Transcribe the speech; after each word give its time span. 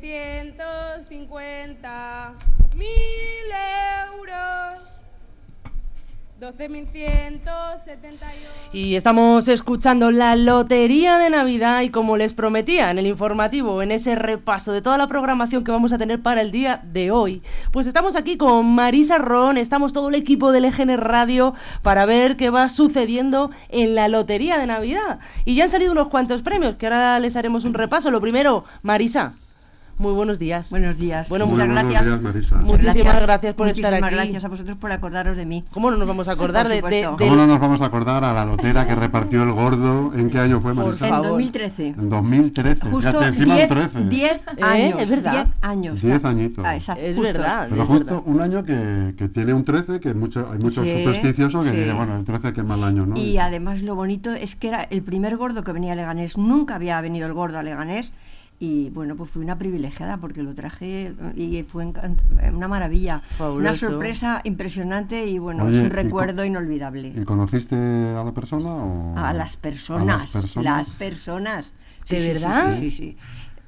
12.650 0.00 2.32
mil 2.76 2.86
euros. 4.12 4.96
12.178. 6.38 8.74
Y 8.74 8.94
estamos 8.94 9.48
escuchando 9.48 10.10
la 10.10 10.36
Lotería 10.36 11.16
de 11.16 11.30
Navidad 11.30 11.80
y 11.80 11.88
como 11.88 12.18
les 12.18 12.34
prometía 12.34 12.90
en 12.90 12.98
el 12.98 13.06
informativo, 13.06 13.80
en 13.80 13.90
ese 13.90 14.16
repaso 14.16 14.74
de 14.74 14.82
toda 14.82 14.98
la 14.98 15.06
programación 15.06 15.64
que 15.64 15.72
vamos 15.72 15.94
a 15.94 15.98
tener 15.98 16.20
para 16.20 16.42
el 16.42 16.50
día 16.50 16.82
de 16.84 17.10
hoy, 17.10 17.40
pues 17.72 17.86
estamos 17.86 18.16
aquí 18.16 18.36
con 18.36 18.66
Marisa 18.66 19.16
Ron, 19.16 19.56
estamos 19.56 19.94
todo 19.94 20.10
el 20.10 20.14
equipo 20.14 20.52
del 20.52 20.66
EGN 20.66 20.98
Radio 20.98 21.54
para 21.80 22.04
ver 22.04 22.36
qué 22.36 22.50
va 22.50 22.68
sucediendo 22.68 23.50
en 23.70 23.94
la 23.94 24.08
Lotería 24.08 24.58
de 24.58 24.66
Navidad. 24.66 25.20
Y 25.46 25.54
ya 25.54 25.64
han 25.64 25.70
salido 25.70 25.92
unos 25.92 26.08
cuantos 26.08 26.42
premios 26.42 26.76
que 26.76 26.84
ahora 26.84 27.18
les 27.18 27.34
haremos 27.36 27.64
un 27.64 27.72
repaso. 27.72 28.10
Lo 28.10 28.20
primero, 28.20 28.64
Marisa. 28.82 29.32
Muy 29.98 30.12
buenos 30.12 30.38
días. 30.38 30.68
Buenos 30.68 30.98
días. 30.98 31.26
Bueno, 31.30 31.46
muchas 31.46 31.66
buenos 31.66 31.84
gracias. 31.84 32.04
días, 32.04 32.20
Marisa. 32.20 32.56
Muchísimas 32.56 33.22
gracias 33.22 33.54
por 33.54 33.68
estar 33.68 33.92
Muchísimas 33.92 34.02
aquí. 34.08 34.14
gracias 34.14 34.44
a 34.44 34.48
vosotros 34.48 34.76
por 34.76 34.92
acordaros 34.92 35.38
de 35.38 35.46
mí. 35.46 35.64
¿Cómo 35.72 35.90
no 35.90 35.96
nos 35.96 36.06
vamos 36.06 36.28
a 36.28 36.32
acordar 36.36 36.64
Por 36.66 36.90
de, 36.90 36.96
de- 36.96 36.96
del- 36.96 37.16
¿Cómo 37.16 37.34
no 37.34 37.46
nos 37.46 37.58
vamos 37.58 37.80
a 37.80 37.86
acordar 37.86 38.22
a 38.22 38.34
la 38.34 38.44
lotera 38.44 38.86
que 38.86 38.94
repartió 38.94 39.42
el 39.42 39.52
gordo? 39.52 40.12
¿En 40.14 40.28
qué 40.28 40.38
año 40.38 40.60
fue, 40.60 40.74
Por 40.74 40.84
Marisa? 40.84 41.06
En 41.06 41.10
favor. 41.14 41.28
2013. 41.28 41.86
En 41.88 42.10
2013. 42.10 42.90
Justo 42.90 43.08
Fíjate, 43.10 43.26
encima 43.26 43.54
10, 43.56 43.70
un 43.70 43.76
13. 43.76 44.00
10 44.10 44.32
¿Eh? 44.32 44.40
años. 44.62 45.00
¿Es 45.00 45.10
verdad? 45.10 45.32
10 45.32 45.46
años. 45.62 46.02
10 46.02 46.24
añitos. 46.26 46.64
Ah, 46.66 46.74
exacto, 46.74 47.02
Es 47.04 47.16
justos. 47.16 47.32
verdad. 47.32 47.66
Pero 47.70 47.82
es 47.82 47.88
justo 47.88 48.04
verdad. 48.04 48.22
un 48.26 48.40
año 48.42 48.64
que, 48.66 49.14
que 49.16 49.28
tiene 49.30 49.54
un 49.54 49.64
13, 49.64 49.98
que 50.00 50.12
mucho, 50.12 50.46
hay 50.52 50.58
muchos 50.58 50.86
Sí, 50.86 50.98
supersticiosos 51.04 51.64
que 51.64 51.70
sí. 51.70 51.76
dicen, 51.78 51.96
bueno, 51.96 52.16
el 52.18 52.24
13 52.26 52.52
que 52.52 52.62
mal 52.62 52.84
año, 52.84 53.06
¿no? 53.06 53.16
Y 53.16 53.38
además 53.38 53.80
lo 53.80 53.94
bonito 53.94 54.30
es 54.32 54.56
que 54.56 54.68
era 54.68 54.82
el 54.82 55.00
primer 55.02 55.38
gordo 55.38 55.64
que 55.64 55.72
venía 55.72 55.92
a 55.92 55.96
Leganés. 55.96 56.36
Nunca 56.36 56.74
había 56.74 57.00
venido 57.00 57.26
el 57.26 57.32
gordo 57.32 57.58
a 57.58 57.62
Leganés. 57.62 58.10
Y 58.58 58.88
bueno, 58.90 59.16
pues 59.16 59.30
fui 59.30 59.42
una 59.42 59.58
privilegiada 59.58 60.16
porque 60.16 60.42
lo 60.42 60.54
traje 60.54 61.12
y 61.34 61.62
fue 61.64 61.92
una 62.52 62.68
maravilla. 62.68 63.22
Una 63.38 63.76
sorpresa 63.76 64.40
impresionante 64.44 65.26
y 65.26 65.38
bueno, 65.38 65.64
Oye, 65.64 65.76
es 65.76 65.82
un 65.82 65.88
y 65.88 65.90
recuerdo 65.90 66.44
inolvidable. 66.44 67.12
¿Y 67.14 67.24
conociste 67.24 67.76
a 67.76 68.24
la 68.24 68.32
persona 68.32 68.68
o...? 68.76 69.14
A 69.16 69.32
las 69.34 69.56
personas. 69.56 70.02
¿A 70.02 70.06
las 70.06 70.30
personas? 70.30 70.64
Las 70.64 70.90
personas. 70.90 71.72
¿De 72.08 72.20
Sí, 72.20 72.22
sí, 72.22 72.22
sí, 72.22 72.32
verdad? 72.32 72.72
Sí, 72.72 72.78
sí, 72.78 72.90
sí. 72.90 73.16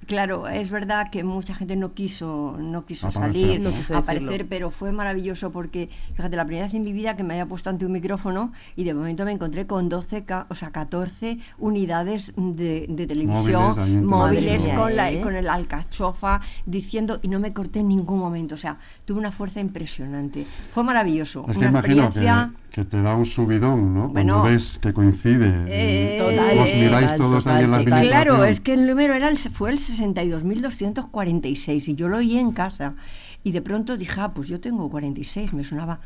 Claro, 0.09 0.49
es 0.49 0.71
verdad 0.71 1.11
que 1.11 1.23
mucha 1.23 1.55
gente 1.55 1.77
no 1.77 1.93
quiso, 1.93 2.57
no 2.59 2.87
quiso 2.87 3.09
Aparecer. 3.09 3.43
salir, 3.45 3.61
No 3.61 3.71
quiso 3.73 3.95
aparecer, 3.97 4.49
pero 4.49 4.71
fue 4.71 4.91
maravilloso 4.91 5.53
porque, 5.53 5.91
fíjate, 6.17 6.35
la 6.35 6.47
primera 6.47 6.65
vez 6.65 6.73
en 6.75 6.83
mi 6.83 6.93
vida 6.95 7.15
que 7.15 7.23
me 7.25 7.35
había 7.35 7.45
puesto 7.45 7.69
ante 7.69 7.85
un 7.85 7.93
micrófono 7.93 8.53
y 8.75 8.85
de 8.85 8.95
momento 8.95 9.27
me 9.27 9.33
encontré 9.33 9.67
con 9.67 9.91
12, 9.91 10.25
ca- 10.25 10.47
o 10.49 10.55
sea, 10.55 10.71
14 10.71 11.39
unidades 11.59 12.33
de, 12.37 12.87
de 12.89 13.07
televisión, 13.07 14.05
Móviles 14.07 14.67
con, 14.75 14.97
la, 14.97 15.11
mía, 15.11 15.13
¿eh? 15.19 15.21
con 15.21 15.37
el 15.37 15.47
alcachofa, 15.47 16.41
diciendo, 16.65 17.21
y 17.23 17.29
no 17.29 17.39
me 17.39 17.53
corté 17.53 17.81
en 17.81 17.89
ningún 17.89 18.19
momento, 18.19 18.55
o 18.55 18.59
sea, 18.59 18.79
tuve 19.05 19.19
una 19.19 19.31
fuerza 19.31 19.61
impresionante. 19.61 20.47
Fue 20.71 20.85
maravilloso, 20.85 21.45
Es 21.49 21.53
que 21.53 21.59
una 21.59 21.69
imagino 21.69 22.05
experiencia... 22.05 22.51
que, 22.55 22.68
que 22.79 22.85
te 22.85 23.03
da 23.03 23.17
un 23.17 23.27
subidón, 23.27 23.93
¿no? 23.93 24.09
Bueno. 24.09 24.35
Cuando 24.35 24.57
ves 24.57 24.79
que 24.81 24.93
coincide. 24.93 25.65
Eh, 25.67 26.15
y 26.15 26.19
total, 26.19 26.59
os 26.59 26.75
miráis 26.75 27.07
total, 27.07 27.19
todos 27.19 27.47
ahí 27.49 27.65
en 27.65 27.71
la 27.73 27.79
total, 27.79 27.93
total. 27.93 28.09
Claro, 28.09 28.35
administración. 28.35 28.49
es 28.49 28.61
que 28.61 28.75
el 28.75 28.87
número 28.87 29.15
era 29.15 29.29
el, 29.29 29.39
fue 29.39 29.71
el 29.71 29.79
62.246 29.79 31.89
y 31.89 31.95
yo 31.97 32.09
lo 32.09 32.19
oí 32.19 32.39
en 32.39 32.53
casa 32.53 32.95
y 33.43 33.51
de 33.51 33.63
pronto 33.63 33.97
dije, 33.97 34.21
ah, 34.21 34.33
pues 34.33 34.47
yo 34.47 34.61
tengo 34.61 34.89
46, 34.89 35.55
me 35.55 35.65
sonaba. 35.65 35.99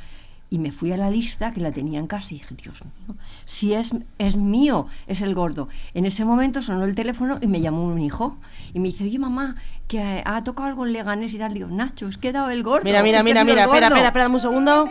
Y 0.49 0.59
me 0.59 0.71
fui 0.71 0.93
a 0.93 0.99
la 0.99 1.11
lista 1.11 1.51
que 1.51 1.61
la 1.61 1.73
tenía 1.73 1.99
en 1.99 2.07
casa 2.07 2.29
y 2.31 2.39
dije, 2.39 2.55
Dios 2.55 2.83
mío, 2.85 3.17
si 3.47 3.75
es, 3.75 3.91
es 4.19 4.37
mío, 4.39 4.87
es 5.07 5.21
el 5.21 5.35
gordo. 5.35 5.69
En 5.93 6.07
ese 6.07 6.25
momento 6.25 6.63
sonó 6.63 6.85
el 6.85 6.95
teléfono 6.95 7.39
y 7.41 7.49
me 7.49 7.61
llamó 7.61 7.85
un 7.85 8.01
hijo 8.01 8.39
y 8.73 8.81
me 8.81 8.89
dice, 8.89 9.05
oye 9.05 9.19
mamá, 9.19 9.57
que 9.89 10.01
ha, 10.01 10.37
ha 10.37 10.45
tocado 10.45 10.69
algo 10.69 10.87
en 10.87 10.93
Leganés 10.93 11.35
y 11.35 11.39
tal. 11.39 11.53
Digo, 11.53 11.69
Nacho, 11.69 12.09
es 12.09 12.17
que 12.17 12.29
he 12.29 12.33
dado 12.33 12.51
el 12.51 12.63
gordo. 12.63 12.85
Mira, 12.85 13.03
mira, 13.03 13.23
mira, 13.23 13.45
mira, 13.45 13.63
espera, 13.63 13.67
gordo". 13.67 13.97
espera, 13.97 14.09
espera, 14.09 14.29
un 14.29 14.41
segundo. 14.41 14.87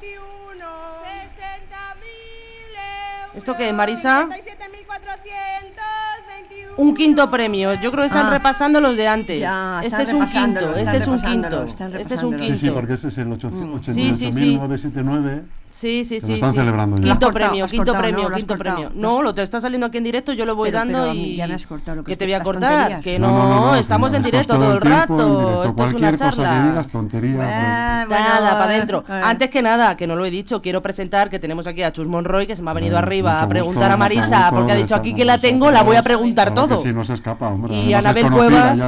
37.421. 0.00 0.18
60.000 0.58 3.24
euros. 3.24 3.34
¿Esto 3.34 3.56
qué, 3.56 3.72
Marisa? 3.72 4.28
37.421. 4.28 6.74
Un 6.76 6.94
quinto 6.94 7.28
premio. 7.30 7.74
Yo 7.74 7.90
creo 7.90 8.02
que 8.02 8.06
están 8.06 8.26
Ah. 8.26 8.30
repasando 8.30 8.80
los 8.80 8.96
de 8.96 9.08
antes. 9.08 9.40
Ya, 9.40 9.80
este 9.82 9.86
están 9.88 10.00
es 10.02 10.12
un 10.12 10.26
quinto. 10.26 10.76
Este 10.76 10.96
es 10.96 11.06
un 11.08 11.20
quinto. 11.20 11.64
Este 11.64 11.76
es 11.76 11.80
un 11.88 11.92
repasándolo. 11.92 12.44
Sí, 12.44 12.52
sí, 12.56 12.60
quinto. 12.60 12.74
porque 12.74 12.92
ese 12.94 13.08
es 13.08 13.18
el 13.18 13.28
8- 13.28 13.80
Sí, 13.82 14.14
sí, 14.14 14.32
sí. 14.32 14.56
88.979. 14.58 15.42
Sí, 15.70 16.04
sí, 16.04 16.16
Que 16.16 16.20
lo 16.22 16.26
sí. 16.26 16.32
están 16.34 16.52
sí. 16.52 16.58
celebrando 16.58 16.96
ya. 16.96 17.02
Quinto 17.04 17.26
cortado, 17.26 17.48
premio, 17.50 17.66
quinto 17.66 17.84
cortado, 17.92 18.02
premio, 18.02 18.28
¿no? 18.30 18.36
Quinto 18.36 18.54
cortado. 18.56 18.76
premio. 18.82 18.92
No, 19.00 19.22
lo 19.22 19.34
te 19.34 19.42
está 19.42 19.60
saliendo 19.60 19.86
aquí 19.86 19.98
en 19.98 20.04
directo, 20.04 20.32
yo 20.32 20.44
lo 20.44 20.56
voy 20.56 20.68
Pero- 20.70 20.78
dando 20.78 20.98
pero 21.02 21.14
y. 21.14 21.36
ya 21.36 21.46
me 21.46 21.54
has 21.54 21.66
cortado 21.66 21.96
lo 21.96 22.02
que 22.04 22.08
te 22.08 22.12
estoy- 22.12 22.26
voy 22.26 22.34
a 22.34 22.42
cortar, 22.42 23.00
que 23.00 23.18
No, 23.18 23.28
no, 23.28 23.48
no, 23.66 23.74
estamos 23.76 24.12
en 24.14 24.22
directo 24.22 24.54
todo 24.54 24.74
el 24.74 24.80
tiempo 24.80 24.98
rato. 24.98 25.14
directo. 25.14 25.48
Esto 25.48 25.62
es 25.62 25.66
una 25.68 25.74
Cualquier 25.74 26.12
cosa 26.12 26.30
que 26.30 26.36
charla. 26.36 26.68
digas, 26.68 26.88
tontería. 26.88 27.36
Ah, 27.42 28.04
bueno, 28.08 28.24
Nada, 28.24 28.58
para 28.58 28.72
eh, 28.72 28.76
adentro. 28.76 29.04
eh. 29.08 29.20
Antes 29.24 29.50
que 29.50 29.62
nada, 29.62 29.96
que 29.96 30.06
no 30.06 30.16
lo 30.16 30.24
he 30.24 30.30
dicho, 30.30 30.60
quiero 30.62 30.82
presentar 30.82 31.30
que 31.30 31.38
tenemos 31.38 31.66
aquí 31.66 31.82
a 31.82 31.92
Chus 31.92 32.08
Monroy, 32.08 32.46
que 32.46 32.56
se 32.56 32.62
me 32.62 32.70
ha 32.70 32.74
venido 32.74 32.96
Eh, 32.96 32.98
arriba 33.00 33.40
a 33.42 33.48
preguntar 33.48 33.82
gusto, 33.90 33.94
a 33.94 33.96
Marisa, 33.96 34.36
gusto 34.50 34.56
porque 34.56 34.72
ha 34.72 34.76
dicho 34.76 34.94
aquí 34.94 35.14
que 35.14 35.24
la 35.24 35.38
tengo, 35.38 35.70
la 35.70 35.82
voy 35.82 35.96
a 35.96 36.02
preguntar 36.02 36.48
que 36.48 36.54
todo. 36.54 36.82
sí, 36.82 36.92
no 36.92 37.04
se 37.04 37.14
escapa, 37.14 37.48
hombre. 37.48 37.74
Y 37.74 37.94
Anabel 37.94 38.30
Cuevas. 38.30 38.78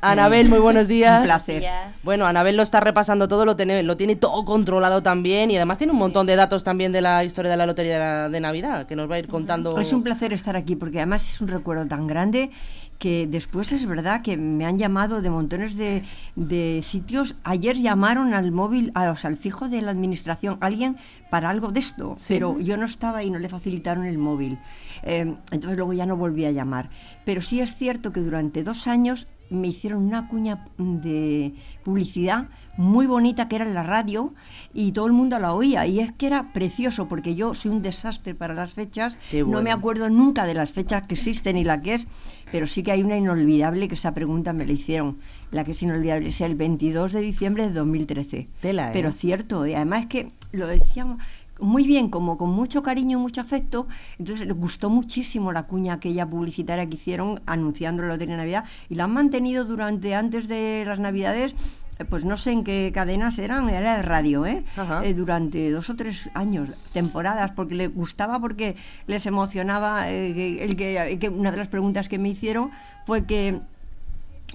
Anabel, 0.00 0.48
muy 0.48 0.58
buenos 0.58 0.88
días. 0.88 1.18
Un 1.20 1.24
placer. 1.24 1.64
Bueno, 2.02 2.26
Anabel 2.26 2.56
lo 2.56 2.62
está 2.62 2.80
repasando 2.80 3.28
todo, 3.28 3.44
lo 3.44 3.56
tiene, 3.56 3.82
lo 3.82 3.96
tiene 3.96 4.16
todo 4.16 4.44
controlado 4.44 5.02
también 5.02 5.50
y 5.50 5.56
además 5.56 5.78
tiene 5.78 5.92
un 5.92 5.98
montón 6.04 6.26
de 6.26 6.36
datos 6.36 6.62
también 6.64 6.92
de 6.92 7.00
la 7.00 7.24
historia 7.24 7.50
de 7.50 7.56
la 7.56 7.66
Lotería 7.66 7.94
de, 7.94 7.98
la- 7.98 8.28
de 8.28 8.40
Navidad, 8.40 8.86
que 8.86 8.96
nos 8.96 9.10
va 9.10 9.16
a 9.16 9.18
ir 9.18 9.28
contando. 9.28 9.78
Es 9.78 9.92
un 9.92 10.02
placer 10.02 10.32
estar 10.32 10.56
aquí 10.56 10.76
porque 10.76 10.98
además 10.98 11.28
es 11.28 11.40
un 11.40 11.48
recuerdo 11.48 11.86
tan 11.86 12.06
grande 12.06 12.50
que 12.98 13.26
después 13.26 13.72
es 13.72 13.86
verdad 13.86 14.22
que 14.22 14.36
me 14.36 14.64
han 14.64 14.78
llamado 14.78 15.20
de 15.20 15.28
montones 15.28 15.76
de, 15.76 16.04
de 16.36 16.80
sitios. 16.84 17.34
Ayer 17.42 17.76
llamaron 17.76 18.34
al 18.34 18.52
móvil, 18.52 18.92
a, 18.94 19.10
o 19.10 19.16
sea, 19.16 19.30
al 19.30 19.36
fijo 19.36 19.68
de 19.68 19.82
la 19.82 19.90
administración, 19.90 20.58
alguien 20.60 20.96
para 21.28 21.50
algo 21.50 21.72
de 21.72 21.80
esto, 21.80 22.14
Sí. 22.18 22.34
pero 22.34 22.60
yo 22.60 22.76
no 22.76 22.84
estaba 22.84 23.24
y 23.24 23.30
no 23.30 23.38
le 23.40 23.48
facilitaron 23.48 24.04
el 24.04 24.16
móvil. 24.16 24.58
Eh, 25.02 25.34
entonces 25.50 25.76
luego 25.76 25.92
ya 25.92 26.06
no 26.06 26.16
volví 26.16 26.44
a 26.46 26.52
llamar. 26.52 26.88
Pero 27.24 27.40
sí 27.40 27.60
es 27.60 27.74
cierto 27.74 28.12
que 28.12 28.20
durante 28.20 28.62
dos 28.62 28.86
años 28.86 29.26
me 29.50 29.68
hicieron 29.68 30.02
una 30.02 30.28
cuña 30.28 30.64
de 30.78 31.54
publicidad 31.84 32.48
muy 32.76 33.06
bonita 33.06 33.48
que 33.48 33.56
era 33.56 33.64
en 33.64 33.74
la 33.74 33.84
radio 33.84 34.34
y 34.72 34.92
todo 34.92 35.06
el 35.06 35.12
mundo 35.12 35.38
la 35.38 35.52
oía 35.52 35.86
y 35.86 36.00
es 36.00 36.12
que 36.12 36.26
era 36.26 36.52
precioso 36.52 37.06
porque 37.08 37.34
yo 37.34 37.54
soy 37.54 37.70
un 37.70 37.82
desastre 37.82 38.34
para 38.34 38.54
las 38.54 38.74
fechas, 38.74 39.16
no 39.46 39.62
me 39.62 39.70
acuerdo 39.70 40.10
nunca 40.10 40.44
de 40.44 40.54
las 40.54 40.72
fechas 40.72 41.06
que 41.06 41.14
existen 41.14 41.56
y 41.56 41.64
la 41.64 41.82
que 41.82 41.94
es, 41.94 42.06
pero 42.50 42.66
sí 42.66 42.82
que 42.82 42.92
hay 42.92 43.02
una 43.02 43.16
inolvidable 43.16 43.88
que 43.88 43.94
esa 43.94 44.12
pregunta 44.14 44.52
me 44.52 44.66
la 44.66 44.72
hicieron, 44.72 45.18
la 45.50 45.64
que 45.64 45.72
es 45.72 45.82
inolvidable 45.82 46.28
es 46.28 46.40
el 46.40 46.56
22 46.56 47.12
de 47.12 47.20
diciembre 47.20 47.68
de 47.68 47.74
2013. 47.74 48.48
Tela, 48.60 48.88
¿eh? 48.88 48.90
Pero 48.92 49.12
cierto, 49.12 49.66
y 49.66 49.74
además 49.74 50.02
es 50.02 50.06
que 50.06 50.32
lo 50.52 50.66
decíamos 50.66 51.22
muy 51.64 51.84
bien, 51.84 52.08
como 52.08 52.36
con 52.36 52.50
mucho 52.50 52.82
cariño 52.82 53.18
y 53.18 53.20
mucho 53.20 53.40
afecto, 53.40 53.86
entonces 54.18 54.46
les 54.46 54.56
gustó 54.56 54.90
muchísimo 54.90 55.52
la 55.52 55.64
cuña 55.64 55.94
aquella 55.94 56.26
publicitaria 56.26 56.86
que 56.88 56.96
hicieron 56.96 57.40
anunciando 57.46 58.02
la 58.02 58.08
Lotería 58.08 58.36
de 58.36 58.42
Navidad 58.42 58.64
y 58.88 58.94
la 58.94 59.04
han 59.04 59.12
mantenido 59.12 59.64
durante, 59.64 60.14
antes 60.14 60.48
de 60.48 60.84
las 60.86 60.98
Navidades, 60.98 61.54
eh, 61.98 62.04
pues 62.04 62.24
no 62.24 62.36
sé 62.36 62.52
en 62.52 62.64
qué 62.64 62.90
cadenas 62.92 63.38
eran, 63.38 63.68
era 63.68 63.96
de 63.96 64.02
radio, 64.02 64.46
¿eh? 64.46 64.64
Eh, 65.02 65.14
durante 65.14 65.70
dos 65.70 65.90
o 65.90 65.96
tres 65.96 66.28
años, 66.34 66.70
temporadas, 66.92 67.52
porque 67.52 67.74
les 67.74 67.94
gustaba, 67.94 68.40
porque 68.40 68.76
les 69.06 69.26
emocionaba, 69.26 70.10
eh, 70.10 70.64
el 70.64 70.76
que, 70.76 71.18
que 71.20 71.28
una 71.28 71.50
de 71.50 71.56
las 71.56 71.68
preguntas 71.68 72.08
que 72.08 72.18
me 72.18 72.30
hicieron 72.30 72.70
fue 73.06 73.26
que 73.26 73.60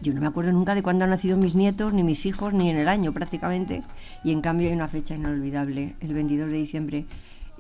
yo 0.01 0.13
no 0.13 0.22
me 0.22 0.28
acuerdo 0.28 0.51
nunca 0.51 0.75
de 0.75 0.84
cuándo 0.84 1.04
han 1.04 1.10
nacido 1.12 1.38
mis 1.38 1.56
nietos, 1.56 1.94
ni 1.94 2.04
mis 2.04 2.25
hijos, 2.25 2.54
ni 2.54 2.69
en 2.69 2.78
el 2.78 2.88
año 2.88 3.13
prácticamente. 3.13 3.84
Y 4.24 4.31
en 4.31 4.42
cambio 4.42 4.68
hay 4.68 4.74
una 4.74 4.88
fecha 4.88 5.16
inolvidable, 5.16 5.96
el 6.00 6.13
22 6.13 6.50
de 6.50 6.57
diciembre. 6.57 7.06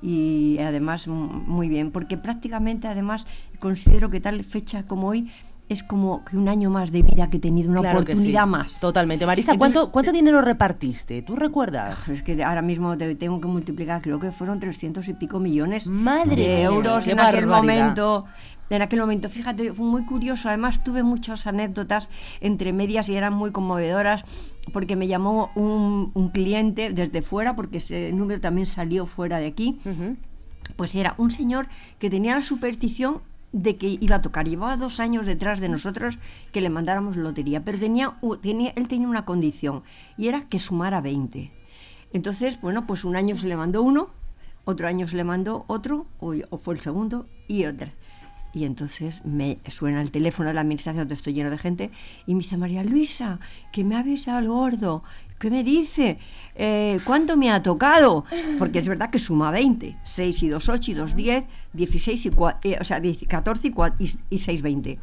Y 0.01 0.57
además 0.59 1.07
muy 1.07 1.67
bien, 1.67 1.91
porque 1.91 2.17
prácticamente 2.17 2.87
además 2.87 3.27
considero 3.59 4.09
que 4.09 4.21
tal 4.21 4.43
fecha 4.43 4.83
como 4.83 5.09
hoy 5.09 5.29
es 5.69 5.83
como 5.83 6.25
que 6.25 6.35
un 6.35 6.49
año 6.49 6.69
más 6.69 6.91
de 6.91 7.03
vida 7.03 7.29
que 7.29 7.37
he 7.37 7.39
tenido, 7.39 7.69
una 7.71 7.81
Claro 7.81 7.99
que 7.99 8.13
sí, 8.13 8.17
oportunidad 8.17 8.47
más. 8.47 8.79
Totalmente. 8.79 9.25
Marisa, 9.25 9.53
Entonces- 9.53 9.73
¿cuánto, 9.75 9.91
¿cuánto 9.91 10.11
dinero 10.11 10.41
repartiste? 10.41 11.21
¿Tú 11.21 11.35
recuerdas? 11.35 12.09
Es 12.09 12.23
que 12.23 12.43
ahora 12.43 12.61
mismo 12.61 12.97
te 12.97 13.13
tengo 13.15 13.39
que 13.39 13.47
multiplicar, 13.47 14.01
creo 14.01 14.19
que 14.19 14.31
fueron 14.31 14.59
300 14.59 15.07
y 15.07 15.13
pico 15.13 15.39
millones 15.39 15.85
Madre 15.87 16.35
de 16.43 16.61
euros 16.63 17.07
en 17.07 17.19
aquel 17.19 17.45
barbaridad. 17.45 17.85
momento. 17.85 18.25
En 18.71 18.83
aquel 18.83 18.99
momento, 18.99 19.29
fíjate, 19.29 19.73
fue 19.73 19.85
muy 19.85 20.05
curioso. 20.05 20.47
Además, 20.47 20.83
tuve 20.83 21.01
muchas 21.01 21.47
anécdotas 21.47 22.07
entre 22.39 22.71
medias 22.71 23.09
y 23.09 23.15
eran 23.15 23.33
muy 23.33 23.49
conmovedoras 23.51 24.23
porque 24.73 24.95
me 24.95 25.07
llamó 25.07 25.49
un, 25.55 26.11
un 26.13 26.29
cliente 26.29 26.91
desde 26.91 27.23
fuera, 27.23 27.55
porque 27.55 27.77
ese 27.79 28.11
número 28.13 28.39
también 28.41 28.67
salió 28.67 29.07
fuera 29.07 29.39
de 29.39 29.47
aquí. 29.47 29.79
Pues 30.75 30.93
era 30.93 31.15
un 31.17 31.31
señor 31.31 31.67
que 31.97 32.11
tenía 32.11 32.35
la 32.35 32.41
superstición 32.43 33.21
de 33.51 33.77
que 33.77 33.97
iba 33.99 34.17
a 34.17 34.21
tocar. 34.21 34.47
Llevaba 34.47 34.77
dos 34.77 34.99
años 34.99 35.25
detrás 35.25 35.59
de 35.59 35.69
nosotros 35.69 36.19
que 36.51 36.61
le 36.61 36.69
mandáramos 36.69 37.15
lotería, 37.15 37.63
pero 37.63 37.79
tenía, 37.79 38.17
tenía, 38.41 38.71
él 38.75 38.87
tenía 38.87 39.07
una 39.07 39.25
condición 39.25 39.83
y 40.17 40.27
era 40.27 40.41
que 40.47 40.59
sumara 40.59 41.01
20. 41.01 41.51
Entonces, 42.11 42.59
bueno, 42.61 42.87
pues 42.87 43.03
un 43.03 43.15
año 43.15 43.37
se 43.37 43.47
le 43.47 43.55
mandó 43.55 43.83
uno, 43.83 44.09
otro 44.65 44.87
año 44.87 45.07
se 45.07 45.15
le 45.15 45.23
mandó 45.23 45.65
otro, 45.67 46.07
o, 46.19 46.57
fue 46.57 46.75
el 46.75 46.81
segundo, 46.81 47.27
y 47.47 47.65
otro. 47.65 47.87
Y 48.53 48.65
entonces 48.65 49.23
me 49.25 49.59
suena 49.69 50.01
el 50.01 50.11
teléfono 50.11 50.49
de 50.49 50.55
la 50.55 50.61
administración, 50.61 51.03
donde 51.03 51.13
estoy 51.13 51.33
lleno 51.33 51.51
de 51.51 51.57
gente, 51.59 51.91
y 52.25 52.33
me 52.33 52.41
dice, 52.41 52.57
María 52.57 52.83
Luisa, 52.83 53.39
que 53.71 53.83
me 53.83 53.95
ha 53.95 53.99
avisado 53.99 54.39
el 54.39 54.47
gordo. 54.47 55.03
¿Qué 55.39 55.49
me 55.49 55.63
dice? 55.63 56.19
Eh, 56.55 56.99
¿Cuánto 57.05 57.37
me 57.37 57.49
ha 57.49 57.63
tocado? 57.63 58.25
Porque 58.59 58.79
es 58.79 58.87
verdad 58.87 59.09
que 59.09 59.19
suma 59.19 59.51
20. 59.51 59.95
6 60.03 60.43
y 60.43 60.47
2, 60.49 60.69
8 60.69 60.91
y 60.91 60.93
2, 60.93 61.15
10, 61.15 61.43
16 61.73 62.25
y 62.25 62.29
4, 62.29 62.71
o 62.79 62.83
sea, 62.83 62.99
10, 62.99 63.19
14 63.27 63.67
y, 63.67 63.71
4, 63.71 63.95
y, 63.99 64.35
y 64.35 64.39
6, 64.39 64.61
20. 64.61 64.99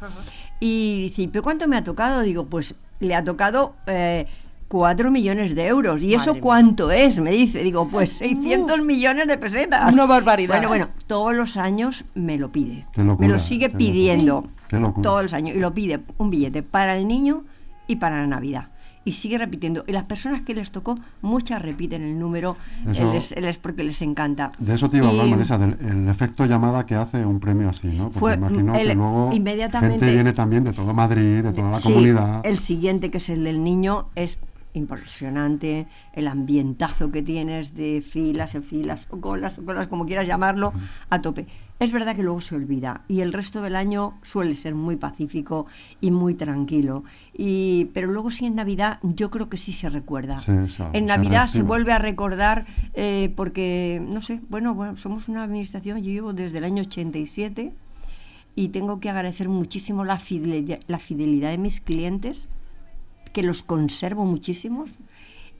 Y 0.59 1.01
dice, 1.09 1.27
¿pero 1.31 1.43
cuánto 1.43 1.67
me 1.67 1.75
ha 1.75 1.83
tocado? 1.83 2.21
Digo, 2.21 2.45
pues 2.45 2.75
le 2.99 3.15
ha 3.15 3.23
tocado 3.23 3.75
eh, 3.87 4.27
4 4.67 5.09
millones 5.09 5.55
de 5.55 5.65
euros. 5.67 6.03
¿Y 6.03 6.13
eso 6.13 6.19
Madre 6.27 6.33
mía. 6.33 6.41
cuánto 6.41 6.91
es? 6.91 7.19
Me 7.19 7.31
dice. 7.31 7.63
Digo, 7.63 7.87
pues 7.89 8.13
600 8.13 8.81
millones 8.85 9.27
de 9.27 9.37
pesetas. 9.39 9.91
Una 9.91 10.05
barbaridad. 10.05 10.53
Bueno, 10.55 10.67
bueno, 10.67 10.89
todos 11.07 11.33
los 11.33 11.57
años 11.57 12.05
me 12.13 12.37
lo 12.37 12.51
pide. 12.51 12.85
Qué 12.93 13.03
locura, 13.03 13.27
me 13.27 13.33
lo 13.33 13.39
sigue 13.39 13.67
qué 13.67 13.73
locura. 13.73 13.77
pidiendo. 13.79 14.47
Qué 14.67 14.79
locura. 14.79 15.01
Todos 15.01 15.23
los 15.23 15.33
años. 15.33 15.55
Y 15.55 15.59
lo 15.59 15.73
pide 15.73 15.99
un 16.19 16.29
billete 16.29 16.61
para 16.61 16.95
el 16.95 17.07
niño 17.07 17.43
y 17.87 17.95
para 17.95 18.17
la 18.21 18.27
Navidad. 18.27 18.69
Y 19.07 19.13
sigue 19.13 19.37
repitiendo. 19.37 19.85
Y 19.87 19.93
las 19.93 20.03
personas 20.03 20.41
que 20.41 20.53
les 20.53 20.69
tocó, 20.71 20.99
muchas 21.21 21.61
repiten 21.61 22.01
el 22.03 22.19
número. 22.19 22.57
Eso- 22.91 23.13
les- 23.13 23.33
les- 23.39 23.57
porque 23.57 23.83
les 23.85 24.01
encanta. 24.01 24.51
De 24.59 24.75
eso 24.75 24.89
te 24.89 24.97
iba 24.97 25.07
a 25.07 25.11
hablar, 25.11 25.27
Marisa, 25.27 25.57
del 25.57 25.77
el 25.79 26.09
efecto 26.09 26.45
llamada 26.45 26.85
que 26.85 26.95
hace 26.95 27.25
un 27.25 27.39
premio 27.39 27.69
así, 27.69 27.87
¿no? 27.87 28.05
Porque 28.05 28.19
Fue, 28.19 28.33
imagino 28.33 28.75
el- 28.75 28.87
que 28.89 28.95
luego 28.95 29.29
inmediatamente- 29.33 29.99
gente 29.99 30.13
viene 30.13 30.33
también 30.33 30.65
de 30.65 30.73
todo 30.73 30.93
Madrid, 30.93 31.41
de 31.41 31.53
toda 31.53 31.71
la 31.71 31.77
Sí, 31.79 31.83
comunidad. 31.93 32.45
El 32.45 32.59
siguiente, 32.59 33.09
que 33.09 33.19
es 33.19 33.29
el 33.29 33.45
del 33.45 33.63
niño, 33.63 34.09
es 34.15 34.39
impresionante, 34.73 35.87
el 36.13 36.27
ambientazo 36.27 37.09
que 37.11 37.21
tienes 37.21 37.73
de 37.75 38.01
filas 38.07 38.55
en 38.55 38.63
filas, 38.63 39.07
o 39.09 39.19
colas, 39.21 39.57
o 39.57 39.63
colas, 39.63 39.87
como 39.87 40.05
quieras 40.05 40.27
llamarlo, 40.27 40.73
a 41.09 41.21
tope. 41.21 41.47
Es 41.79 41.91
verdad 41.91 42.15
que 42.15 42.23
luego 42.23 42.41
se 42.41 42.55
olvida 42.55 43.03
y 43.07 43.21
el 43.21 43.31
resto 43.31 43.61
del 43.61 43.75
año 43.75 44.15
suele 44.23 44.55
ser 44.55 44.73
muy 44.73 44.95
pacífico 44.95 45.67
y 46.01 46.09
muy 46.09 46.33
tranquilo. 46.33 47.03
Y, 47.37 47.85
pero 47.93 48.07
luego 48.07 48.31
sí 48.31 48.47
en 48.47 48.55
Navidad 48.55 48.99
yo 49.03 49.29
creo 49.29 49.47
que 49.47 49.57
sí 49.57 49.71
se 49.71 49.89
recuerda. 49.89 50.39
Sí, 50.39 50.51
en 50.93 51.05
Navidad 51.05 51.47
se 51.47 51.61
vuelve 51.61 51.93
a 51.93 51.99
recordar 51.99 52.65
eh, 52.93 53.31
porque, 53.35 54.01
no 54.07 54.21
sé, 54.21 54.41
bueno, 54.49 54.73
bueno, 54.73 54.97
somos 54.97 55.29
una 55.29 55.43
administración, 55.43 55.99
yo 55.99 56.11
llevo 56.11 56.33
desde 56.33 56.57
el 56.57 56.63
año 56.63 56.81
87 56.81 57.73
y 58.55 58.69
tengo 58.69 58.99
que 58.99 59.11
agradecer 59.11 59.47
muchísimo 59.47 60.03
la 60.03 60.17
fidelidad, 60.17 60.79
la 60.87 60.97
fidelidad 60.97 61.51
de 61.51 61.59
mis 61.59 61.79
clientes, 61.79 62.47
que 63.33 63.43
los 63.43 63.61
conservo 63.61 64.25
muchísimos, 64.25 64.89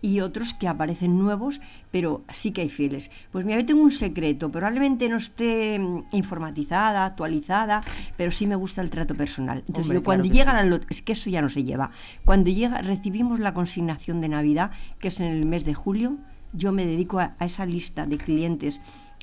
y 0.02 0.20
otros 0.20 0.54
que 0.54 0.68
aparecen 0.68 1.18
nuevos, 1.18 1.62
pero 1.92 2.24
sí 2.32 2.52
que 2.52 2.62
hay 2.62 2.70
fieles. 2.70 3.12
Pues 3.32 3.46
mira, 3.46 3.60
yo 3.60 3.66
tengo 3.66 3.82
un 3.82 3.92
secreto, 3.92 4.52
probablemente 4.52 5.10
no 5.10 5.18
esté 5.18 5.80
mm, 5.80 6.06
informatizada, 6.12 7.06
actualizada, 7.06 7.82
pero 8.16 8.32
sí 8.32 8.48
me 8.48 8.56
gusta 8.56 8.82
el 8.82 8.90
trato 8.90 9.16
personal. 9.16 9.60
Entonces, 9.60 9.84
Hombre, 9.84 10.00
yo 10.00 10.04
cuando 10.04 10.24
claro 10.24 10.38
llegan 10.38 10.70
sí. 10.70 10.74
al 10.74 10.86
es 10.90 11.02
que 11.02 11.14
eso 11.14 11.30
ya 11.30 11.42
no 11.42 11.50
se 11.50 11.64
lleva. 11.64 11.92
Cuando 12.26 12.50
llega, 12.50 12.82
recibimos 12.82 13.40
la 13.40 13.54
consignación 13.54 14.22
de 14.22 14.30
Navidad, 14.30 14.72
que 15.00 15.10
es 15.10 15.20
en 15.20 15.28
el 15.28 15.46
mes 15.46 15.66
de 15.66 15.74
julio, 15.74 16.18
yo 16.54 16.72
me 16.72 16.86
dedico 16.86 17.20
a, 17.20 17.36
a 17.40 17.46
esa 17.46 17.66
lista 17.66 18.06
de 18.06 18.18
clientes 18.18 18.82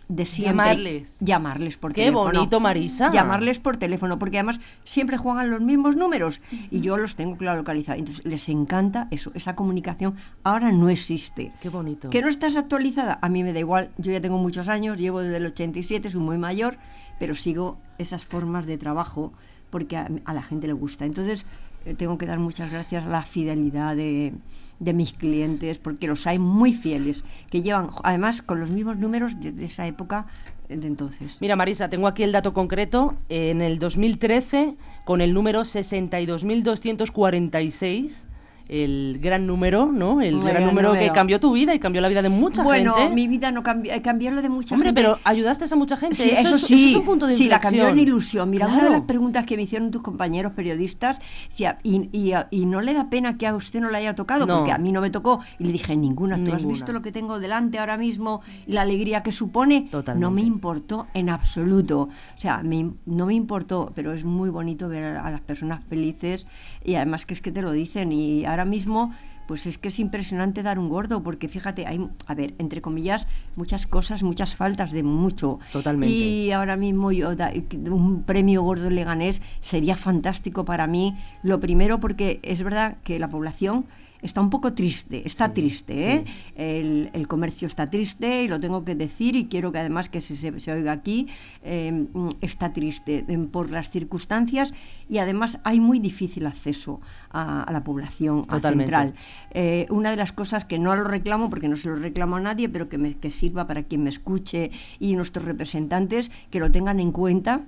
de 0.09 0.27
siempre. 0.27 0.51
Llamarles. 0.67 1.17
Llamarles 1.21 1.77
por 1.79 1.93
Qué 1.93 2.03
teléfono. 2.03 2.33
bonito, 2.33 2.61
Marisa. 2.61 3.11
Llamarles 3.11 3.59
por 3.59 3.77
teléfono, 3.77 4.19
porque 4.19 4.39
además 4.39 4.61
siempre 4.85 5.17
juegan 5.17 5.51
los 5.51 5.61
mismos 5.61 5.97
números 5.97 6.41
y 6.71 6.81
yo 6.81 6.97
los 6.97 7.17
tengo 7.17 7.37
claro 7.37 7.59
localizados. 7.59 7.99
Entonces 7.99 8.25
les 8.25 8.49
encanta 8.49 9.09
eso, 9.11 9.31
esa 9.35 9.57
comunicación 9.57 10.15
ahora 10.43 10.73
no 10.73 10.89
existe. 10.89 11.53
Qué 11.61 11.69
bonito. 11.69 12.11
¿Que 12.11 12.23
no 12.23 12.29
estás 12.29 12.57
actualizada? 12.57 13.19
A 13.23 13.29
mí 13.29 13.43
me 13.43 13.53
da 13.53 13.61
igual, 13.61 13.91
yo 13.99 14.13
ya 14.13 14.21
tengo 14.21 14.39
muchos 14.39 14.69
años, 14.69 14.99
llevo 14.99 15.21
desde 15.21 15.39
el 15.39 15.47
87, 15.47 16.11
soy 16.11 16.21
muy 16.21 16.39
mayor, 16.39 16.77
pero 17.19 17.35
sigo 17.35 17.79
esas 17.99 18.25
formas 18.25 18.67
de 18.67 18.77
trabajo 18.79 19.33
porque 19.71 19.97
a, 19.97 20.09
a 20.25 20.35
la 20.35 20.43
gente 20.43 20.67
le 20.67 20.73
gusta. 20.73 21.05
Entonces 21.05 21.47
tengo 21.97 22.19
que 22.19 22.27
dar 22.27 22.39
muchas 22.39 22.71
gracias 22.71 23.05
a 23.05 23.09
la 23.09 23.23
fidelidad 23.23 23.95
de, 23.95 24.33
de 24.79 24.93
mis 24.93 25.13
clientes, 25.13 25.79
porque 25.79 26.07
los 26.07 26.27
hay 26.27 26.39
muy 26.39 26.75
fieles, 26.75 27.25
que 27.51 27.63
llevan 27.63 27.91
además 28.03 28.43
con 28.43 28.61
los 28.61 28.71
mismos 28.71 28.99
números 28.99 29.41
desde 29.41 29.65
esa 29.65 29.87
época 29.87 30.27
eh, 30.69 30.77
de 30.77 30.87
entonces. 30.87 31.39
Mira, 31.41 31.57
Marisa, 31.57 31.89
tengo 31.89 32.07
aquí 32.07 32.23
el 32.23 32.33
dato 32.33 32.53
concreto. 32.53 33.15
En 33.29 33.63
el 33.63 33.79
2013, 33.79 34.77
con 35.05 35.21
el 35.21 35.35
número 35.35 35.63
62.246, 35.63 38.25
el 38.69 39.19
gran 39.23 39.47
número, 39.47 39.87
¿no? 39.93 40.21
El 40.23 40.41
gran 40.41 40.55
gran 40.55 40.67
número, 40.67 40.93
que 40.95 41.11
cambió 41.13 41.39
tu 41.41 41.53
vida 41.53 41.75
y 41.75 41.79
cambió 41.79 42.01
la 42.01 42.09
vida 42.09 42.23
de 42.23 42.31
mucha 42.31 42.63
bueno, 42.63 42.95
gente. 42.95 43.15
mi 43.15 43.29
vida 43.29 43.53
no 43.53 43.63
cambió, 43.63 43.93
eh, 43.93 44.01
cambió 44.01 44.31
la 44.31 44.41
de 44.43 44.49
mucha 44.49 44.75
Hombre, 44.75 44.89
gente. 44.89 45.01
pero 45.03 45.19
ayudaste 45.25 45.65
a 45.71 45.77
mucha 45.77 45.97
gente. 45.97 46.17
Sí, 46.17 46.31
eso, 46.31 46.55
es, 46.55 46.63
sí, 46.63 46.75
eso 46.75 46.87
es 46.89 46.95
un 46.97 47.05
punto 47.05 47.27
de 47.27 47.37
sí, 47.37 47.49
la 47.49 47.61
cambió 47.61 47.89
en 47.89 47.99
ilusión. 47.99 48.49
Mira, 48.51 48.67
una 48.67 48.85
de 48.85 48.91
las 48.91 49.01
preguntas 49.03 49.45
que 49.47 49.57
me 49.57 49.63
hicieron 49.65 49.91
tus 49.91 50.03
compañeros 50.03 50.53
periodistas, 50.53 51.21
decía, 51.51 51.79
y, 51.83 52.09
y- 52.13 52.33
y 52.51 52.67
no 52.67 52.81
le 52.81 52.95
da 52.95 53.11
pena 53.11 53.37
que 53.37 53.47
a 53.47 53.55
usted 53.55 53.81
no 53.81 53.91
le 53.91 53.99
haya 53.99 54.15
tocado, 54.15 54.47
No. 54.47 54.57
porque 54.59 54.73
a 54.73 54.79
mí 54.79 54.93
no 54.93 55.01
me 55.01 55.11
tocó. 55.11 55.41
Y 55.59 55.65
le 55.65 55.73
dije, 55.73 55.95
ninguna, 55.97 56.43
¿tú 56.43 56.55
has 56.55 56.65
visto 56.67 56.93
lo 56.93 57.03
que 57.03 57.13
tengo 57.13 57.39
delante 57.39 57.79
ahora 57.79 57.97
mismo 57.99 58.41
y 58.67 58.73
la 58.73 58.83
alegría 58.83 59.23
que 59.23 59.33
supone? 59.33 59.89
Totalmente. 59.91 60.21
No 60.25 60.31
me 60.31 60.43
importó 60.43 61.07
en 61.15 61.29
absoluto. 61.29 62.01
O 62.03 62.41
sea, 62.41 62.63
me- 62.63 62.93
no 63.07 63.27
me 63.27 63.35
importó, 63.35 63.93
pero 63.95 64.13
es 64.13 64.25
muy 64.25 64.49
bonito 64.51 64.89
ver 64.89 65.05
a, 65.05 65.27
a 65.27 65.31
las 65.31 65.41
personas 65.43 65.85
felices 65.89 66.47
y 66.85 66.95
además 66.95 67.27
que 67.27 67.35
es 67.35 67.41
que 67.43 67.53
te 67.53 67.61
lo 67.63 67.71
dicen. 67.73 68.13
Y 68.13 68.45
ahora 68.55 68.65
mismo 68.65 69.13
pues 69.47 69.67
es 69.67 69.77
que 69.77 69.89
es 69.89 69.99
impresionante 69.99 70.63
dar 70.63 70.79
un 70.79 70.89
gordo, 70.89 71.23
porque 71.23 71.49
fíjate, 71.51 71.87
hay, 71.87 72.09
a 72.27 72.35
ver, 72.35 72.55
entre 72.57 72.81
comillas, 72.81 73.27
muchas 73.57 73.87
cosas, 73.87 74.23
muchas 74.23 74.57
faltas 74.57 74.91
de 74.91 75.03
mucho. 75.03 75.59
Totalmente. 75.71 76.15
Y 76.17 76.51
ahora 76.51 76.79
mismo 76.79 77.13
yo 77.13 77.37
da- 77.37 77.53
un 77.91 78.23
premio 78.23 78.63
gordo 78.63 78.89
leganés 78.89 79.43
sería 79.61 79.97
fantástico 79.97 80.65
para 80.65 80.87
mí. 80.87 81.15
Lo 81.43 81.61
primero 81.61 82.01
porque 82.01 82.41
es 82.43 82.63
verdad 82.63 82.97
que 83.05 83.19
la 83.19 83.29
población 83.29 83.85
está 84.25 84.41
un 84.41 84.51
poco 84.51 84.73
triste, 84.73 85.23
está 85.25 85.53
triste, 85.53 86.15
¿eh? 86.15 86.25
El, 86.57 87.11
el 87.13 87.29
comercio 87.29 87.67
está 87.69 87.91
triste 87.91 88.43
y 88.43 88.49
lo 88.49 88.59
tengo 88.59 88.85
que 88.85 88.95
decir 88.95 89.37
y 89.37 89.47
quiero 89.47 89.71
que 89.71 89.79
además 89.79 90.09
que 90.09 90.21
se, 90.21 90.35
se- 90.35 90.59
se 90.59 90.73
oiga 90.73 90.93
aquí, 90.93 91.29
eh, 91.63 91.93
mm, 92.13 92.29
está 92.41 92.73
triste 92.73 93.25
eh, 93.29 93.39
por 93.53 93.71
las 93.71 93.91
circunstancias 93.91 94.73
y 95.09 95.19
además 95.19 95.59
hay 95.63 95.79
muy 95.79 95.99
difícil 95.99 96.47
acceso 96.47 97.01
a, 97.31 97.63
a 97.63 97.71
la 97.73 97.85
población 97.85 98.45
a 98.49 98.57
central. 98.79 99.13
Eh, 99.53 99.87
una 99.91 100.11
de 100.11 100.17
las 100.17 100.33
cosas 100.33 100.65
que 100.65 100.79
no 100.79 100.97
lo 100.97 101.05
reclamo, 101.05 101.51
porque 101.51 101.69
no 101.69 101.77
se 101.77 101.89
lo 101.91 101.97
reclamo 101.97 102.37
a 102.37 102.41
nadie, 102.41 102.69
pero 102.69 102.89
que, 102.89 102.97
me, 102.99 103.15
que 103.15 103.31
sirva 103.31 103.67
para 103.67 103.83
quien 103.85 104.03
me 104.03 104.11
escuche 104.11 104.71
y 104.99 105.15
nuestros 105.17 105.45
representantes, 105.45 106.31
que 106.51 106.59
lo 106.61 106.71
tengan 106.71 106.99
en 106.99 107.13
cuenta, 107.13 107.61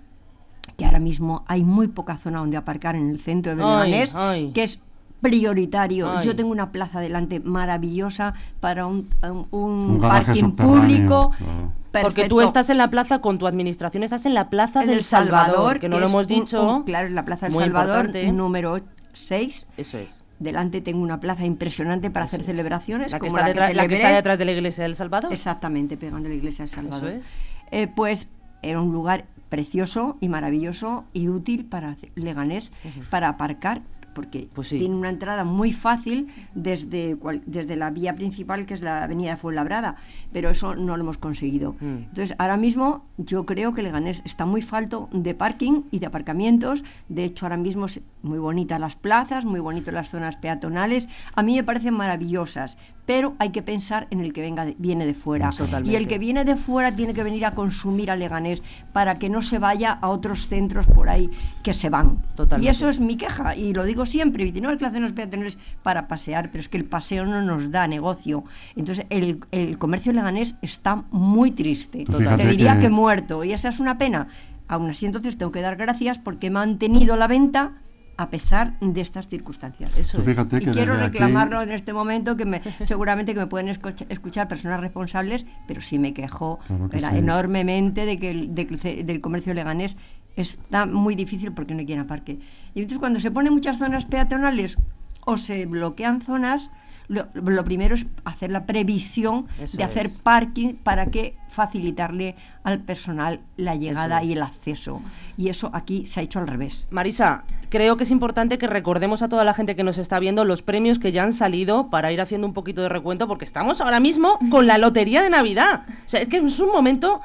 que 0.79 0.85
ahora 0.85 0.99
mismo 0.99 1.45
hay 1.47 1.63
muy 1.63 1.89
poca 1.89 2.17
zona 2.17 2.39
donde 2.41 2.57
aparcar 2.57 2.97
en 2.97 3.11
el 3.11 3.21
centro 3.21 3.55
de 3.55 3.63
Leganés, 3.87 4.15
que 4.53 4.63
es 4.65 4.81
prioritario. 5.21 6.11
Ay. 6.19 6.27
Yo 6.27 6.37
tengo 6.37 6.51
una 6.51 6.71
plaza 6.73 7.01
delante 7.01 7.41
maravillosa 7.41 8.35
para 8.61 8.87
un, 8.87 9.09
un- 9.23 9.47
un 9.51 9.71
Un 9.71 9.99
garaje 10.01 10.25
parking 10.27 10.53
público. 10.53 11.33
claro. 11.37 11.73
Porque 12.03 12.29
tú 12.29 12.43
estás 12.43 12.69
en 12.69 12.77
la 12.77 12.91
plaza, 12.91 13.21
con 13.21 13.39
tu 13.39 13.47
administración 13.47 14.03
estás 14.03 14.27
en 14.27 14.35
la 14.35 14.51
plaza 14.51 14.83
En 14.83 14.89
del 14.89 14.99
El 14.99 15.03
Salvador, 15.05 15.81
que 15.81 15.89
no 15.89 15.99
lo 15.99 16.07
hemos 16.09 16.27
dicho. 16.27 16.77
un- 16.77 16.83
claro, 16.83 17.07
en 17.09 17.15
la 17.15 17.25
plaza 17.25 17.47
del 17.47 17.55
Muy 17.55 17.65
Salvador, 17.65 18.07
importante. 18.07 18.33
número 18.33 18.81
6. 19.15 19.67
Eso 19.79 19.97
es. 19.99 20.23
Delante 20.39 20.83
tengo 20.83 21.01
una 21.01 21.19
plaza 21.21 21.47
impresionante 21.47 22.11
para 22.11 22.27
hacer 22.27 22.41
es. 22.41 22.47
celebraciones. 22.47 23.11
La 23.13 23.19
que, 23.19 23.27
como 23.29 23.39
está 23.39 23.47
la 23.47 23.49
detrás, 23.49 23.75
la 23.75 23.89
que 23.89 23.95
está 23.95 24.11
detrás 24.11 24.39
de 24.39 24.45
la 24.45 24.53
iglesia 24.53 24.83
del 24.85 24.95
Salvador. 24.95 25.33
Exactamente, 25.33 25.97
pegando 25.97 26.29
la 26.29 26.35
iglesia 26.35 26.67
de 26.67 26.71
Salvador. 26.71 27.09
Eso 27.09 27.19
es. 27.21 27.33
Eh, 27.71 27.87
pues 27.89 28.29
era 28.61 28.83
un 28.83 28.93
lugar 28.93 29.25
precioso 29.49 30.19
y 30.21 30.29
maravilloso 30.29 31.05
y 31.15 31.29
útil 31.31 31.65
para 31.65 31.91
hacer- 31.91 32.11
Leganés 32.17 32.73
para 33.09 33.29
aparcar 33.29 33.81
porque 34.17 34.49
Pues 34.55 34.69
sí. 34.69 34.79
tiene 34.79 34.95
una 34.97 35.11
entrada 35.11 35.45
muy 35.45 35.73
fácil 35.73 36.29
desde, 36.55 37.17
cual- 37.17 37.43
desde 37.47 37.77
la 37.77 37.91
vía 37.91 38.17
principal 38.17 38.67
que 38.67 38.75
es 38.75 38.81
la 38.81 39.05
avenida 39.05 39.31
de 39.33 39.37
Fuenlabrada, 39.37 39.97
pero 40.33 40.51
eso 40.51 40.75
no 40.75 40.97
lo 40.97 41.03
hemos 41.05 41.19
conseguido. 41.19 41.77
Mm. 41.81 42.09
Entonces, 42.09 42.35
ahora 42.39 42.57
mismo 42.57 43.05
yo 43.19 43.45
creo 43.47 43.75
que 43.75 43.83
Leganés 43.83 44.23
está 44.25 44.47
muy 44.47 44.63
falto 44.63 45.09
de 45.13 45.35
parking 45.35 45.83
y 45.91 45.99
de 45.99 46.07
aparcamientos. 46.07 46.83
De 47.09 47.25
hecho, 47.25 47.45
ahora 47.45 47.59
mismo 47.59 47.87
es 47.87 48.01
muy 48.23 48.39
bonitas 48.39 48.81
las 48.81 48.97
plazas, 48.97 49.45
muy 49.45 49.61
bonitas 49.61 49.93
las 49.95 50.09
zonas 50.09 50.37
peatonales. 50.39 51.07
A 51.35 51.43
mí 51.43 51.55
me 51.55 51.63
parecen 51.63 51.95
maravillosas, 51.95 52.77
pero 53.07 53.35
hay 53.39 53.51
que 53.51 53.63
pensar 53.63 54.09
en 54.11 54.21
el 54.21 54.33
que 54.33 54.41
venga 54.43 54.65
de- 54.65 54.75
viene 54.79 55.07
de 55.07 55.15
fuera. 55.15 55.51
Totalmente. 55.51 55.93
Y 55.93 55.97
el 55.97 56.09
que 56.09 56.19
viene 56.19 56.45
de 56.45 56.57
fuera 56.57 56.95
tiene 56.95 57.15
que 57.15 57.23
venir 57.23 57.47
a 57.47 57.53
consumir 57.55 58.11
a 58.11 58.17
Leganés 58.17 58.63
para 58.93 59.15
que 59.15 59.29
no 59.31 59.43
se 59.43 59.59
vaya 59.59 59.93
a 59.93 60.09
otros 60.09 60.49
centros 60.49 60.87
por 60.89 61.09
ahí 61.09 61.31
que 61.63 61.73
se 61.73 61.89
van. 61.89 62.19
Totalmente. 62.35 62.67
Y 62.67 62.69
eso 62.69 62.89
es 62.89 62.99
mi 63.01 63.17
queja, 63.17 63.55
y 63.57 63.73
lo 63.73 63.85
digo 63.85 64.05
siempre. 64.07 64.45
Dice, 64.45 64.61
no, 64.61 64.71
el 64.71 64.79
que 64.79 64.87
hacen 64.87 65.03
los 65.03 65.13
peatones 65.13 65.57
para 65.83 66.09
pasear, 66.09 66.51
pero 66.51 66.61
es 66.61 66.69
que 66.69 66.77
el 66.77 66.85
paseo 66.85 67.25
no 67.25 67.41
nos 67.43 67.71
da 67.71 67.87
negocio. 67.87 68.45
Entonces, 68.75 69.07
el, 69.11 69.39
el 69.53 69.79
comercio 69.79 70.13
leganés 70.13 70.57
está 70.61 71.05
muy 71.13 71.53
triste. 71.53 72.05
Tú 72.05 72.19
Te 72.19 72.37
diría 72.49 72.75
que- 72.75 72.81
que 72.83 72.91
muerto, 72.91 73.45
y 73.45 73.53
esa 73.53 73.69
es 73.69 73.79
una 73.79 73.99
pena. 73.99 74.27
Aún 74.69 74.91
así, 74.91 75.07
entonces 75.07 75.39
tengo 75.39 75.53
que 75.53 75.61
dar 75.61 75.77
gracias 75.77 76.19
porque 76.19 76.49
he 76.49 76.51
mantenido 76.51 77.17
la 77.17 77.29
venta 77.29 77.75
a 78.19 78.31
pesar 78.31 78.79
de 78.81 79.01
estas 79.01 79.29
circunstancias. 79.29 79.91
Eso 79.97 80.19
Tú 80.23 80.31
es. 80.31 80.37
Y 80.39 80.67
quiero 80.71 80.95
aquí- 80.95 81.03
reclamarlo 81.03 81.61
en 81.63 81.71
este 81.73 81.93
momento, 81.93 82.37
que 82.37 82.45
me, 82.47 82.63
seguramente 82.85 83.35
que 83.35 83.41
me 83.41 83.47
pueden 83.47 83.69
escucha- 83.69 84.07
escuchar 84.09 84.49
personas 84.49 84.81
responsables, 84.81 85.45
pero 85.67 85.81
sí 85.81 85.99
me 85.99 86.15
quejo 86.15 86.59
Claro 86.67 86.89
que 86.89 86.99
era, 86.99 87.11
sí. 87.11 87.19
enormemente 87.19 88.07
de 88.07 88.19
que 88.19 88.31
el, 88.31 88.55
de 88.55 89.03
del 89.05 89.21
comercio 89.21 89.53
leganés 89.55 89.97
está 90.37 90.87
muy 90.87 91.15
difícil 91.15 91.53
porque 91.53 91.75
no 91.75 91.81
hay 91.81 91.87
quien 91.87 91.99
aparque. 91.99 92.39
Y 92.75 92.81
entonces 92.81 92.99
cuando 92.99 93.21
se 93.21 93.31
ponen 93.31 93.53
muchas 93.53 93.79
zonas 93.79 94.05
peatonales 94.07 94.77
o 95.25 95.37
se 95.39 95.67
bloquean 95.67 96.21
zonas, 96.21 96.71
lo, 97.09 97.27
lo 97.35 97.65
primero 97.65 97.95
es 97.95 98.07
hacer 98.25 98.51
la 98.51 98.67
previsión 98.67 99.47
Eso 99.63 99.77
de 99.77 99.85
hacer 99.85 100.07
es. 100.07 100.19
parking 100.19 100.75
para 100.75 101.07
que 101.07 101.37
facilitarle 101.49 102.35
al 102.65 102.81
personal 102.81 103.41
la 103.57 103.77
llegada 103.77 104.21
es. 104.21 104.27
y 104.29 104.33
el 104.33 104.43
acceso. 104.43 105.01
Y 105.37 105.49
eso 105.49 105.71
aquí 105.73 106.07
se 106.07 106.21
ha 106.21 106.23
hecho 106.23 106.39
al 106.39 106.47
revés. 106.49 106.87
Marisa, 106.91 107.45
creo 107.69 107.97
que 107.97 108.05
es 108.05 108.11
importante 108.11 108.59
que 108.59 108.67
recordemos 108.67 109.23
a 109.23 109.29
toda 109.29 109.45
la 109.45 109.55
gente 109.55 109.77
que 109.77 109.85
nos 109.85 109.99
está 109.99 110.19
viendo 110.19 110.45
los 110.45 110.63
premios 110.63 110.99
que 110.99 111.13
ya 111.13 111.23
han 111.23 111.33
salido 111.33 111.91
para 111.91 112.13
ir 112.13 112.21
haciendo 112.21 112.47
un 112.47 112.55
poquito 112.55 112.83
de 112.83 112.89
recuento, 112.89 113.29
porque 113.29 113.45
estamos 113.45 113.81
ahora 113.81 114.01
mismo 114.01 114.39
con 114.51 114.67
la 114.67 114.79
lotería 114.79 115.23
de 115.23 115.31
Navidad. 115.31 115.83
O 116.05 116.09
sea, 116.09 116.21
es 116.21 116.29
que 116.29 116.39
es 116.39 116.61
un 116.61 116.73
momento 116.73 117.21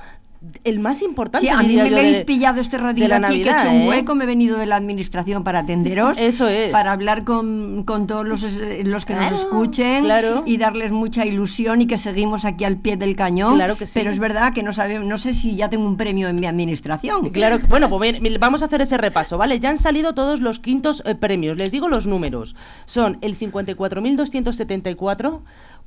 el 0.63 0.79
más 0.79 1.03
importante. 1.03 1.45
Sí, 1.45 1.53
a 1.53 1.61
mí 1.61 1.75
me 1.75 1.81
habéis 1.83 2.17
de- 2.19 2.25
pillado 2.25 2.59
este 2.61 2.79
ratito 2.79 3.13
aquí, 3.13 3.41
que 3.41 3.41
he 3.41 3.45
Navidad, 3.45 3.65
hecho 3.67 3.75
un 3.75 3.81
¿eh? 3.81 3.89
hueco, 3.89 4.15
me 4.15 4.23
he 4.23 4.27
venido 4.27 4.57
de 4.57 4.65
la 4.65 4.75
administración 4.75 5.43
para 5.43 5.59
atenderos. 5.59 6.17
Eso 6.17 6.47
es. 6.47 6.71
Para 6.71 6.93
hablar 6.93 7.23
con, 7.23 7.83
con 7.83 8.07
todos 8.07 8.27
los, 8.27 8.43
eh, 8.43 8.81
los 8.83 9.05
que 9.05 9.13
Claro, 9.13 9.31
nos 9.31 9.41
escuchen 9.41 10.03
claro. 10.03 10.41
y 10.47 10.57
darles 10.57 10.91
mucha 10.91 11.27
ilusión 11.27 11.81
y 11.81 11.85
que 11.85 11.99
seguimos 11.99 12.43
aquí 12.45 12.63
al 12.63 12.77
pie 12.77 12.97
del 12.97 13.15
cañón. 13.15 13.55
Claro 13.55 13.77
que 13.77 13.85
sí. 13.85 13.93
Pero 13.99 14.09
es 14.09 14.17
verdad 14.17 14.51
que 14.53 14.63
no 14.63 14.73
sabemos, 14.73 15.07
no 15.07 15.19
sé 15.19 15.35
si 15.35 15.55
ya 15.55 15.69
tengo 15.69 15.85
un 15.85 15.95
premio 15.95 16.27
en 16.27 16.39
mi 16.39 16.47
administración. 16.47 17.29
Claro, 17.29 17.59
bueno, 17.69 17.87
pues 17.89 18.19
bien, 18.19 18.37
vamos 18.39 18.63
a 18.63 18.65
hacer 18.65 18.81
ese 18.81 18.97
repaso, 18.97 19.37
¿vale? 19.37 19.59
Ya 19.59 19.69
han 19.69 19.77
salido 19.77 20.13
todos 20.13 20.39
los 20.39 20.59
quintos 20.59 21.03
eh, 21.05 21.13
premios. 21.13 21.57
Les 21.57 21.71
digo 21.71 21.87
los 21.87 22.07
números. 22.07 22.55
Son 22.85 23.19
el 23.21 23.37
54.274, 23.37 25.41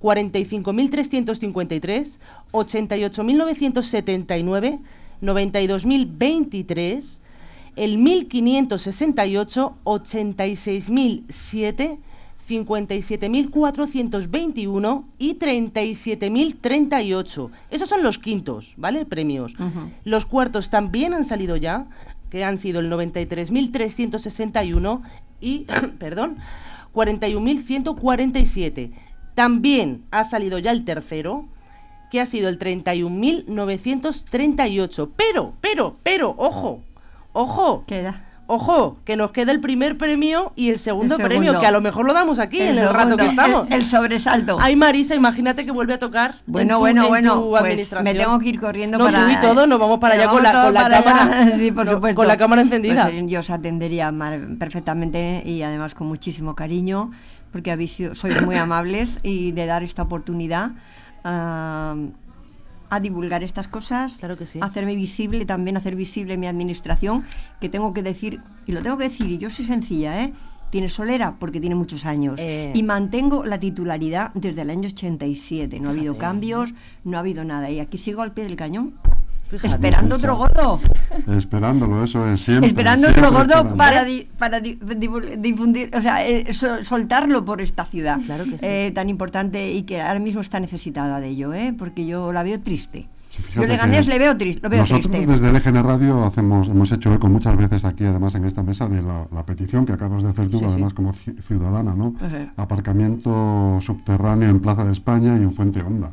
45.353, 0.04 2.18
88.979, 2.52 4.78
92.023, 5.22 7.20
el 7.76 7.98
1.568, 7.98 9.72
86.007, 9.84 11.98
57.421 12.46 15.04
y 15.18 15.36
37.038. 15.36 17.50
Esos 17.70 17.88
son 17.88 18.02
los 18.02 18.18
quintos, 18.18 18.74
¿vale? 18.76 19.06
Premios. 19.06 19.54
Los 20.04 20.26
cuartos 20.26 20.68
también 20.68 21.14
han 21.14 21.24
salido 21.24 21.56
ya, 21.56 21.86
que 22.28 22.44
han 22.44 22.58
sido 22.58 22.80
el 22.80 22.92
93.361 22.92 25.00
y, 25.40 25.64
perdón, 25.98 26.36
41.147. 26.92 28.90
También 29.34 30.04
ha 30.10 30.24
salido 30.24 30.58
ya 30.58 30.70
el 30.70 30.84
tercero, 30.84 31.46
que 32.10 32.20
ha 32.20 32.26
sido 32.26 32.48
el 32.48 32.58
31.938. 32.58 35.10
Pero, 35.16 35.54
pero, 35.60 35.96
pero, 36.02 36.34
ojo, 36.38 36.82
ojo, 37.32 37.84
Queda. 37.86 38.24
Ojo, 38.46 38.98
que 39.04 39.16
nos 39.16 39.32
queda 39.32 39.52
el 39.52 39.60
primer 39.60 39.96
premio 39.96 40.52
y 40.56 40.70
el 40.70 40.78
segundo, 40.78 41.16
El 41.16 41.22
premio, 41.22 41.58
que 41.60 41.66
a 41.66 41.70
lo 41.70 41.80
mejor 41.80 42.06
lo 42.06 42.12
damos 42.12 42.38
aquí 42.38 42.60
en 42.60 42.76
el 42.78 42.88
rato 42.88 43.16
que 43.16 43.26
estamos. 43.26 43.66
El, 43.68 43.74
el 43.80 43.84
sobresalto. 43.86 44.58
Ay, 44.60 44.76
Marisa, 44.76 45.14
imagínate 45.14 45.64
que 45.64 45.70
vuelve 45.70 45.94
a 45.94 45.98
tocar. 45.98 46.30
en 46.46 46.52
Bueno, 46.52 46.74
tu- 46.74 46.80
bueno, 46.80 47.02
en 47.04 47.08
bueno, 47.08 47.34
tu 47.40 47.50
pues 47.50 47.94
me 48.02 48.14
tengo 48.14 48.38
que 48.38 48.48
ir 48.48 48.60
corriendo 48.60 48.98
no, 48.98 49.04
para... 49.06 49.24
tú 49.24 49.30
y 49.32 49.36
todo, 49.40 49.66
nos 49.66 49.78
vamos 49.78 49.98
para 49.98 50.14
allá 50.14 50.28
con 50.28 50.42
la, 50.42 50.52
con 50.64 50.74
la 50.74 50.86
allá. 50.86 51.02
cámara. 51.02 51.50
Sí, 51.58 51.72
por 51.72 51.86
no, 51.86 51.92
supuesto. 51.92 52.16
Con 52.16 52.26
la 52.28 52.36
cámara 52.36 52.62
encendida. 52.62 53.04
Pues, 53.04 53.14
eh, 53.16 53.24
yo 53.26 53.40
os 53.40 53.50
atendería 53.50 54.12
perfectamente 54.58 55.42
y 55.44 55.62
además 55.62 55.94
con 55.94 56.06
muchísimo 56.06 56.54
cariño, 56.54 57.10
porque 57.52 57.70
habéis 57.70 57.92
sido, 57.92 58.14
sois 58.14 58.42
muy 58.42 58.56
amables 58.56 59.20
y 59.22 59.52
de 59.52 59.66
dar 59.66 59.82
esta 59.82 60.02
oportunidad 60.02 60.72
ah, 61.24 61.94
a 62.94 63.00
divulgar 63.00 63.42
estas 63.42 63.68
cosas, 63.68 64.16
Claro 64.18 64.36
que 64.36 64.46
sí. 64.46 64.58
a 64.62 64.66
hacerme 64.66 64.94
visible, 64.94 65.44
también 65.44 65.76
hacer 65.76 65.96
visible 65.96 66.36
mi 66.36 66.46
administración, 66.46 67.24
que 67.60 67.68
tengo 67.68 67.92
que 67.92 68.02
decir, 68.02 68.40
y 68.66 68.72
lo 68.72 68.82
tengo 68.82 68.96
que 68.98 69.04
decir, 69.04 69.26
y 69.30 69.38
yo 69.38 69.50
soy 69.50 69.64
sencilla, 69.64 70.22
¿eh? 70.22 70.32
Tiene 70.70 70.88
solera 70.88 71.36
porque 71.38 71.60
tiene 71.60 71.76
muchos 71.76 72.04
años. 72.04 72.40
Eh. 72.40 72.72
Y 72.74 72.82
mantengo 72.82 73.44
la 73.44 73.60
titularidad 73.60 74.32
desde 74.34 74.62
el 74.62 74.70
año 74.70 74.88
87. 74.88 75.78
No 75.78 75.88
ha 75.90 75.92
habido 75.92 76.18
cambios, 76.18 76.74
no 77.04 77.16
ha 77.16 77.20
habido 77.20 77.44
nada. 77.44 77.70
Y 77.70 77.78
aquí 77.78 77.96
sigo 77.96 78.22
al 78.22 78.32
pie 78.32 78.42
del 78.42 78.56
cañón. 78.56 78.94
Fíjate. 79.50 79.66
Esperando 79.74 80.16
otro 80.16 80.36
gordo. 80.36 80.80
Esperándolo, 81.36 82.02
eso 82.02 82.26
es 82.28 82.40
siempre. 82.42 82.66
esperando 82.68 83.08
otro 83.08 83.30
gordo 83.30 83.42
esperando. 83.54 83.76
para, 83.76 84.04
di- 84.04 84.28
para 84.38 84.60
di- 84.60 84.78
difundir, 85.38 85.90
o 85.94 86.00
sea, 86.02 86.26
eh, 86.26 86.52
so- 86.52 86.82
soltarlo 86.82 87.44
por 87.44 87.60
esta 87.60 87.84
ciudad 87.84 88.18
Claro 88.24 88.44
que 88.44 88.52
sí. 88.58 88.58
eh, 88.62 88.92
tan 88.94 89.08
importante 89.08 89.72
y 89.72 89.82
que 89.84 90.00
ahora 90.00 90.18
mismo 90.20 90.40
está 90.40 90.58
necesitada 90.60 91.20
de 91.20 91.28
ello, 91.28 91.52
¿eh? 91.54 91.74
porque 91.78 92.04
yo 92.06 92.32
la 92.32 92.42
veo 92.42 92.60
triste. 92.60 93.08
Sí, 93.30 93.42
Yo 93.42 93.50
fíjate 93.62 93.66
le 93.68 93.76
gané, 93.76 94.00
que 94.00 94.10
le 94.10 94.18
veo, 94.20 94.36
triste, 94.36 94.60
lo 94.62 94.68
veo 94.70 94.80
Nosotros 94.82 95.10
triste. 95.10 95.26
desde 95.32 95.50
el 95.50 95.56
EGN 95.56 95.82
Radio 95.82 96.24
hacemos, 96.24 96.68
hemos 96.68 96.92
hecho 96.92 97.12
eco 97.12 97.28
muchas 97.28 97.56
veces 97.56 97.84
aquí, 97.84 98.04
además 98.04 98.34
en 98.36 98.44
esta 98.44 98.62
mesa, 98.62 98.86
de 98.88 99.02
la, 99.02 99.26
la 99.32 99.44
petición 99.44 99.84
que 99.86 99.92
acabas 99.92 100.22
de 100.22 100.28
hacer 100.30 100.48
tú, 100.48 100.58
Sí, 100.58 100.64
sí. 100.64 100.70
además 100.70 100.94
como 100.94 101.12
ci- 101.12 101.36
ciudadana, 101.42 101.94
¿no? 101.96 102.14
Ajá. 102.20 102.52
Aparcamiento 102.56 103.78
subterráneo 103.80 104.48
en 104.50 104.60
Plaza 104.60 104.84
de 104.84 104.92
España 104.92 105.36
y 105.38 105.42
en 105.42 105.52
Fuente 105.52 105.80
Honda. 105.82 106.12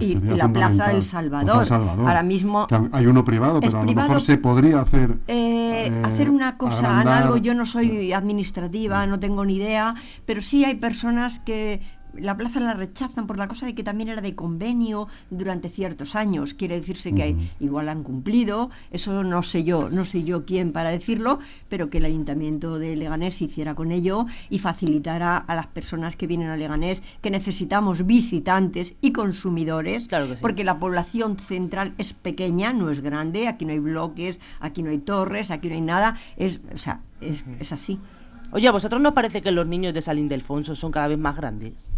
Y- 0.00 0.14
la 0.14 0.48
Plaza 0.48 0.88
del 0.88 1.02
Salvador. 1.02 1.44
Plaza 1.46 1.60
del 1.60 1.68
Salvador. 1.68 2.08
Ahora 2.08 2.22
mismo 2.22 2.66
Que 2.66 2.78
hay 2.92 3.06
uno 3.06 3.24
privado, 3.24 3.60
pero 3.60 3.80
a 3.80 3.84
lo 3.84 3.92
mejor 3.92 4.20
se 4.20 4.36
podría 4.38 4.80
hacer. 4.80 5.16
Eh, 5.28 5.86
eh, 5.86 6.02
hacer 6.04 6.30
una 6.30 6.56
cosa, 6.56 6.78
agrandar. 6.78 7.22
algo, 7.24 7.36
yo 7.36 7.54
no 7.54 7.66
soy 7.66 8.12
administrativa, 8.12 9.06
no 9.06 9.20
tengo 9.20 9.44
ni 9.44 9.56
idea, 9.56 9.94
pero 10.26 10.40
sí 10.40 10.64
hay 10.64 10.76
personas 10.76 11.38
que 11.40 11.80
la 12.18 12.36
plaza 12.36 12.60
la 12.60 12.74
rechazan 12.74 13.26
por 13.26 13.38
la 13.38 13.48
cosa 13.48 13.66
de 13.66 13.74
que 13.74 13.82
también 13.82 14.08
era 14.10 14.20
de 14.20 14.34
convenio 14.34 15.08
durante 15.30 15.68
ciertos 15.68 16.14
años. 16.14 16.54
Quiere 16.54 16.78
decirse 16.78 17.14
que 17.14 17.36
igual 17.60 17.88
han 17.88 18.02
cumplido, 18.02 18.70
eso 18.90 19.24
no 19.24 19.42
sé 19.42 19.64
yo, 19.64 19.90
no 19.90 20.04
soy 20.04 20.24
yo 20.24 20.44
quién 20.44 20.72
para 20.72 20.90
decirlo, 20.90 21.38
pero 21.68 21.90
que 21.90 21.98
el 21.98 22.04
ayuntamiento 22.04 22.78
de 22.78 22.96
Leganés 22.96 23.40
hiciera 23.42 23.74
con 23.74 23.92
ello 23.92 24.26
y 24.50 24.58
facilitara 24.58 25.36
a 25.36 25.54
las 25.54 25.66
personas 25.66 26.16
que 26.16 26.26
vienen 26.26 26.48
a 26.48 26.56
Leganés, 26.56 27.02
que 27.20 27.30
necesitamos 27.30 28.06
visitantes 28.06 28.94
y 29.00 29.12
consumidores, 29.12 30.08
Claro 30.08 30.28
que 30.28 30.34
sí. 30.34 30.38
porque 30.40 30.64
la 30.64 30.78
población 30.78 31.38
central 31.38 31.94
es 31.98 32.12
pequeña, 32.12 32.72
no 32.72 32.90
es 32.90 33.00
grande, 33.00 33.48
aquí 33.48 33.64
no 33.64 33.72
hay 33.72 33.78
bloques, 33.78 34.38
aquí 34.60 34.82
no 34.82 34.90
hay 34.90 34.98
torres, 34.98 35.50
aquí 35.50 35.68
no 35.68 35.74
hay 35.74 35.80
nada, 35.80 36.16
es, 36.36 36.60
o 36.72 36.78
sea, 36.78 37.00
es, 37.20 37.44
es 37.60 37.72
así. 37.72 37.98
Oye, 38.52 38.68
¿a 38.68 38.72
vosotros 38.72 39.02
no 39.02 39.14
parece 39.14 39.42
que 39.42 39.50
los 39.50 39.66
niños 39.66 39.94
de 39.94 40.00
Salín 40.02 40.28
de 40.28 40.36
Alfonso 40.36 40.76
son 40.76 40.92
cada 40.92 41.08
vez 41.08 41.18
más 41.18 41.36
grandes? 41.36 41.90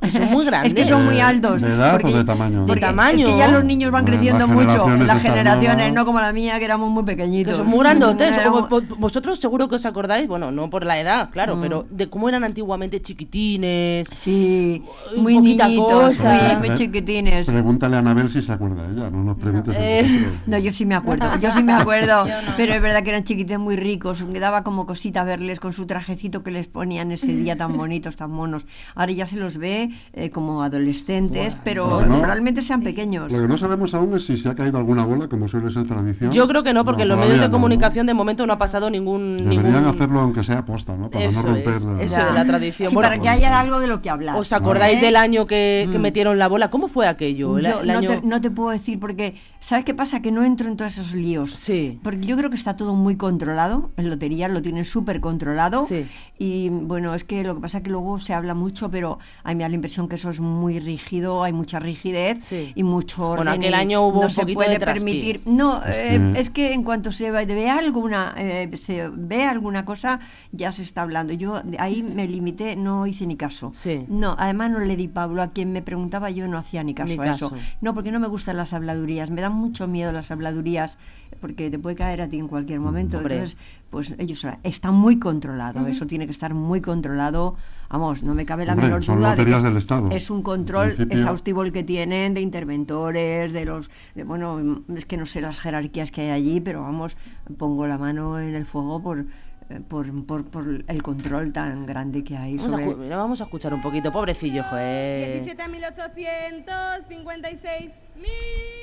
Que 0.00 0.10
son 0.10 0.30
muy 0.30 0.44
grandes. 0.44 0.72
Es 0.72 0.78
que 0.78 0.84
son 0.84 1.04
muy 1.04 1.14
¿De- 1.16 1.22
altos. 1.22 1.60
de 1.62 1.68
edad 1.68 2.00
o 2.04 2.08
de 2.16 2.24
tamaño? 2.24 2.60
De 2.62 2.66
porque 2.66 2.80
tamaño. 2.80 3.26
Es 3.26 3.32
que 3.32 3.38
ya 3.38 3.48
los 3.48 3.64
niños 3.64 3.90
van 3.90 4.02
Bueno, 4.04 4.16
creciendo 4.18 4.46
las 4.46 4.48
mucho. 4.56 4.68
generaciones 4.84 5.06
Las 5.06 5.22
generaciones, 5.22 5.92
no 5.92 6.04
como 6.04 6.20
la 6.20 6.32
mía, 6.32 6.58
que 6.58 6.64
éramos 6.64 6.90
muy 6.90 7.04
pequeñitos. 7.04 7.52
Que 7.54 7.58
son 7.58 7.66
muy 7.68 7.78
grandotes. 7.80 8.36
Éramos- 8.36 8.68
Vosotros 8.98 9.38
seguro 9.38 9.68
que 9.68 9.76
os 9.76 9.86
acordáis, 9.86 10.28
bueno, 10.28 10.50
no 10.52 10.68
por 10.70 10.84
la 10.84 10.98
edad, 11.00 11.30
claro, 11.30 11.58
pero 11.60 11.86
de 11.90 12.08
cómo 12.10 12.28
eran 12.28 12.44
antiguamente 12.44 13.00
chiquitines. 13.00 14.08
Sí, 14.14 14.82
muy 15.16 15.38
niñitos, 15.38 16.16
cosa. 16.16 16.56
muy, 16.58 16.68
muy 16.68 16.76
chiquitines. 16.76 17.46
Pregúntale 17.46 17.96
a 17.96 17.98
Anabel 18.00 18.30
si 18.30 18.42
se 18.42 18.52
acuerda 18.52 18.84
ella, 18.90 19.10
no 19.10 19.22
nos 19.24 19.36
preguntes 19.36 19.76
a 19.76 19.80
Eh. 19.80 20.26
No, 20.46 20.58
yo 20.58 20.72
sí 20.72 20.84
me 20.84 20.94
acuerdo, 20.94 21.26
yo 21.40 21.52
sí 21.52 21.62
me 21.62 21.72
acuerdo, 21.72 22.26
pero 22.56 22.74
es 22.74 22.82
verdad 22.82 23.02
que 23.02 23.10
eran 23.10 23.24
chiquites 23.24 23.58
muy 23.58 23.76
ricos, 23.76 24.22
me 24.26 24.40
daba 24.40 24.62
como 24.62 24.86
cosita 24.86 25.24
verles 25.24 25.60
con 25.60 25.72
su 25.72 25.86
trajecito 25.86 26.42
que 26.42 26.50
les 26.50 26.66
ponían 26.66 27.12
ese 27.12 27.28
día 27.34 27.56
tan 27.56 27.76
bonitos, 27.76 28.16
tan 28.16 28.30
monos. 28.30 28.64
Ahora 28.94 29.12
ya 29.12 29.26
se 29.26 29.36
los 29.36 29.56
ve 29.58 29.83
eh, 30.12 30.30
como 30.30 30.62
adolescentes, 30.62 31.56
pero 31.64 31.88
Bueno. 31.88 32.24
realmente 32.24 32.62
sean 32.62 32.82
pequeños. 32.82 33.30
Lo 33.32 33.40
que 33.42 33.48
no 33.48 33.58
sabemos 33.58 33.94
aún 33.94 34.14
es 34.16 34.24
si 34.26 34.36
se 34.36 34.48
ha 34.48 34.54
caído 34.54 34.78
alguna 34.78 35.04
bola, 35.04 35.28
como 35.28 35.48
suele 35.48 35.70
ser 35.70 35.86
tradición. 35.86 36.30
Yo 36.32 36.46
creo 36.48 36.62
que 36.62 36.72
no, 36.72 36.84
porque 36.84 37.02
en 37.02 37.08
los 37.08 37.18
medios 37.18 37.34
de 37.38 37.46
no, 37.46 37.48
¿no? 37.48 37.52
comunicación 37.52 38.06
de 38.06 38.14
momento 38.14 38.46
no 38.46 38.52
ha 38.52 38.58
pasado 38.58 38.90
ningún. 38.90 39.36
Deberían 39.38 39.64
ningún... 39.72 39.84
hacerlo 39.86 40.20
aunque 40.20 40.44
sea 40.44 40.64
posta, 40.64 40.96
¿no? 40.96 41.10
Para 41.10 41.24
Eso 41.26 41.42
no 41.42 41.54
romper 41.54 41.74
es, 41.74 41.84
la- 41.84 42.02
eso 42.02 42.24
de 42.24 42.32
la 42.32 42.44
tradición. 42.44 42.88
Sí, 42.90 42.94
Bueno, 42.94 43.08
para 43.08 43.16
que 43.16 43.28
pues, 43.28 43.32
haya 43.32 43.58
algo 43.60 43.80
de 43.80 43.86
lo 43.86 44.02
que 44.02 44.10
hablar. 44.10 44.36
¿Os 44.36 44.52
acordáis 44.52 44.98
¿eh? 45.02 45.04
del 45.06 45.16
año 45.16 45.46
que, 45.46 45.88
que 45.90 45.98
metieron 45.98 46.38
la 46.38 46.48
bola? 46.48 46.70
¿Cómo 46.70 46.88
fue 46.88 47.06
aquello? 47.06 47.58
El- 47.58 47.64
Yo 47.64 47.80
el 47.80 47.86
no, 47.88 47.98
año- 47.98 48.08
te, 48.20 48.26
no 48.26 48.40
te 48.40 48.50
puedo 48.50 48.70
decir 48.70 48.98
porque, 49.00 49.36
¿sabes 49.60 49.84
qué 49.84 49.94
pasa? 49.94 50.20
Que 50.22 50.30
no 50.32 50.44
entro 50.44 50.68
en 50.68 50.76
todos 50.76 50.98
esos 50.98 51.14
líos. 51.14 51.52
Sí. 51.52 51.98
Porque 52.02 52.26
yo 52.26 52.36
creo 52.36 52.50
que 52.50 52.56
está 52.56 52.76
todo 52.76 52.94
muy 52.94 53.16
controlado. 53.16 53.90
En 53.96 54.08
lotería 54.10 54.48
lo 54.48 54.62
tienen 54.62 54.84
súper 54.84 55.20
controlado. 55.20 55.86
Sí. 55.86 56.06
Y 56.38 56.68
bueno, 56.68 57.14
es 57.14 57.24
que 57.24 57.44
lo 57.44 57.54
que 57.54 57.60
pasa 57.60 57.78
es 57.78 57.84
que 57.84 57.90
luego 57.90 58.18
se 58.18 58.34
habla 58.34 58.54
mucho, 58.54 58.90
pero 58.90 59.18
a 59.44 59.50
mí 59.50 59.54
me 59.56 59.64
la 59.74 59.76
impresión 59.76 60.08
que 60.08 60.14
eso 60.14 60.30
es 60.30 60.38
muy 60.40 60.78
rígido, 60.78 61.42
hay 61.42 61.52
mucha 61.52 61.80
rigidez 61.80 62.44
Sí. 62.44 62.72
y 62.74 62.82
mucho 62.84 63.28
orden. 63.28 63.46
Bueno, 63.46 63.50
aquel 63.60 63.74
año 63.74 64.06
hubo 64.06 64.20
no 64.20 64.26
un 64.26 64.30
se 64.30 64.46
puede 64.46 64.78
de 64.78 64.80
permitir. 64.80 65.40
No, 65.46 65.82
eh, 65.86 66.34
es 66.36 66.50
que 66.50 66.72
en 66.72 66.84
cuanto 66.84 67.10
se 67.10 67.30
ve, 67.30 67.68
alguna, 67.68 68.34
eh, 68.36 68.70
se 68.74 69.08
ve 69.08 69.44
alguna 69.44 69.84
cosa, 69.84 70.20
ya 70.52 70.70
se 70.72 70.82
está 70.82 71.02
hablando. 71.02 71.32
Yo 71.32 71.60
ahí 71.78 72.02
me 72.02 72.28
limité, 72.28 72.76
no 72.76 73.06
hice 73.06 73.26
ni 73.26 73.36
caso. 73.36 73.72
Sí. 73.74 74.04
No, 74.08 74.36
además 74.38 74.70
no 74.70 74.78
le 74.78 74.96
di 74.96 75.08
Pablo. 75.08 75.42
A 75.42 75.48
quien 75.48 75.72
me 75.72 75.82
preguntaba 75.82 76.30
yo 76.30 76.46
no 76.46 76.56
hacía 76.56 76.84
ni 76.84 76.94
caso 76.94 77.14
Ni 77.14 77.28
a 77.28 77.32
eso. 77.32 77.52
No, 77.80 77.94
porque 77.94 78.12
no 78.12 78.20
me 78.20 78.28
gustan 78.28 78.56
las 78.56 78.72
habladurías. 78.72 79.30
Me 79.30 79.40
dan 79.40 79.54
mucho 79.54 79.88
miedo 79.88 80.12
las 80.12 80.30
habladurías 80.30 80.98
porque 81.40 81.68
te 81.68 81.78
puede 81.78 81.96
caer 81.96 82.22
a 82.22 82.28
ti 82.28 82.38
en 82.38 82.46
cualquier 82.48 82.78
momento. 82.80 83.18
Hombre. 83.18 83.34
Entonces, 83.34 83.58
pues 83.94 84.12
ellos 84.18 84.44
está 84.64 84.90
muy 84.90 85.20
controlado, 85.20 85.86
eso 85.86 86.04
tiene 86.08 86.26
que 86.26 86.32
estar 86.32 86.52
muy 86.52 86.80
controlado. 86.80 87.54
Vamos, 87.88 88.24
no 88.24 88.34
me 88.34 88.44
cabe 88.44 88.66
la 88.66 88.72
Hombre, 88.72 88.88
menor 88.88 89.04
son 89.04 89.18
duda. 89.18 89.30
de 89.30 89.34
que 89.36 89.42
loterías 89.42 89.58
es- 89.60 89.64
del 89.64 89.76
Estado. 89.76 90.08
Es 90.10 90.30
un 90.30 90.42
control 90.42 90.96
exhaustivo 91.10 91.62
el 91.62 91.70
que 91.70 91.84
tienen 91.84 92.34
de 92.34 92.40
interventores, 92.40 93.52
de 93.52 93.64
los. 93.64 93.88
de- 94.16 94.24
bueno, 94.24 94.82
es 94.96 95.04
que 95.06 95.16
no 95.16 95.26
sé 95.26 95.40
las 95.40 95.60
jerarquías 95.60 96.10
que 96.10 96.22
hay 96.22 96.30
allí, 96.30 96.60
pero 96.60 96.82
vamos, 96.82 97.16
pongo 97.56 97.86
la 97.86 97.96
mano 97.96 98.40
en 98.40 98.56
el 98.56 98.66
fuego 98.66 99.00
por. 99.00 99.20
eh, 99.20 99.80
Por, 99.88 100.26
por, 100.26 100.44
por 100.44 100.66
el 100.88 101.02
control 101.02 101.52
tan 101.52 101.86
grande 101.86 102.22
que 102.24 102.36
hay 102.36 102.56
Vamos 102.56 102.74
a, 102.74 102.84
sobre... 102.84 102.96
mira, 102.96 103.16
vamos 103.16 103.40
a 103.40 103.44
escuchar 103.44 103.72
un 103.72 103.80
poquito, 103.80 104.10
pobrecillo, 104.12 104.62
joder. 104.64 105.42
17.856 105.44 107.80
mil. 107.80 107.90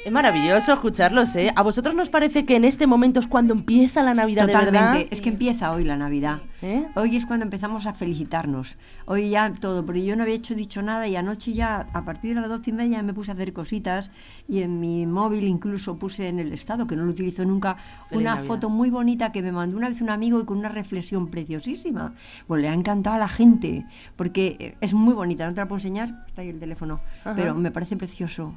Es 0.03 0.11
maravilloso 0.11 0.73
escucharlos, 0.73 1.35
¿eh? 1.35 1.53
¿A 1.55 1.61
vosotros 1.61 1.93
nos 1.93 2.09
parece 2.09 2.43
que 2.43 2.55
en 2.55 2.65
este 2.65 2.87
momento 2.87 3.19
es 3.19 3.27
cuando 3.27 3.53
empieza 3.53 4.01
la 4.01 4.15
Navidad 4.15 4.47
de 4.47 4.51
Totalmente, 4.53 4.87
verdad? 4.97 5.07
es 5.11 5.21
que 5.21 5.29
empieza 5.29 5.71
hoy 5.71 5.83
la 5.83 5.95
Navidad. 5.95 6.39
¿Eh? 6.63 6.87
Hoy 6.95 7.15
es 7.15 7.27
cuando 7.27 7.43
empezamos 7.45 7.85
a 7.85 7.93
felicitarnos. 7.93 8.77
Hoy 9.05 9.29
ya 9.29 9.53
todo, 9.53 9.85
porque 9.85 10.03
yo 10.03 10.15
no 10.15 10.23
había 10.23 10.33
hecho 10.33 10.55
dicho 10.55 10.81
nada 10.81 11.07
y 11.07 11.15
anoche 11.15 11.53
ya, 11.53 11.87
a 11.93 12.03
partir 12.03 12.33
de 12.33 12.41
las 12.41 12.49
doce 12.49 12.71
y 12.71 12.73
media, 12.73 13.03
me 13.03 13.13
puse 13.13 13.29
a 13.29 13.35
hacer 13.35 13.53
cositas 13.53 14.09
y 14.49 14.63
en 14.63 14.79
mi 14.79 15.05
móvil 15.05 15.43
incluso 15.47 15.99
puse 15.99 16.29
en 16.29 16.39
el 16.39 16.51
estado, 16.51 16.87
que 16.87 16.95
no 16.95 17.05
lo 17.05 17.11
utilizo 17.11 17.45
nunca, 17.45 17.75
Feliz 18.09 18.21
una 18.23 18.35
Navidad. 18.35 18.47
foto 18.47 18.69
muy 18.71 18.89
bonita 18.89 19.31
que 19.31 19.43
me 19.43 19.51
mandó 19.51 19.77
una 19.77 19.87
vez 19.89 20.01
un 20.01 20.09
amigo 20.09 20.39
y 20.41 20.45
con 20.45 20.57
una 20.57 20.69
reflexión 20.69 21.27
preciosísima. 21.27 22.15
Pues 22.47 22.59
le 22.59 22.69
ha 22.69 22.73
encantado 22.73 23.17
a 23.17 23.19
la 23.19 23.29
gente, 23.29 23.85
porque 24.15 24.57
eh, 24.59 24.75
es 24.81 24.95
muy 24.95 25.13
bonita, 25.13 25.45
no 25.47 25.53
te 25.53 25.61
la 25.61 25.67
puedo 25.67 25.77
enseñar, 25.77 26.23
está 26.25 26.41
ahí 26.41 26.49
el 26.49 26.57
teléfono, 26.59 27.01
Ajá. 27.23 27.35
pero 27.35 27.53
me 27.53 27.69
parece 27.69 27.95
precioso. 27.97 28.55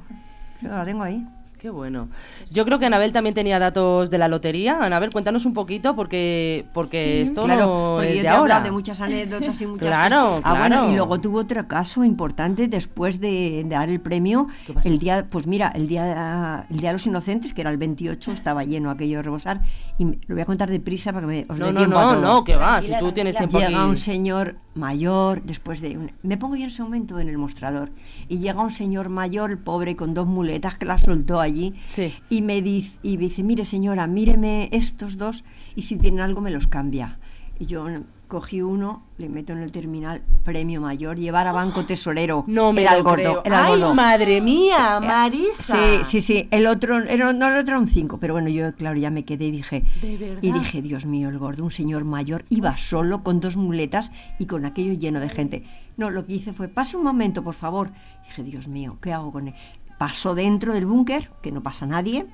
Yo 0.65 0.71
la 0.71 0.83
tengo 0.83 1.03
ahí. 1.03 1.23
Qué 1.57 1.69
bueno. 1.69 2.09
Yo 2.51 2.63
creo 2.65 2.77
que 2.77 2.85
Anabel 2.85 3.11
también 3.13 3.33
tenía 3.33 3.57
datos 3.57 4.09
de 4.11 4.17
la 4.19 4.27
lotería. 4.27 4.77
Anabel, 4.81 5.09
cuéntanos 5.09 5.45
un 5.45 5.53
poquito 5.53 5.95
porque, 5.95 6.65
porque 6.73 7.21
esto 7.21 7.45
Claro, 7.45 7.65
no 7.65 7.93
porque 7.95 8.09
es 8.09 8.15
yo 8.17 8.21
de 8.21 8.21
te 8.21 8.27
he 8.27 8.29
hablado 8.29 8.41
ahora. 8.53 8.59
de 8.61 8.71
muchas 8.71 9.01
anécdotas 9.01 9.61
y 9.61 9.65
muchas 9.67 9.87
Claro, 9.87 10.25
cosas. 10.27 10.41
Ah, 10.43 10.59
bueno, 10.59 10.75
claro. 10.75 10.91
y 10.91 10.95
luego 10.95 11.21
tuvo 11.21 11.39
otro 11.39 11.67
caso 11.67 12.03
importante 12.03 12.67
después 12.67 13.19
de, 13.19 13.63
de 13.63 13.69
dar 13.69 13.89
el 13.89 13.99
premio. 13.99 14.47
¿Qué 14.67 14.73
pasó? 14.73 14.87
El 14.89 14.99
día, 14.99 15.25
pues 15.31 15.47
mira, 15.47 15.69
el 15.73 15.87
día, 15.87 16.67
el 16.69 16.77
día 16.77 16.89
de 16.89 16.93
los 16.93 17.07
inocentes, 17.07 17.53
que 17.53 17.61
era 17.61 17.71
el 17.71 17.77
28, 17.77 18.31
estaba 18.33 18.63
lleno 18.63 18.91
aquello 18.91 19.17
de 19.17 19.23
rebosar. 19.23 19.61
Y 19.97 20.05
me- 20.05 20.19
lo 20.27 20.35
voy 20.35 20.41
a 20.41 20.45
contar 20.45 20.69
deprisa 20.69 21.13
para 21.13 21.25
que 21.25 21.33
me, 21.33 21.45
os 21.49 21.57
No, 21.57 21.67
dé 21.67 21.71
no, 21.71 21.79
tiempo 21.79 21.97
a 21.97 22.03
no, 22.05 22.11
todo. 22.15 22.21
no, 22.21 22.43
que 22.43 22.55
va, 22.57 22.81
si 22.81 22.89
Tranquila, 22.89 22.99
tú 23.09 23.13
tienes 23.13 23.35
tiempo 23.37 23.57
Llega 23.59 23.79
aquí. 23.81 23.89
un 23.89 23.97
señor 23.97 24.57
mayor 24.75 25.41
después 25.43 25.79
de... 25.79 25.97
un- 25.97 26.11
me 26.21 26.37
pongo 26.37 26.57
yo 26.57 26.63
en 26.63 26.67
ese 26.69 26.83
momento 26.83 27.17
en 27.19 27.29
el 27.29 27.37
mostrador 27.37 27.91
y 28.27 28.39
llega 28.39 28.61
un 28.61 28.71
señor 28.71 29.07
mayor, 29.07 29.57
pobre, 29.63 29.95
con 29.95 30.13
dos 30.13 30.27
muletas 30.27 30.75
que 30.75 30.85
la 30.85 30.97
soltó 30.97 31.39
allí 31.45 31.73
Sí. 31.85 32.13
y 32.29 32.41
me 32.41 32.61
dice, 32.61 32.99
y 33.03 33.17
dice, 33.17 33.43
mire 33.43 33.63
señora, 33.65 34.07
míreme 34.07 34.69
estos 34.71 35.17
dos 35.17 35.43
y 35.75 35.83
si 35.83 35.97
tienen 35.97 36.19
algo 36.21 36.41
me 36.41 36.51
los 36.51 36.67
cambia. 36.67 37.19
Y 37.57 37.67
yo 37.67 37.85
cogí 38.27 38.61
uno, 38.61 39.03
le 39.17 39.29
meto 39.29 39.53
en 39.53 39.59
el 39.59 39.71
terminal, 39.71 40.23
premio 40.43 40.81
mayor, 40.81 41.15
llevar 41.17 41.47
a 41.47 41.51
banco 41.53 41.85
tesorero. 41.87 42.43
No 42.47 42.73
me 42.73 42.81
era 42.81 42.91
lo 42.93 42.97
el 42.97 43.03
gordo, 43.03 43.15
creo. 43.15 43.41
era 43.45 43.59
el 43.59 43.65
¡Ay, 43.75 43.79
gordo. 43.79 43.93
madre 43.93 44.41
mía, 44.41 44.99
Marisa! 44.99 45.77
Sí, 45.77 46.03
sí, 46.03 46.21
sí. 46.21 46.47
El 46.51 46.65
otro, 46.67 46.97
era, 47.03 47.31
no, 47.31 47.47
el 47.47 47.55
otro 47.57 47.79
un 47.79 47.87
5, 47.87 48.17
pero 48.19 48.33
bueno, 48.33 48.49
yo, 48.49 48.73
claro, 48.75 48.97
ya 48.97 49.09
me 49.11 49.23
quedé 49.23 49.45
y 49.45 49.51
dije. 49.51 49.83
¿De 50.01 50.17
verdad? 50.17 50.39
Y 50.41 50.51
dije, 50.51 50.81
Dios 50.81 51.05
mío, 51.05 51.29
el 51.29 51.37
gordo, 51.37 51.63
un 51.63 51.71
señor 51.71 52.03
mayor, 52.03 52.43
iba 52.49 52.75
solo 52.77 53.23
con 53.23 53.39
dos 53.39 53.55
muletas 53.57 54.11
y 54.39 54.47
con 54.47 54.65
aquello 54.65 54.93
lleno 54.93 55.19
de 55.21 55.29
gente. 55.29 55.63
No, 55.95 56.09
lo 56.09 56.25
que 56.25 56.33
hice 56.33 56.51
fue, 56.51 56.67
pase 56.67 56.97
un 56.97 57.03
momento, 57.03 57.41
por 57.43 57.53
favor. 57.53 57.91
Dije, 58.25 58.43
Dios 58.43 58.67
mío, 58.67 58.97
¿qué 59.01 59.13
hago 59.13 59.31
con 59.31 59.47
él? 59.49 59.53
Pasó 59.97 60.35
dentro 60.35 60.73
del 60.73 60.85
búnker, 60.85 61.31
que 61.41 61.51
no 61.51 61.61
pasa 61.61 61.85
nadie. 61.85 62.25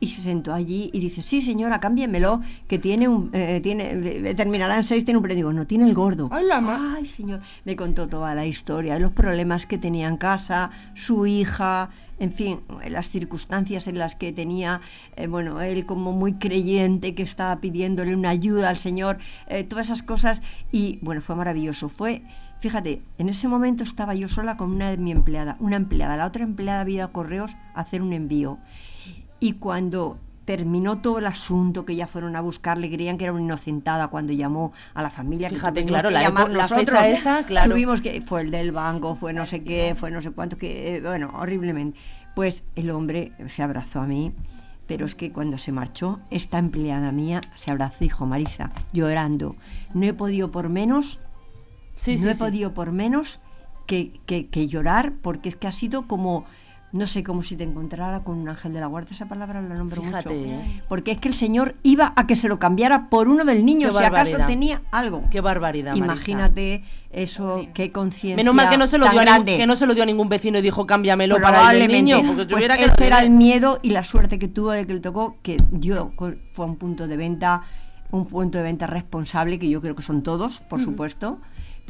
Y 0.00 0.10
se 0.10 0.22
sentó 0.22 0.54
allí 0.54 0.90
y 0.92 1.00
dice, 1.00 1.22
sí 1.22 1.40
señora, 1.40 1.80
cámbiemelo, 1.80 2.40
que 2.68 2.78
tiene 2.78 3.08
un, 3.08 3.30
eh, 3.32 3.60
tiene, 3.60 3.90
eh, 3.90 4.34
terminará 4.36 4.76
en 4.76 4.84
seis, 4.84 5.04
tiene 5.04 5.18
un 5.18 5.24
premio. 5.24 5.48
Digo, 5.48 5.52
no, 5.52 5.66
tiene 5.66 5.86
el 5.86 5.94
gordo. 5.94 6.28
Ay, 6.30 6.46
la 6.46 6.94
Ay, 6.96 7.06
señor, 7.06 7.40
me 7.64 7.74
contó 7.74 8.08
toda 8.08 8.32
la 8.36 8.46
historia, 8.46 8.98
los 9.00 9.10
problemas 9.10 9.66
que 9.66 9.76
tenía 9.76 10.06
en 10.06 10.16
casa, 10.16 10.70
su 10.94 11.26
hija, 11.26 11.90
en 12.18 12.32
fin, 12.32 12.60
las 12.88 13.08
circunstancias 13.08 13.86
en 13.86 13.98
las 13.98 14.14
que 14.14 14.32
tenía, 14.32 14.80
eh, 15.16 15.26
bueno, 15.26 15.60
él 15.60 15.86
como 15.86 16.12
muy 16.12 16.34
creyente 16.34 17.14
que 17.14 17.22
estaba 17.22 17.60
pidiéndole 17.60 18.14
una 18.14 18.30
ayuda 18.30 18.68
al 18.68 18.78
Señor, 18.78 19.18
eh, 19.46 19.64
todas 19.64 19.86
esas 19.86 20.02
cosas, 20.02 20.42
y 20.72 20.98
bueno, 21.02 21.22
fue 21.22 21.36
maravilloso, 21.36 21.88
fue... 21.88 22.22
Fíjate, 22.60 23.02
en 23.18 23.28
ese 23.28 23.46
momento 23.46 23.84
estaba 23.84 24.14
yo 24.14 24.28
sola 24.28 24.56
con 24.56 24.72
una 24.72 24.90
de 24.90 24.96
mi 24.96 25.12
empleada, 25.12 25.56
una 25.60 25.76
empleada, 25.76 26.16
la 26.16 26.26
otra 26.26 26.42
empleada 26.42 26.80
había 26.80 26.96
ido 26.96 27.04
a 27.04 27.12
correos 27.12 27.56
a 27.74 27.80
hacer 27.80 28.02
un 28.02 28.12
envío. 28.12 28.58
Y 29.38 29.54
cuando 29.54 30.18
terminó 30.44 30.98
todo 31.02 31.18
el 31.18 31.26
asunto, 31.26 31.84
que 31.84 31.94
ya 31.94 32.06
fueron 32.06 32.34
a 32.34 32.40
buscarle, 32.40 32.90
creían 32.90 33.18
que 33.18 33.24
era 33.24 33.34
una 33.34 33.42
inocentada 33.42 34.08
cuando 34.08 34.32
llamó 34.32 34.72
a 34.94 35.02
la 35.02 35.10
familia. 35.10 35.50
que 35.50 35.56
Fíjate, 35.56 35.82
tuvimos 35.82 36.00
claro, 36.00 36.08
que 36.08 36.14
la 36.14 36.20
llamar 36.22 36.50
la 36.50 36.62
nosotros. 36.62 36.86
fecha 36.86 37.08
esa, 37.08 37.42
claro. 37.44 37.70
Tuvimos 37.70 38.00
que, 38.00 38.22
fue 38.22 38.40
el 38.40 38.50
del 38.50 38.72
banco, 38.72 39.14
fue 39.14 39.32
no 39.34 39.44
sé 39.44 39.62
qué, 39.62 39.94
fue 39.94 40.10
no 40.10 40.22
sé 40.22 40.30
cuánto, 40.30 40.56
que, 40.56 40.96
eh, 40.96 41.00
bueno, 41.02 41.30
horriblemente. 41.34 41.98
Pues 42.34 42.64
el 42.76 42.90
hombre 42.90 43.32
se 43.46 43.62
abrazó 43.62 44.00
a 44.00 44.06
mí, 44.06 44.32
pero 44.86 45.04
es 45.04 45.14
que 45.14 45.32
cuando 45.32 45.58
se 45.58 45.70
marchó, 45.70 46.18
esta 46.30 46.58
empleada 46.58 47.12
mía 47.12 47.42
se 47.54 47.70
abrazó 47.70 47.98
dijo, 48.00 48.24
Marisa, 48.24 48.70
llorando, 48.94 49.54
no 49.92 50.06
he 50.06 50.14
podido 50.14 50.50
por 50.50 50.70
menos 50.70 51.20
Sí, 51.98 52.14
no 52.16 52.22
sí, 52.22 52.28
he 52.28 52.34
sí. 52.34 52.38
podido 52.40 52.72
por 52.74 52.92
menos 52.92 53.40
que, 53.86 54.12
que- 54.26 54.46
que 54.48 54.66
llorar 54.68 55.12
porque 55.20 55.48
es 55.48 55.56
que 55.56 55.66
ha 55.66 55.72
sido 55.72 56.06
como, 56.06 56.44
no 56.92 57.06
sé, 57.06 57.22
como 57.24 57.42
si 57.42 57.56
te 57.56 57.64
encontrara 57.64 58.20
con 58.22 58.38
un 58.38 58.48
ángel 58.48 58.72
de 58.72 58.80
la 58.80 58.86
guarda, 58.86 59.08
esa 59.12 59.26
palabra 59.26 59.60
la 59.60 59.74
nombro 59.74 60.00
Fíjate, 60.02 60.28
mucho. 60.28 60.40
¿eh? 60.62 60.82
Porque 60.88 61.10
es 61.10 61.18
que 61.18 61.28
el 61.28 61.34
Señor 61.34 61.74
iba 61.82 62.12
a 62.14 62.26
que 62.26 62.36
se 62.36 62.48
lo 62.48 62.58
cambiara 62.58 63.08
por 63.10 63.28
uno 63.28 63.44
del 63.44 63.64
niño, 63.64 63.88
Qué 63.88 63.98
si 63.98 64.04
acaso 64.04 64.36
tenía 64.46 64.82
algo. 64.92 65.24
Qué 65.30 65.40
barbaridad, 65.40 65.92
Marisa. 65.96 66.04
Imagínate 66.04 66.84
eso, 67.10 67.66
qué 67.74 67.90
conciencia 67.90 68.36
Menos 68.36 68.54
mal 68.54 68.70
que 68.70 68.78
no, 68.78 68.86
se 68.86 68.96
lo 68.98 69.08
dio 69.08 69.20
a 69.20 69.44
que 69.44 69.66
no 69.66 69.74
se 69.76 69.86
lo 69.86 69.94
dio 69.94 70.02
a 70.04 70.06
ningún 70.06 70.28
vecino 70.28 70.58
y 70.58 70.62
dijo 70.62 70.86
cámbiamelo 70.86 71.40
para 71.40 71.72
el 71.72 71.88
niño. 71.90 72.18
Porque 72.18 72.34
Pues 72.36 72.48
tuviera 72.48 72.76
que 72.76 72.84
ese 72.84 73.06
era 73.06 73.20
el 73.22 73.30
miedo 73.30 73.80
y 73.82 73.90
la 73.90 74.04
suerte 74.04 74.38
que 74.38 74.48
tuvo 74.48 74.70
de 74.70 74.86
que 74.86 74.94
le 74.94 75.00
tocó, 75.00 75.36
que 75.42 75.56
fue 76.52 76.64
un 76.66 76.76
punto 76.76 77.08
de 77.08 77.16
venta, 77.16 77.62
un 78.10 78.26
punto 78.26 78.58
de 78.58 78.64
venta 78.64 78.86
responsable, 78.86 79.58
que 79.58 79.68
yo 79.68 79.80
creo 79.80 79.94
que 79.96 80.02
son 80.02 80.22
todos, 80.22 80.60
por 80.60 80.80
supuesto, 80.82 81.38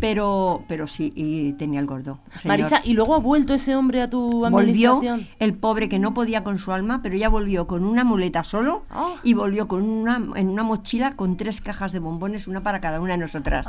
pero, 0.00 0.62
pero 0.68 0.86
sí, 0.86 1.12
y 1.14 1.52
tenía 1.54 1.80
el 1.80 1.86
gordo. 1.86 2.18
señor. 2.40 2.46
Marisa, 2.58 2.80
¿y 2.84 2.92
luego 2.94 3.14
ha 3.14 3.18
vuelto 3.18 3.54
ese 3.54 3.74
hombre 3.76 4.02
a 4.02 4.10
tu 4.10 4.30
Volvió 4.30 4.46
administración? 4.58 5.26
el 5.38 5.54
pobre 5.54 5.88
que 5.88 5.98
no 5.98 6.14
podía 6.14 6.44
con 6.44 6.58
su 6.58 6.72
alma, 6.72 7.00
pero 7.02 7.16
ya 7.16 7.28
volvió 7.28 7.66
con 7.66 7.84
una 7.84 8.04
muleta 8.04 8.44
solo 8.44 8.82
Ah. 8.90 9.14
y 9.22 9.34
volvió 9.34 9.68
con 9.68 9.82
una, 9.82 10.16
en 10.36 10.48
una 10.48 10.62
mochila 10.62 11.16
con 11.16 11.36
tres 11.36 11.60
cajas 11.60 11.92
de 11.92 11.98
bombones, 11.98 12.48
una 12.48 12.62
para 12.62 12.80
cada 12.80 13.00
una 13.00 13.12
de 13.12 13.18
nosotras. 13.18 13.66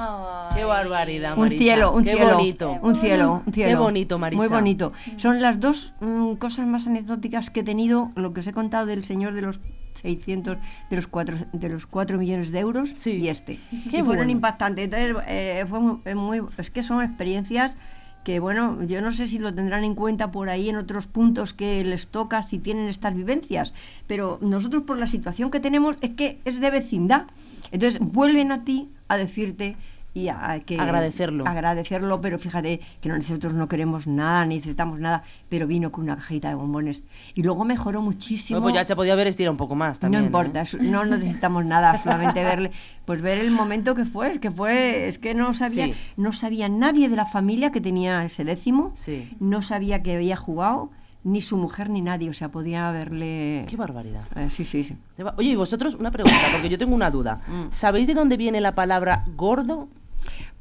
Qué 0.55 0.63
barbaridad, 0.63 1.33
Un 1.33 1.41
Marisa. 1.45 1.63
cielo, 1.63 1.91
un 1.93 2.03
Qué 2.03 2.13
cielo. 2.15 2.33
bonito. 2.35 2.71
Un 2.81 2.95
cielo, 2.95 3.41
un 3.45 3.53
cielo. 3.53 3.69
Qué 3.69 3.75
bonito, 3.75 4.19
Marisa. 4.19 4.39
Muy 4.41 4.47
bonito. 4.49 4.93
Son 5.17 5.41
las 5.41 5.59
dos 5.59 5.93
mm, 5.99 6.33
cosas 6.33 6.67
más 6.67 6.87
anecdóticas 6.87 7.49
que 7.49 7.61
he 7.61 7.63
tenido, 7.63 8.11
lo 8.15 8.33
que 8.33 8.41
os 8.41 8.47
he 8.47 8.53
contado 8.53 8.85
del 8.85 9.03
señor 9.03 9.33
de 9.33 9.41
los 9.41 9.59
600, 10.01 10.57
de 10.89 10.95
los 10.95 11.07
4, 11.07 11.37
de 11.53 11.69
los 11.69 11.85
4 11.85 12.17
millones 12.17 12.51
de 12.51 12.59
euros 12.59 12.89
Sí. 12.93 13.11
y 13.11 13.29
este. 13.29 13.59
Qué 13.89 13.99
y 13.99 14.03
fueron 14.03 14.15
bueno. 14.17 14.31
impactantes. 14.31 14.85
Entonces, 14.85 15.15
eh, 15.27 15.65
fue 15.67 15.79
eh, 16.05 16.15
muy, 16.15 16.41
es 16.57 16.71
que 16.71 16.83
son 16.83 17.03
experiencias 17.03 17.77
que, 18.23 18.39
bueno, 18.39 18.83
yo 18.83 19.01
no 19.01 19.11
sé 19.13 19.27
si 19.27 19.39
lo 19.39 19.53
tendrán 19.53 19.83
en 19.83 19.95
cuenta 19.95 20.31
por 20.31 20.49
ahí 20.49 20.69
en 20.69 20.75
otros 20.75 21.07
puntos 21.07 21.53
que 21.53 21.83
les 21.85 22.07
toca, 22.07 22.43
si 22.43 22.59
tienen 22.59 22.87
estas 22.89 23.15
vivencias, 23.15 23.73
pero 24.07 24.39
nosotros 24.41 24.83
por 24.83 24.97
la 24.97 25.07
situación 25.07 25.49
que 25.49 25.59
tenemos 25.59 25.95
es 26.01 26.11
que 26.11 26.39
es 26.45 26.59
de 26.59 26.69
vecindad. 26.69 27.27
Entonces, 27.71 27.99
vuelven 27.99 28.51
a 28.51 28.63
ti 28.65 28.89
a 29.07 29.17
decirte 29.17 29.77
y 30.13 30.29
que 30.65 30.79
Agradecerlo. 30.79 31.45
agradecerlo, 31.47 32.19
pero 32.19 32.39
fíjate 32.39 32.81
que 32.99 33.09
nosotros 33.09 33.53
no 33.53 33.67
queremos 33.67 34.07
nada, 34.07 34.43
ni 34.45 34.55
necesitamos 34.55 34.99
nada, 34.99 35.23
pero 35.49 35.67
vino 35.67 35.91
con 35.91 36.03
una 36.05 36.15
cajita 36.15 36.49
de 36.49 36.55
bombones 36.55 37.03
y 37.35 37.43
luego 37.43 37.63
mejoró 37.63 38.01
muchísimo. 38.01 38.59
Bueno, 38.59 38.73
pues 38.73 38.83
ya 38.83 38.87
se 38.87 38.95
podía 38.95 39.13
haber 39.13 39.27
estirado 39.27 39.51
un 39.51 39.57
poco 39.57 39.75
más 39.75 39.99
también. 39.99 40.21
no 40.21 40.25
¿eh? 40.25 40.29
importa, 40.29 40.61
es- 40.61 40.79
no 40.81 41.05
necesitamos 41.05 41.63
nada, 41.65 41.97
solamente 42.03 42.43
verle, 42.43 42.71
pues 43.05 43.21
ver 43.21 43.37
el 43.37 43.51
momento 43.51 43.93
que 43.95 44.05
fue, 44.05 44.31
es 44.31 44.39
que 44.39 44.51
fue, 44.51 45.07
es 45.07 45.19
que 45.19 45.35
no 45.35 45.53
sabía, 45.53 45.85
Sí. 45.85 45.93
no 46.17 46.33
sabía 46.33 46.67
nadie 46.69 47.07
de 47.07 47.15
la 47.15 47.25
familia 47.25 47.71
que 47.71 47.79
tenía 47.81 48.25
ese 48.25 48.43
décimo, 48.43 48.91
Sí. 48.95 49.29
no 49.39 49.61
sabía 49.61 50.01
que 50.01 50.15
había 50.15 50.35
jugado, 50.35 50.89
ni 51.23 51.41
su 51.41 51.57
mujer 51.57 51.89
ni 51.89 52.01
nadie, 52.01 52.29
o 52.29 52.33
sea, 52.33 52.49
podía 52.49 52.87
haberle... 52.87 53.65
Qué 53.67 53.75
barbaridad. 53.75 54.23
Eh, 54.37 54.47
sí, 54.49 54.63
sí, 54.63 54.83
sí. 54.85 54.95
Oye, 55.37 55.49
y 55.51 55.55
vosotros, 55.55 55.95
una 55.95 56.11
pregunta, 56.11 56.37
porque 56.53 56.69
yo 56.69 56.77
tengo 56.77 56.95
una 56.95 57.11
duda. 57.11 57.41
Mm. 57.45 57.71
¿Sabéis 57.71 58.07
de 58.07 58.13
dónde 58.13 58.37
viene 58.37 58.61
la 58.61 58.73
palabra 58.73 59.25
gordo? 59.35 59.89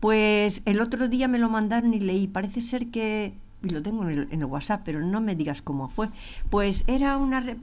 Pues 0.00 0.62
el 0.64 0.80
otro 0.80 1.08
día 1.08 1.28
me 1.28 1.38
lo 1.38 1.48
mandaron 1.48 1.92
y 1.94 2.00
leí. 2.00 2.26
Parece 2.26 2.60
ser 2.60 2.86
que. 2.88 3.34
Y 3.64 3.70
lo 3.70 3.82
tengo 3.82 4.04
en 4.04 4.10
el, 4.10 4.28
en 4.30 4.38
el 4.40 4.44
WhatsApp, 4.44 4.82
pero 4.84 5.00
no 5.00 5.20
me 5.20 5.34
digas 5.34 5.62
cómo 5.62 5.88
fue. 5.88 6.08
Pues 6.50 6.84
era 6.86 7.16
una. 7.16 7.40
re- 7.40 7.56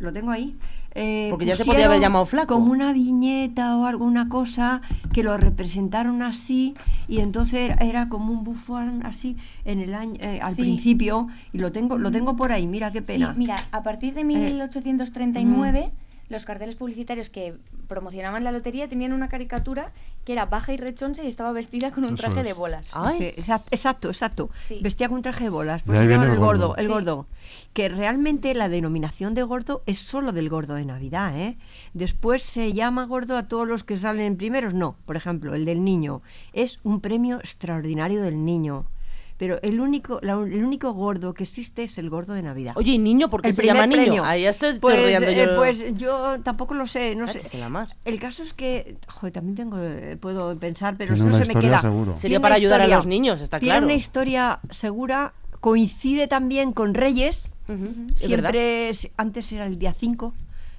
Lo 0.00 0.12
tengo 0.12 0.32
ahí. 0.32 0.56
eh, 0.96 1.28
Porque 1.30 1.44
ya 1.46 1.54
se 1.54 1.64
podía 1.64 1.86
haber 1.86 2.00
llamado 2.00 2.26
flaco. 2.26 2.54
Como 2.54 2.72
una 2.72 2.92
viñeta 2.92 3.76
o 3.76 3.86
alguna 3.86 4.28
cosa 4.28 4.80
que 5.12 5.22
lo 5.22 5.36
representaron 5.36 6.22
así. 6.22 6.74
Y 7.06 7.20
entonces 7.20 7.70
era, 7.70 7.74
era 7.76 8.08
como 8.08 8.32
un 8.32 8.42
bufón 8.42 9.06
así 9.06 9.36
en 9.64 9.78
el 9.78 9.94
año, 9.94 10.14
eh, 10.20 10.40
al 10.42 10.54
Sí. 10.56 10.62
principio. 10.62 11.28
Y 11.52 11.58
lo 11.58 11.70
tengo, 11.70 11.96
lo 11.98 12.10
tengo 12.10 12.34
por 12.34 12.50
ahí. 12.50 12.66
Mira 12.66 12.90
qué 12.90 13.02
pena. 13.02 13.30
Sí, 13.32 13.38
mira, 13.38 13.56
a 13.70 13.84
partir 13.84 14.14
de 14.14 14.24
1839 14.24 15.92
los 16.28 16.44
carteles 16.44 16.74
publicitarios 16.76 17.30
que 17.30 17.54
promocionaban 17.88 18.42
la 18.44 18.50
lotería 18.52 18.88
tenían 18.88 19.12
una 19.12 19.28
caricatura 19.28 19.92
que 20.24 20.32
era 20.32 20.46
baja 20.46 20.72
y 20.72 20.76
rechoncha 20.76 21.22
y 21.22 21.28
estaba 21.28 21.52
vestida 21.52 21.92
con 21.92 22.04
un 22.04 22.14
Eso 22.14 22.24
traje 22.24 22.40
es. 22.40 22.44
de 22.46 22.52
bolas. 22.52 22.88
Ay. 22.92 23.18
Sí, 23.18 23.24
exact- 23.40 23.68
exacto, 23.70 24.08
exacto. 24.08 24.50
Sí. 24.66 24.80
Vestía 24.82 25.06
con 25.08 25.18
un 25.18 25.22
traje 25.22 25.44
de 25.44 25.50
bolas. 25.50 25.82
De 25.82 25.86
Pues 25.86 26.00
ahí 26.00 26.06
se 26.06 26.10
llama 26.12 26.24
viene 26.24 26.34
el 26.34 26.40
el 26.40 26.44
gordo, 26.44 26.66
gordo. 26.68 26.76
el 26.80 26.86
Sí. 26.86 26.92
gordo. 26.92 27.26
Que 27.74 27.88
realmente 27.88 28.52
la 28.54 28.68
denominación 28.68 29.34
de 29.34 29.44
gordo 29.44 29.82
es 29.86 29.98
solo 29.98 30.32
del 30.32 30.48
gordo 30.48 30.74
de 30.74 30.84
Navidad, 30.84 31.38
¿eh? 31.38 31.58
Después 31.94 32.42
se 32.42 32.72
llama 32.72 33.04
gordo 33.06 33.36
a 33.36 33.44
todos 33.46 33.68
los 33.68 33.84
que 33.84 33.96
salen 33.96 34.36
primeros. 34.36 34.74
No, 34.74 34.96
por 35.04 35.16
ejemplo, 35.16 35.54
el 35.54 35.64
del 35.64 35.84
niño. 35.84 36.22
Es 36.52 36.80
un 36.82 37.00
premio 37.00 37.36
extraordinario 37.38 38.20
del 38.22 38.44
niño. 38.44 38.84
Pero 39.38 39.58
el 39.62 39.80
único, 39.80 40.18
la- 40.22 40.32
el 40.32 40.64
único 40.64 40.92
gordo 40.94 41.34
que 41.34 41.42
existe 41.42 41.82
es 41.84 41.98
el 41.98 42.08
gordo 42.08 42.32
de 42.32 42.40
Navidad. 42.42 42.72
Oye, 42.76 42.92
¿y 42.92 42.98
niño? 42.98 43.28
¿Por 43.28 43.42
qué 43.42 43.48
El 43.48 43.54
se 43.54 43.64
llama 43.66 43.86
niño? 43.86 44.24
Ahí 44.24 44.46
estoy 44.46 44.78
pues, 44.78 44.96
eh, 44.96 45.44
yo. 45.46 45.56
pues 45.56 45.94
yo 45.96 46.40
tampoco 46.42 46.72
lo 46.74 46.86
sé, 46.86 47.14
no 47.14 47.26
sé. 47.26 47.38
Cállate 47.40 47.58
la 47.58 47.68
mar. 47.68 47.88
El 48.06 48.18
caso 48.18 48.42
es 48.42 48.54
que, 48.54 48.96
joder, 49.08 49.32
también 49.34 49.54
tengo, 49.56 49.76
eh, 49.78 50.16
puedo 50.18 50.56
pensar, 50.58 50.96
pero 50.96 51.14
Tiene 51.14 51.30
no 51.30 51.36
se 51.36 51.44
me 51.44 51.60
queda. 51.60 51.80
seguro. 51.82 52.04
Tiene 52.04 52.20
Sería 52.20 52.40
para 52.40 52.54
ayudar 52.54 52.80
a 52.80 52.88
los 52.88 53.04
niños, 53.06 53.40
está 53.42 53.58
Tiene 53.58 53.72
claro. 53.74 53.86
una 53.86 53.94
historia 53.94 54.60
segura, 54.70 55.34
coincide 55.60 56.28
también 56.28 56.72
con 56.72 56.94
Reyes. 56.94 57.48
Siempre, 58.14 58.88
es- 58.88 59.08
antes 59.16 59.50
era 59.52 59.66
el 59.66 59.78
día 59.78 59.92
5, 59.92 60.32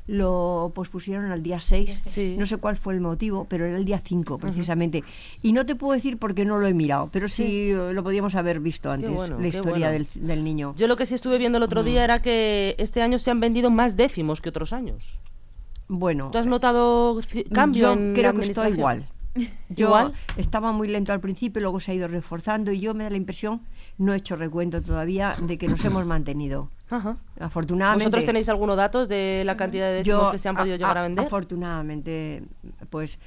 lo 0.07 0.71
pospusieron 0.73 1.31
al 1.31 1.43
día 1.43 1.59
6. 1.59 2.05
Sí. 2.07 2.35
No 2.39 2.45
sé 2.45 2.57
cuál 2.57 2.77
fue 2.77 2.93
el 2.93 3.01
motivo, 3.01 3.45
pero 3.49 3.65
era 3.65 3.77
el 3.77 3.85
día 3.85 4.01
5 4.03 4.37
precisamente. 4.37 5.03
Y 5.41 5.51
no 5.51 5.65
te 5.65 5.75
puedo 5.75 5.93
decir 5.93 6.17
porque 6.17 6.45
no 6.45 6.57
lo 6.57 6.67
he 6.67 6.73
mirado, 6.73 7.09
pero 7.11 7.27
sí, 7.27 7.71
lo 7.73 8.03
podíamos 8.03 8.35
haber 8.35 8.59
visto 8.59 8.89
antes, 8.91 9.09
bueno, 9.09 9.39
la 9.39 9.47
historia 9.47 9.89
bueno. 9.89 10.05
del, 10.15 10.27
del 10.27 10.43
niño. 10.43 10.73
Yo 10.77 10.87
lo 10.87 10.95
que 10.95 11.05
sí 11.05 11.13
estuve 11.13 11.37
viendo 11.37 11.57
el 11.57 11.63
otro 11.63 11.83
día 11.83 12.03
era 12.03 12.21
que 12.21 12.75
este 12.77 13.01
año 13.01 13.19
se 13.19 13.31
han 13.31 13.39
vendido 13.39 13.69
más 13.69 13.95
décimos 13.97 14.41
que 14.41 14.49
otros 14.49 14.71
años. 14.73 15.19
bueno, 15.89 16.29
¿Tú 16.31 16.37
has 16.37 16.47
notado 16.47 17.19
cambio 17.53 17.81
yo 17.81 17.93
en 17.93 18.13
creo 18.13 18.33
la 18.33 18.39
que 18.39 18.45
estoy 18.45 18.71
igual. 18.71 19.05
Yo 19.69 19.87
¿Igual? 19.87 20.13
estaba 20.37 20.71
muy 20.71 20.87
lento 20.87 21.13
al 21.13 21.19
principio, 21.19 21.61
luego 21.61 21.79
se 21.79 21.91
ha 21.91 21.93
ido 21.93 22.07
reforzando 22.07 22.71
y 22.71 22.79
yo 22.79 22.95
me 22.95 23.03
da 23.03 23.11
la 23.11 23.17
impresión, 23.17 23.61
no 23.99 24.13
he 24.13 24.17
hecho 24.17 24.35
recuento 24.35 24.81
todavía, 24.81 25.35
de 25.39 25.59
que 25.59 25.67
nos 25.67 25.85
hemos 25.85 26.07
mantenido. 26.07 26.71
Ajá. 26.89 27.17
Afortunadamente. 27.39 28.05
¿Vosotros 28.05 28.25
tenéis 28.25 28.47
algunos 28.49 28.77
datos 28.77 29.07
de 29.09 29.43
la 29.45 29.57
cantidad 29.57 29.87
de 29.87 29.95
décimos 29.95 30.31
que 30.31 30.37
se 30.37 30.47
han 30.49 30.55
podido 30.55 30.75
a- 30.75 30.77
llegar 30.77 30.97
a, 30.97 31.01
vender? 31.03 31.25
Afortunadamente, 31.25 32.43
pues, 32.89 33.19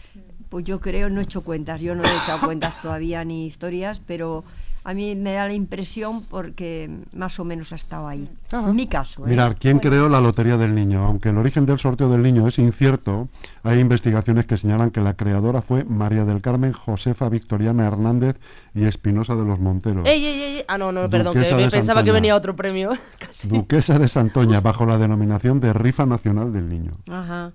pues 0.48 0.64
yo 0.64 0.80
creo, 0.80 1.10
no 1.10 1.20
he 1.20 1.24
hecho 1.24 1.42
cuentas, 1.42 1.80
yo 1.80 1.94
no 1.94 2.02
he 2.02 2.06
echado 2.06 2.40
cuentas 2.46 2.80
todavía 2.80 3.24
ni 3.24 3.46
historias, 3.46 4.00
pero 4.06 4.44
a 4.82 4.94
mí 4.94 5.14
me 5.14 5.32
da 5.32 5.46
la 5.46 5.52
impresión 5.52 6.22
porque 6.24 6.90
más 7.12 7.38
o 7.38 7.44
menos 7.44 7.72
ha 7.72 7.76
estado 7.76 8.08
ahí. 8.08 8.28
Ajá. 8.50 8.72
Mi 8.72 8.86
caso. 8.86 9.26
¿eh? 9.26 9.30
Mirar, 9.30 9.56
¿quién 9.56 9.78
creó 9.78 10.08
la 10.08 10.20
Lotería 10.20 10.56
del 10.56 10.74
Niño? 10.74 11.04
Aunque 11.04 11.28
el 11.28 11.36
origen 11.38 11.66
del 11.66 11.78
sorteo 11.78 12.08
del 12.08 12.22
niño 12.22 12.48
es 12.48 12.58
incierto, 12.58 13.28
hay 13.62 13.78
investigaciones 13.78 14.46
que 14.46 14.56
señalan 14.56 14.90
que 14.90 15.00
la 15.00 15.14
creadora 15.14 15.60
fue 15.62 15.84
María 15.84 16.24
del 16.24 16.40
Carmen 16.40 16.72
Josefa 16.72 17.28
Victoriana 17.28 17.86
Hernández 17.86 18.36
y 18.74 18.84
Espinosa 18.84 19.34
de 19.34 19.44
los 19.44 19.58
Monteros, 19.60 20.06
¡Ey, 20.06 20.24
ey, 20.24 20.42
ey! 20.42 20.64
Ah, 20.68 20.78
no, 20.78 20.92
no, 20.92 21.10
perdón, 21.10 21.34
que 21.34 21.40
Duquesa 21.40 21.56
pensaba 21.56 21.72
que 21.80 21.86
Santoña. 21.86 22.12
venía 22.12 22.36
otro 22.36 22.56
premio. 22.56 22.92
Casi. 23.18 23.48
duquesa 23.48 23.98
de 23.98 24.08
Santoña, 24.08 24.60
bajo 24.60 24.86
la 24.86 24.96
denominación 24.96 25.60
de 25.60 25.72
Rifa 25.72 26.06
Nacional 26.06 26.52
del 26.52 26.68
Niño. 26.68 26.92
Ajá. 27.08 27.52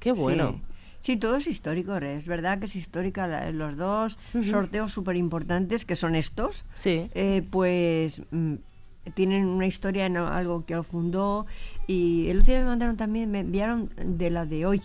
Qué 0.00 0.12
bueno. 0.12 0.56
Sí. 0.56 0.71
Sí, 1.02 1.16
todo 1.16 1.36
es 1.36 1.46
histórico, 1.46 1.96
es 1.96 2.26
verdad 2.26 2.58
que 2.60 2.66
es 2.66 2.76
histórica 2.76 3.26
la- 3.26 3.50
los 3.50 3.76
dos 3.76 4.18
sorteos 4.44 4.92
súper 4.92 5.16
importantes 5.16 5.84
que 5.84 5.96
son 5.96 6.14
estos. 6.14 6.64
Sí. 6.74 7.10
eh, 7.14 7.42
pues 7.50 8.22
mm, 8.30 8.54
tienen 9.14 9.46
una 9.46 9.66
historia 9.66 10.06
en 10.06 10.16
algo 10.16 10.64
que 10.64 10.74
lo 10.76 10.84
fundó 10.84 11.44
y 11.88 12.28
el 12.28 12.38
otro 12.38 12.52
día 12.52 12.60
me 12.60 12.66
mandaron 12.68 12.96
también, 12.96 13.30
me 13.32 13.40
enviaron 13.40 13.90
de 14.02 14.30
la 14.30 14.46
de 14.46 14.64
hoy, 14.64 14.80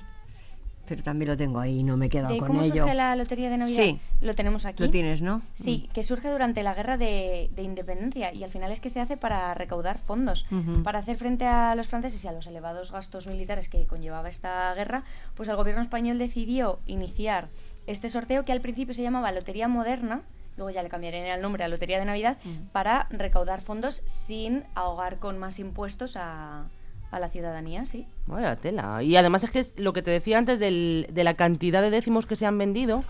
pero 0.88 1.04
también 1.04 1.30
lo 1.30 1.38
tengo 1.38 1.60
ahí, 1.60 1.84
no 1.84 1.98
me 1.98 2.08
he 2.08 2.10
quedado 2.10 2.34
¿De 2.34 2.40
con 2.40 2.48
cómo 2.48 2.62
ello. 2.62 2.84
surge 2.84 2.96
la 2.96 3.16
lotería 3.16 3.50
de 3.50 3.58
Navidad? 3.58 3.84
Sí. 3.84 4.00
Lo 4.22 4.34
tenemos 4.34 4.66
aquí. 4.66 4.84
Lo 4.84 4.90
tienes, 4.90 5.22
¿no? 5.22 5.42
Sí, 5.54 5.90
que 5.94 6.04
surge 6.04 6.30
durante 6.30 6.64
la 6.64 6.74
guerra 6.74 6.98
de, 6.98 7.50
de 7.56 7.64
independencia 7.64 8.34
y 8.34 8.44
al 8.44 8.52
final 8.52 8.72
es 8.72 8.80
que 8.80 8.90
se 8.90 9.00
hace 9.00 9.18
para 9.18 9.54
recaudar 9.54 10.00
fondos. 10.00 10.46
Para 10.84 11.00
hacer 11.00 11.18
frente 11.18 11.46
a 11.46 11.76
los 11.76 11.88
franceses 11.88 12.24
y 12.24 12.28
a 12.28 12.32
los 12.32 12.48
elevados 12.48 12.92
gastos 12.92 13.28
militares 13.28 13.70
que 13.70 13.86
conllevaba 13.86 14.30
esta 14.30 14.74
guerra, 14.74 15.04
pues 15.36 15.50
el 15.50 15.56
gobierno 15.56 15.82
español 15.82 16.18
decidió 16.18 16.80
iniciar 16.86 17.50
este 17.86 18.10
sorteo 18.10 18.44
que 18.44 18.52
al 18.52 18.62
principio 18.62 18.94
se 18.94 19.02
llamaba 19.02 19.32
Lotería 19.32 19.68
Moderna, 19.68 20.22
luego 20.58 20.72
ya 20.72 20.84
le 20.84 20.90
cambiarían 20.90 21.26
el 21.26 21.42
nombre 21.42 21.64
a 21.64 21.68
Lotería 21.68 22.00
de 22.00 22.06
Navidad, 22.06 22.38
para 22.72 23.08
recaudar 23.10 23.62
fondos 23.62 24.02
sin 24.06 24.64
ahogar 24.76 25.20
con 25.20 25.38
más 25.38 25.60
impuestos 25.60 26.18
a, 26.18 26.66
a 27.12 27.20
la 27.20 27.30
ciudadanía, 27.30 27.86
sí. 27.86 28.06
Vaya 28.26 28.56
tela. 28.58 29.02
Y 29.02 29.16
además 29.16 29.44
es 29.44 29.52
que 29.52 29.60
es 29.60 29.74
lo 29.78 29.94
que 29.94 30.02
te 30.02 30.12
decía 30.12 30.38
antes 30.38 30.60
del- 30.60 31.08
de 31.12 31.24
la 31.24 31.36
cantidad 31.36 31.82
de 31.82 31.90
décimos 31.90 32.26
que 32.26 32.36
se 32.36 32.46
han 32.46 32.58
vendido. 32.58 33.02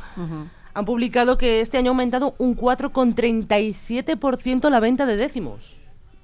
Han 0.74 0.86
publicado 0.86 1.38
que 1.40 1.60
este 1.62 1.78
año 1.80 1.90
ha 1.90 1.94
aumentado 1.94 2.36
un 2.38 2.56
4,37% 2.56 4.70
la 4.70 4.80
venta 4.80 5.06
de 5.06 5.18
décimos. 5.18 5.76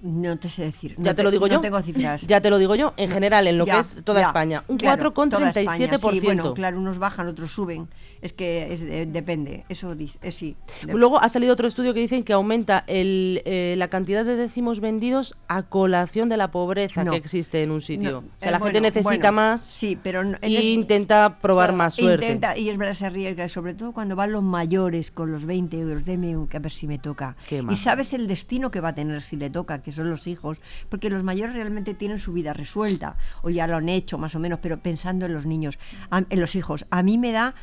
No 0.02 0.38
te 0.38 0.50
sé 0.50 0.64
decir. 0.64 0.96
Ya 0.98 1.12
no 1.12 1.16
te 1.16 1.24
lo 1.24 1.32
digo 1.32 1.48
no 1.48 1.54
yo. 1.56 1.62
tengo 1.62 1.82
cifras. 1.82 2.28
Ya 2.28 2.42
te 2.42 2.50
lo 2.50 2.58
digo 2.58 2.76
yo, 2.76 2.94
en 2.98 3.10
general, 3.10 3.48
en 3.48 3.58
lo 3.58 3.66
Ya, 3.66 3.76
que 3.76 3.80
es 3.80 4.02
toda 4.04 4.20
ya, 4.20 4.28
España. 4.28 4.64
Un 4.68 4.78
claro, 4.78 5.12
toda 5.14 5.50
España, 5.50 5.88
4,37%. 5.88 6.12
Sí, 6.12 6.20
bueno, 6.20 6.54
claro, 6.54 6.78
unos 6.78 7.00
bajan, 7.00 7.28
otros 7.30 7.52
suben. 7.52 7.88
Es 8.24 8.32
que 8.32 8.72
es, 8.72 8.82
eh, 8.82 9.06
depende, 9.06 9.66
eso 9.68 9.94
dice, 9.96 10.18
eh, 10.22 10.32
sí. 10.32 10.56
Luego 10.88 11.22
ha 11.22 11.28
salido 11.28 11.52
otro 11.52 11.68
estudio 11.68 11.94
que 11.94 12.00
dicen 12.00 12.24
que 12.24 12.32
aumenta 12.32 12.86
el, 12.88 13.42
eh, 13.44 13.76
la 13.78 13.90
cantidad 13.90 14.24
de 14.24 14.38
décimos 14.38 14.80
vendidos 14.80 15.36
a 15.50 15.64
colación 15.64 16.30
de 16.30 16.38
la 16.38 16.50
pobreza 16.50 17.04
No. 17.04 17.12
que 17.12 17.18
existe 17.18 17.62
en 17.64 17.72
un 17.72 17.82
sitio. 17.82 18.12
No, 18.12 18.18
o 18.20 18.24
sea, 18.40 18.48
eh, 18.48 18.52
la 18.52 18.60
gente 18.62 18.80
necesita 18.80 19.10
bueno, 19.32 19.32
más 19.34 19.66
Sí, 19.66 20.00
pero 20.02 20.24
no- 20.24 20.38
y 20.42 20.56
ese- 20.56 20.68
intenta 20.68 21.38
probar 21.42 21.74
más 21.74 21.96
suerte. 21.96 22.26
Intenta, 22.26 22.58
y 22.58 22.70
es 22.70 22.78
verdad, 22.78 22.94
se 22.94 23.06
arriesga, 23.08 23.50
sobre 23.50 23.74
todo 23.74 23.92
cuando 23.92 24.16
van 24.16 24.32
los 24.32 24.42
mayores 24.42 25.12
con 25.12 25.30
los 25.34 25.46
20 25.46 25.78
euros, 25.82 26.06
deme 26.06 26.38
un, 26.38 26.48
que 26.48 26.56
a 26.56 26.60
ver 26.62 26.72
si 26.72 26.88
me 26.88 27.00
toca. 27.00 27.36
Y 27.70 27.76
sabes 27.76 28.14
el 28.14 28.28
destino 28.28 28.72
que 28.72 28.80
va 28.80 28.90
a 28.90 28.96
tener 28.96 29.22
si 29.22 29.36
le 29.36 29.50
toca, 29.50 29.82
que 29.82 29.92
son 29.92 30.10
los 30.10 30.28
hijos, 30.28 30.62
porque 30.88 31.10
los 31.10 31.24
mayores 31.24 31.56
realmente 31.56 31.94
tienen 31.94 32.20
su 32.20 32.32
vida 32.32 32.54
resuelta, 32.54 33.18
o 33.42 33.50
ya 33.50 33.68
lo 33.68 33.76
han 33.76 33.90
hecho 33.90 34.18
más 34.18 34.34
o 34.36 34.40
menos, 34.40 34.60
pero 34.62 34.80
pensando 34.80 35.26
en 35.26 35.34
los 35.34 35.46
niños, 35.46 35.78
a- 36.10 36.24
en 36.30 36.40
los 36.40 36.56
hijos. 36.56 36.86
A 36.90 37.04
mí 37.04 37.18
me 37.18 37.34
da... 37.34 37.54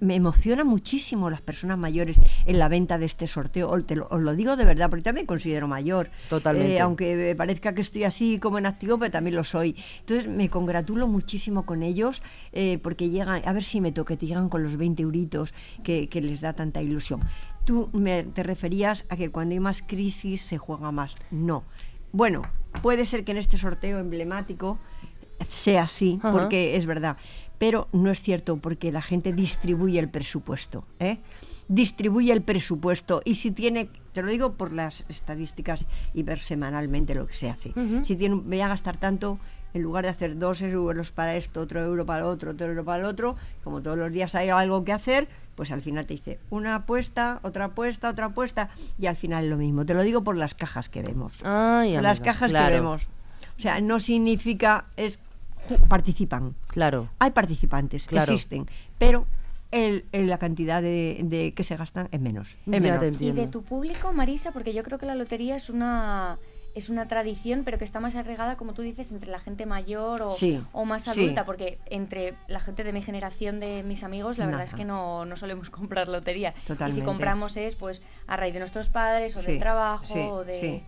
me 0.00 0.14
emociona 0.14 0.64
muchísimo 0.64 1.30
las 1.30 1.40
personas 1.40 1.78
mayores 1.78 2.16
en 2.46 2.58
la 2.58 2.68
venta 2.68 2.98
de 2.98 3.06
este 3.06 3.26
sorteo, 3.26 3.70
os, 3.70 3.86
te 3.86 3.96
lo, 3.96 4.06
os 4.10 4.20
lo 4.20 4.34
digo 4.34 4.56
de 4.56 4.64
verdad, 4.64 4.90
porque 4.90 5.02
también 5.02 5.24
me 5.24 5.26
considero 5.26 5.68
mayor. 5.68 6.10
Totalmente. 6.28 6.74
Eh, 6.74 6.80
aunque 6.80 7.16
me 7.16 7.34
parezca 7.34 7.74
que 7.74 7.80
estoy 7.80 8.04
así 8.04 8.38
como 8.38 8.58
en 8.58 8.66
activo, 8.66 8.98
pero 8.98 9.10
también 9.10 9.36
lo 9.36 9.44
soy. 9.44 9.76
Entonces 10.00 10.28
me 10.28 10.50
congratulo 10.50 11.08
muchísimo 11.08 11.64
con 11.64 11.82
ellos 11.82 12.22
eh, 12.52 12.78
porque 12.82 13.10
llegan, 13.10 13.42
a 13.46 13.52
ver 13.52 13.64
si 13.64 13.80
me 13.80 13.92
toque, 13.92 14.16
te 14.16 14.26
llegan 14.26 14.48
con 14.48 14.62
los 14.62 14.76
20 14.76 15.02
euritos 15.02 15.54
que, 15.82 16.08
que 16.08 16.20
les 16.20 16.40
da 16.40 16.52
tanta 16.52 16.82
ilusión. 16.82 17.20
Tú 17.64 17.88
me, 17.92 18.24
te 18.24 18.42
referías 18.42 19.04
a 19.08 19.16
que 19.16 19.30
cuando 19.30 19.52
hay 19.52 19.60
más 19.60 19.82
crisis 19.82 20.42
se 20.42 20.58
juega 20.58 20.90
más. 20.90 21.16
No. 21.30 21.64
Bueno, 22.12 22.42
puede 22.82 23.06
ser 23.06 23.24
que 23.24 23.32
en 23.32 23.38
este 23.38 23.56
sorteo 23.56 23.98
emblemático 23.98 24.78
sea 25.48 25.84
así, 25.84 26.18
Ajá. 26.22 26.32
porque 26.32 26.76
es 26.76 26.86
verdad, 26.86 27.16
pero 27.62 27.86
no 27.92 28.10
es 28.10 28.20
cierto 28.20 28.56
porque 28.56 28.90
la 28.90 29.00
gente 29.00 29.32
distribuye 29.32 30.00
el 30.00 30.08
presupuesto, 30.08 30.84
¿eh? 30.98 31.18
Distribuye 31.68 32.32
el 32.32 32.42
presupuesto 32.42 33.22
y 33.24 33.36
si 33.36 33.52
tiene, 33.52 33.88
te 34.10 34.20
lo 34.20 34.32
digo 34.32 34.54
por 34.54 34.72
las 34.72 35.04
estadísticas 35.08 35.86
y 36.12 36.24
ver 36.24 36.40
semanalmente 36.40 37.14
lo 37.14 37.24
que 37.24 37.34
se 37.34 37.48
hace. 37.48 37.72
Si 38.02 38.16
tiene, 38.16 38.34
voy 38.34 38.60
a 38.60 38.66
gastar 38.66 38.96
tanto, 38.96 39.38
en 39.74 39.82
lugar 39.82 40.02
de 40.02 40.10
hacer 40.10 40.36
dos 40.40 40.60
euros 40.60 41.12
para 41.12 41.36
esto, 41.36 41.60
otro 41.60 41.84
euro 41.84 42.04
para 42.04 42.24
el 42.24 42.30
otro, 42.30 42.50
otro 42.50 42.66
euro 42.66 42.84
para 42.84 43.04
el 43.04 43.04
otro, 43.04 43.36
como 43.62 43.80
todos 43.80 43.96
los 43.96 44.10
días 44.10 44.34
hay 44.34 44.48
algo 44.48 44.84
que 44.84 44.92
hacer, 44.92 45.28
pues 45.54 45.70
al 45.70 45.82
final 45.82 46.04
te 46.04 46.14
dice 46.14 46.40
una 46.50 46.74
apuesta, 46.74 47.38
otra 47.44 47.66
apuesta, 47.66 48.10
otra 48.10 48.26
apuesta, 48.26 48.70
y 48.98 49.06
al 49.06 49.14
final 49.14 49.44
es 49.44 49.50
lo 49.50 49.56
mismo. 49.56 49.86
Te 49.86 49.94
lo 49.94 50.02
digo 50.02 50.24
por 50.24 50.36
las 50.36 50.56
cajas 50.56 50.88
que 50.88 51.00
vemos 51.00 51.34
Ay, 51.44 51.96
las 51.98 52.18
cajas 52.18 52.50
claro, 52.50 52.66
que 52.66 52.74
vemos. 52.74 53.06
O 53.56 53.62
sea, 53.62 53.80
no 53.80 54.00
significa 54.00 54.86
es 54.96 55.20
participan. 55.88 56.54
Claro. 56.68 57.08
Hay 57.18 57.30
participantes, 57.30 58.06
Claro. 58.06 58.32
existen, 58.32 58.66
pero 58.98 59.26
el, 59.70 60.04
el- 60.12 60.28
la 60.28 60.38
cantidad 60.38 60.82
de, 60.82 61.20
de 61.24 61.54
que 61.54 61.64
se 61.64 61.76
gastan 61.76 62.08
es 62.12 62.20
menos. 62.20 62.48
es 62.50 62.56
Ya 62.66 62.80
menor. 62.80 63.00
te 63.00 63.24
Y 63.24 63.32
de 63.32 63.46
tu 63.46 63.62
público, 63.62 64.12
Marisa, 64.12 64.52
porque 64.52 64.74
yo 64.74 64.82
creo 64.82 64.98
que 64.98 65.06
la 65.06 65.14
lotería 65.14 65.56
es 65.56 65.70
una 65.70 66.38
es 66.74 66.88
una 66.88 67.06
tradición, 67.06 67.64
pero 67.66 67.76
que 67.76 67.84
está 67.84 68.00
más 68.00 68.14
arraigada, 68.14 68.56
como 68.56 68.72
tú 68.72 68.80
dices, 68.80 69.12
entre 69.12 69.30
la 69.30 69.38
gente 69.38 69.66
mayor 69.66 70.22
o, 70.22 70.32
Sí, 70.32 70.58
o 70.72 70.86
más 70.86 71.02
sí. 71.04 71.10
adulta, 71.10 71.44
porque 71.44 71.78
entre 71.84 72.32
la 72.48 72.60
gente 72.60 72.82
de 72.82 72.94
mi 72.94 73.02
generación, 73.02 73.60
de 73.60 73.82
mis 73.82 74.02
amigos, 74.04 74.38
la 74.38 74.46
verdad 74.46 74.62
es 74.62 74.72
que 74.72 74.86
no, 74.86 75.26
no 75.26 75.36
solemos 75.36 75.68
comprar 75.70 76.08
lotería. 76.08 76.54
Y 76.88 76.92
si 76.92 77.02
compramos 77.02 77.58
es 77.58 77.76
pues 77.76 78.02
a 78.26 78.38
raíz 78.38 78.54
de 78.54 78.60
nuestros 78.60 78.88
padres 78.88 79.36
o 79.36 79.40
Sí, 79.42 79.48
del 79.48 79.58
trabajo 79.58 80.06
sí, 80.06 80.18
o 80.18 80.44
de... 80.44 80.82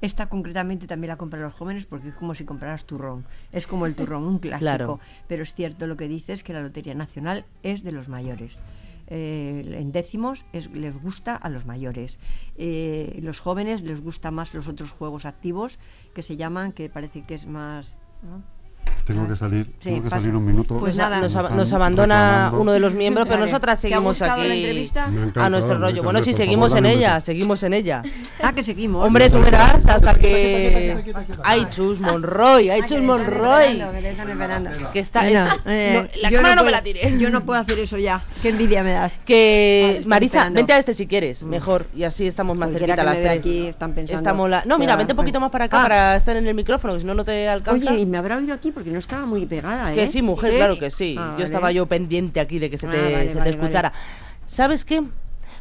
Esta 0.00 0.28
concretamente 0.28 0.86
también 0.86 1.08
la 1.10 1.16
compran 1.16 1.42
los 1.42 1.54
jóvenes 1.54 1.86
porque 1.86 2.08
es 2.08 2.14
como 2.14 2.34
si 2.34 2.44
compraras 2.44 2.84
turrón. 2.84 3.24
Es 3.52 3.66
como 3.66 3.86
el 3.86 3.94
turrón, 3.96 4.24
un 4.24 4.38
clásico. 4.40 4.64
Claro. 4.66 5.00
Pero 5.28 5.42
es 5.42 5.54
cierto 5.54 5.86
lo 5.86 5.96
que 5.96 6.08
dices, 6.08 6.42
que 6.42 6.52
la 6.52 6.60
Lotería 6.60 6.94
Nacional 6.94 7.44
es 7.62 7.82
de 7.82 7.92
los 7.92 8.08
mayores. 8.08 8.60
Eh, 9.08 9.76
en 9.78 9.92
décimos 9.92 10.44
es- 10.52 10.70
les 10.72 11.00
gusta 11.00 11.36
a 11.36 11.48
los 11.48 11.64
mayores. 11.64 12.18
Eh, 12.56 13.18
los 13.22 13.38
jóvenes 13.40 13.82
les 13.82 14.00
gusta 14.02 14.30
más 14.30 14.52
los 14.52 14.66
otros 14.68 14.90
juegos 14.90 15.24
activos 15.26 15.78
que 16.14 16.22
se 16.22 16.36
llaman, 16.36 16.72
que 16.72 16.88
parece 16.90 17.22
que 17.22 17.34
es 17.34 17.46
más... 17.46 17.96
¿no? 18.22 18.42
Tengo 19.04 19.28
que 19.28 19.36
salir, 19.36 19.66
Sí, 19.80 19.90
tengo 19.90 20.02
que 20.02 20.10
pasa. 20.10 20.22
salir 20.22 20.36
un 20.36 20.44
minuto. 20.44 20.78
Pues 20.78 20.96
Nos, 20.96 21.04
nada. 21.10 21.20
nos 21.20 21.36
ab- 21.36 21.42
están 21.44 21.56
nos 21.56 21.72
abandona 21.72 22.14
reclamando. 22.16 22.60
uno 22.60 22.72
de 22.72 22.80
los 22.80 22.94
miembros, 22.94 23.26
pero 23.26 23.38
Vale. 23.40 23.50
nosotras 23.50 23.80
¿Te 23.80 23.86
ha 23.88 23.90
seguimos 23.90 24.22
aquí 24.22 24.48
la 24.48 24.54
entrevista? 24.54 25.10
A 25.36 25.50
nuestro 25.50 25.78
rollo. 25.78 26.02
Bueno, 26.02 26.18
sí, 26.20 26.30
Alberto, 26.30 26.36
por 26.36 26.36
seguimos 26.46 26.68
favor, 26.72 26.86
en 26.86 26.98
ella, 26.98 27.20
seguimos 27.20 27.62
en 27.62 27.74
ella. 27.74 28.02
Ah, 28.42 28.52
que 28.52 28.62
seguimos. 28.62 29.06
Hombre, 29.06 29.30
tú 29.30 29.38
verás 29.40 29.86
hasta 29.86 30.14
que... 30.14 30.96
Ay, 31.44 31.66
Chus 31.70 32.00
Monroy, 32.00 32.70
ay, 32.70 32.82
Chus 32.86 33.00
Monroy. 33.00 33.82
que 34.92 34.98
está... 35.00 35.26
Eh, 35.66 36.10
la 36.20 36.30
cámara 36.30 36.54
no, 36.56 36.64
me 36.64 36.70
la 36.70 36.82
tires. 36.82 37.18
Yo 37.18 37.30
no 37.30 37.42
puedo 37.42 37.60
hacer 37.60 37.78
eso 37.78 37.98
ya. 37.98 38.22
Qué 38.42 38.48
envidia 38.50 38.82
me 38.82 38.92
das. 38.92 39.12
Que 39.24 40.02
Marisa, 40.06 40.50
vente 40.50 40.72
a 40.72 40.78
este 40.78 40.94
si 40.94 41.06
quieres, 41.06 41.44
mejor, 41.44 41.86
y 41.94 42.04
así 42.04 42.26
estamos 42.26 42.56
más 42.56 42.68
Cualquiera 42.70 42.94
cerquita 42.96 43.10
las 43.12 43.20
tres. 43.20 43.38
aquí 43.40 43.66
están 43.66 43.92
pensando 43.92 44.16
Estamos 44.18 44.50
la... 44.50 44.64
No, 44.64 44.78
mira, 44.78 44.96
vente 44.96 45.12
un 45.12 45.16
poquito 45.16 45.40
más 45.40 45.50
para 45.50 45.66
acá 45.66 45.76
Ah. 45.80 45.82
para 45.82 46.16
estar 46.16 46.36
en 46.36 46.46
el 46.46 46.54
micrófono, 46.54 46.94
que 46.94 47.00
si 47.00 47.06
no, 47.06 47.14
no 47.14 47.24
te 47.24 47.48
alcanza. 47.48 47.90
Oye, 47.92 48.00
y 48.00 48.06
me 48.06 48.18
habrá 48.18 48.36
oído 48.38 48.54
aquí 48.54 48.70
porque 48.72 48.85
no 48.90 48.98
estaba 48.98 49.26
muy 49.26 49.46
pegada, 49.46 49.92
¿eh? 49.92 49.96
Que 49.96 50.08
sí, 50.08 50.22
mujer, 50.22 50.50
¿Sí? 50.52 50.56
claro 50.56 50.78
que 50.78 50.90
sí. 50.90 51.14
Ah, 51.18 51.24
yo 51.24 51.32
vale. 51.32 51.44
estaba 51.44 51.72
yo 51.72 51.86
pendiente 51.86 52.40
aquí 52.40 52.58
de 52.58 52.70
que 52.70 52.78
se 52.78 52.86
Ah, 52.86 52.90
te, 52.90 53.00
vale, 53.02 53.26
se 53.28 53.32
te 53.34 53.38
vale, 53.38 53.50
escuchara. 53.50 53.92
¿Sabes 54.46 54.84
qué? 54.84 55.02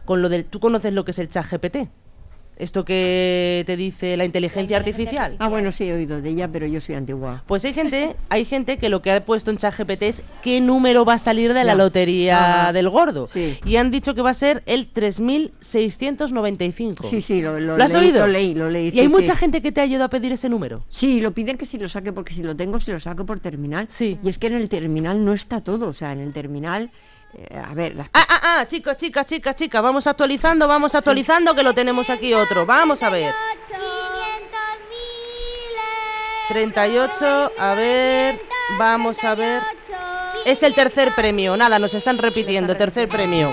Con 0.06 0.22
lo 0.22 0.30
del, 0.30 0.46
¿Tú 0.46 0.60
conoces 0.60 0.94
lo 0.94 1.04
que 1.06 1.12
es 1.12 1.20
el 1.20 1.30
chat 1.30 1.46
GPT? 1.50 1.90
Esto 2.58 2.86
que 2.86 3.64
te 3.66 3.76
dice 3.76 4.16
la 4.16 4.24
inteligencia 4.24 4.78
artificial. 4.78 5.36
Ah, 5.40 5.50
bueno, 5.50 5.74
sí 5.74 5.90
he 5.90 5.94
oído 5.94 6.22
de 6.22 6.30
ella, 6.30 6.48
pero 6.48 6.66
yo 6.66 6.80
soy 6.80 6.96
antigua. 6.96 7.44
Pues 7.48 7.66
hay 7.66 7.74
gente, 7.74 8.16
hay 8.30 8.46
gente 8.46 8.78
que 8.78 8.88
lo 8.88 9.02
que 9.02 9.12
ha 9.12 9.26
puesto 9.26 9.52
en 9.52 9.58
ChatGPT 9.58 10.04
es 10.04 10.22
qué 10.42 10.62
número 10.62 11.04
va 11.04 11.16
a 11.16 11.18
salir 11.18 11.54
de 11.54 11.66
la 11.66 11.76
lotería 11.76 12.62
Ajá. 12.62 12.74
del 12.74 12.90
gordo. 12.90 13.28
Sí. 13.28 13.58
Y 13.66 13.76
han 13.76 13.92
dicho 13.92 14.16
que 14.16 14.22
va 14.22 14.30
a 14.30 14.34
ser 14.34 14.64
el 14.66 14.88
3695. 14.88 17.08
Sí, 17.08 17.22
sí, 17.22 17.42
lo, 17.42 17.60
lo 17.60 17.78
¿Lo 17.78 17.84
has 17.84 17.94
leí, 17.94 18.06
oído? 18.06 18.20
Lo 18.22 18.28
leí, 18.28 18.56
lo 18.56 18.70
leí. 18.70 18.88
Y 18.88 18.92
sí, 18.92 19.00
hay 19.02 19.08
sí. 19.08 19.14
mucha 19.14 19.36
gente 19.36 19.62
que 19.62 19.72
te 19.72 19.82
ha 19.82 19.84
ayudado 19.84 20.06
a 20.06 20.10
pedir 20.10 20.32
ese 20.32 20.50
número. 20.50 20.84
Sí, 20.90 21.22
lo 21.22 21.34
piden 21.34 21.58
que 21.58 21.66
si 21.66 21.78
lo 21.78 21.90
saque, 21.90 22.14
porque 22.14 22.34
si 22.34 22.44
lo 22.44 22.56
tengo, 22.56 22.80
si 22.80 22.92
lo 22.92 23.00
saco 23.00 23.26
por 23.26 23.40
terminal. 23.40 23.88
Sí. 23.90 24.18
Y 24.24 24.30
es 24.30 24.38
que 24.38 24.48
en 24.48 24.54
el 24.54 24.70
terminal 24.70 25.24
no 25.26 25.34
está 25.34 25.62
todo. 25.62 25.88
O 25.88 25.94
sea, 25.94 26.14
en 26.14 26.20
el 26.20 26.32
terminal. 26.32 26.92
Eh, 27.38 27.62
a 27.64 27.74
ver, 27.74 27.96
las 27.96 28.08
Ah, 28.14 28.26
ah, 28.30 28.40
ah, 28.44 28.66
chicos, 28.68 28.96
chicas, 28.98 29.26
chicas, 29.26 29.56
chicas, 29.56 29.82
vamos 29.82 30.08
actualizando, 30.08 30.68
vamos 30.68 30.96
actualizando, 30.96 31.54
que 31.54 31.64
lo 31.64 31.74
tenemos 31.74 32.10
aquí 32.10 32.34
otro. 32.34 32.66
Vamos 32.66 33.04
a 33.04 33.10
ver. 33.10 33.34
38, 36.48 37.52
a 37.58 37.74
ver, 37.74 38.40
vamos 38.78 39.24
a 39.24 39.36
ver. 39.36 39.62
Es 40.46 40.62
el 40.62 40.76
tercer 40.76 41.16
premio, 41.16 41.58
nada, 41.58 41.80
nos 41.80 41.96
están 41.96 42.20
repitiendo, 42.20 42.76
tercer 42.76 43.10
premio. 43.10 43.52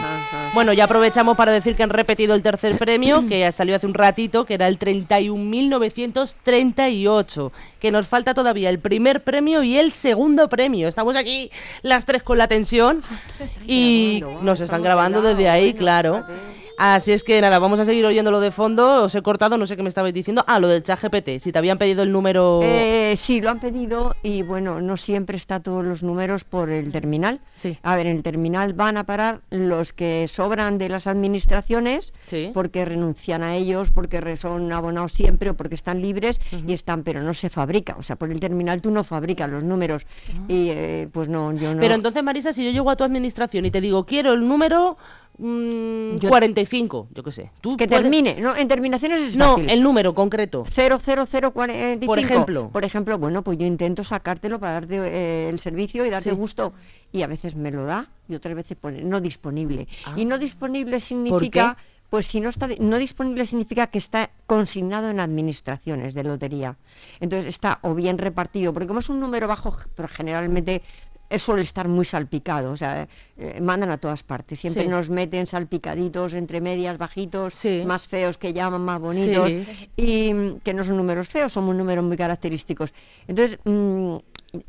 Bueno, 0.53 0.75
ya 0.75 0.85
aprovechamos 0.85 1.39
para 1.39 1.51
decir 1.51 1.75
que 1.75 1.83
han 1.83 1.89
repetido 1.89 2.35
el 2.35 2.43
tercer 2.43 2.77
premio, 2.77 3.27
que 3.27 3.51
salió 3.51 3.75
hace 3.75 3.87
un 3.87 3.95
ratito, 3.95 4.45
que 4.45 4.53
era 4.53 4.69
el 4.69 4.79
31.938, 4.79 7.51
que 7.81 7.91
nos 7.91 8.07
falta 8.07 8.35
todavía 8.35 8.69
el 8.69 8.79
primer 8.79 9.25
premio 9.25 9.63
y 9.63 9.79
el 9.79 9.91
segundo 9.91 10.51
premio. 10.51 10.87
Estamos 10.87 11.17
aquí 11.17 11.51
las 11.81 12.05
tres 12.05 12.23
con 12.23 12.37
la 12.37 12.47
tensión 12.47 13.03
y 13.67 14.23
ah, 14.23 14.41
nos 14.43 14.61
están 14.61 14.83
grabando 14.83 15.23
desde 15.23 15.49
ahí, 15.49 15.73
claro. 15.73 16.27
Así 16.85 17.13
es 17.13 17.23
que 17.23 17.41
nada, 17.41 17.61
vamos 17.61 17.79
a 17.79 17.85
seguir 17.85 18.05
oyéndolo 18.05 18.41
de 18.41 18.51
fondo. 18.51 19.05
Os 19.05 19.15
he 19.15 19.23
cortado, 19.23 19.57
no 19.57 19.67
sé 19.67 19.77
qué 19.77 19.85
me 19.85 19.89
estabais 19.89 20.13
diciendo. 20.13 20.43
Ah, 20.49 20.59
lo 20.59 20.67
del 20.67 20.83
chat 20.83 21.01
GPT. 21.01 21.39
Si 21.39 21.53
te 21.53 21.59
habían 21.61 21.79
pedido 21.79 22.03
el 22.03 22.11
número. 22.11 22.59
Eh, 22.65 23.15
sí, 23.17 23.41
lo 23.41 23.51
han 23.51 23.61
pedido 23.61 24.17
y 24.25 24.43
bueno, 24.43 24.81
no 24.81 24.97
siempre 24.97 25.37
está 25.37 25.61
todos 25.61 25.85
los 25.85 26.03
números 26.03 26.43
por 26.43 26.71
el 26.71 26.91
terminal. 26.91 27.39
Sí. 27.53 27.79
A 27.85 27.95
ver, 27.95 28.09
en 28.09 28.17
el 28.17 28.25
terminal 28.25 28.73
van 28.73 28.97
a 28.97 29.05
parar 29.05 29.43
los 29.51 29.93
que 29.93 30.27
sobran 30.27 30.77
de 30.79 30.89
las 30.89 31.07
administraciones 31.07 32.13
Sí. 32.27 32.51
porque 32.53 32.85
renuncian 32.85 33.45
a 33.45 33.55
ellos, 33.55 33.91
porque 33.91 34.37
son 34.37 34.73
abonados 34.73 35.13
siempre 35.13 35.51
o 35.51 35.55
porque 35.55 35.77
están 35.77 36.03
libres 36.03 36.41
y 36.67 36.73
están, 36.73 37.05
pero 37.05 37.23
no 37.23 37.33
se 37.33 37.49
fabrica. 37.49 37.95
O 37.97 38.03
sea, 38.03 38.17
por 38.17 38.29
el 38.33 38.41
terminal 38.41 38.83
tú 38.83 38.91
no 38.91 39.05
fabricas 39.05 39.49
los 39.49 39.63
números 39.63 40.05
y 40.49 40.71
eh, 40.71 41.09
pues 41.13 41.29
no, 41.29 41.53
yo 41.53 41.77
no. 41.77 41.81
Pero 41.81 41.95
entonces, 41.95 42.25
Marisa, 42.25 42.53
si 42.53 42.65
yo 42.65 42.73
llego 42.73 42.91
a 42.91 42.97
tu 42.97 43.05
administración 43.05 43.67
y 43.67 43.71
te 43.71 43.81
digo, 43.81 44.05
quiero 44.05 44.33
el 44.33 44.49
número 44.49 44.97
mm, 45.39 46.17
Yo- 46.17 46.29
45, 46.29 47.09
yo 47.15 47.23
qué 47.23 47.33
sé. 47.33 47.51
¿tú 47.61 47.77
que 47.77 47.87
puedes- 47.87 48.03
termine, 48.03 48.41
no, 48.41 48.57
en 48.57 48.69
terminaciones 48.69 49.21
es 49.23 49.37
No, 49.37 49.55
fácil. 49.55 49.71
el 49.71 49.83
número 49.83 50.15
concreto. 50.15 50.65
00045. 50.67 52.07
Por 52.07 52.19
ejemplo. 52.19 52.69
Por 52.71 52.85
ejemplo, 52.85 53.19
bueno, 53.19 53.43
pues 53.43 53.59
yo 53.59 53.67
intento 53.67 54.05
sacártelo 54.05 54.59
para 54.61 54.75
darte 54.75 54.97
eh, 54.97 55.49
el 55.49 55.59
servicio 55.59 56.05
y 56.07 56.11
darte 56.11 56.31
Sí. 56.31 56.37
gusto. 56.37 56.73
Y 57.13 57.23
a 57.23 57.27
veces 57.27 57.55
me 57.57 57.71
lo 57.71 57.85
da 57.85 58.09
y 58.29 58.35
otras 58.35 58.55
veces 58.55 58.77
pone 58.81 59.03
no 59.03 59.21
disponible. 59.21 59.89
Ah. 60.07 60.15
Y 60.17 60.25
no 60.25 60.39
disponible 60.39 61.01
significa, 61.01 61.77
pues 62.09 62.27
si 62.27 62.41
no 62.41 62.49
está 62.49 62.69
no 62.79 62.99
disponible 62.99 63.45
significa 63.47 63.87
que 63.89 63.99
está 63.99 64.31
consignado 64.47 65.11
en 65.11 65.21
administraciones 65.21 66.15
de 66.15 66.25
lotería. 66.25 66.77
Entonces 67.21 67.47
está 67.49 67.79
o 67.83 67.95
bien 67.95 68.19
repartido, 68.19 68.73
porque 68.73 68.87
como 68.87 69.01
es 69.01 69.09
un 69.09 69.21
número 69.21 69.49
bajo, 69.49 69.77
pero 69.95 70.09
generalmente 70.09 70.83
eh, 71.33 71.39
suele 71.39 71.63
estar 71.63 71.89
muy 71.89 72.05
salpicado, 72.05 72.73
o 72.73 72.77
sea, 72.77 73.09
eh, 73.39 73.61
mandan 73.61 73.91
a 73.91 73.99
todas 73.99 74.23
partes. 74.23 74.61
Siempre 74.61 74.83
Sí. 74.85 74.89
nos 74.89 75.09
meten 75.11 75.47
salpicaditos 75.47 76.35
entre 76.35 76.61
medias, 76.61 76.99
bajitos, 76.99 77.55
Sí. 77.55 77.83
más 77.87 78.07
feos 78.07 78.39
que 78.39 78.53
llaman, 78.53 78.83
más 78.83 79.01
bonitos 79.01 79.49
Sí. 79.49 79.89
y 79.97 80.35
mm, 80.35 80.61
que 80.61 80.75
no 80.75 80.85
son 80.85 80.97
números 80.97 81.29
feos, 81.29 81.53
son 81.53 81.65
números 81.77 82.05
muy 82.05 82.17
característicos. 82.17 82.93
Entonces, 83.27 83.59
mm, 83.65 84.17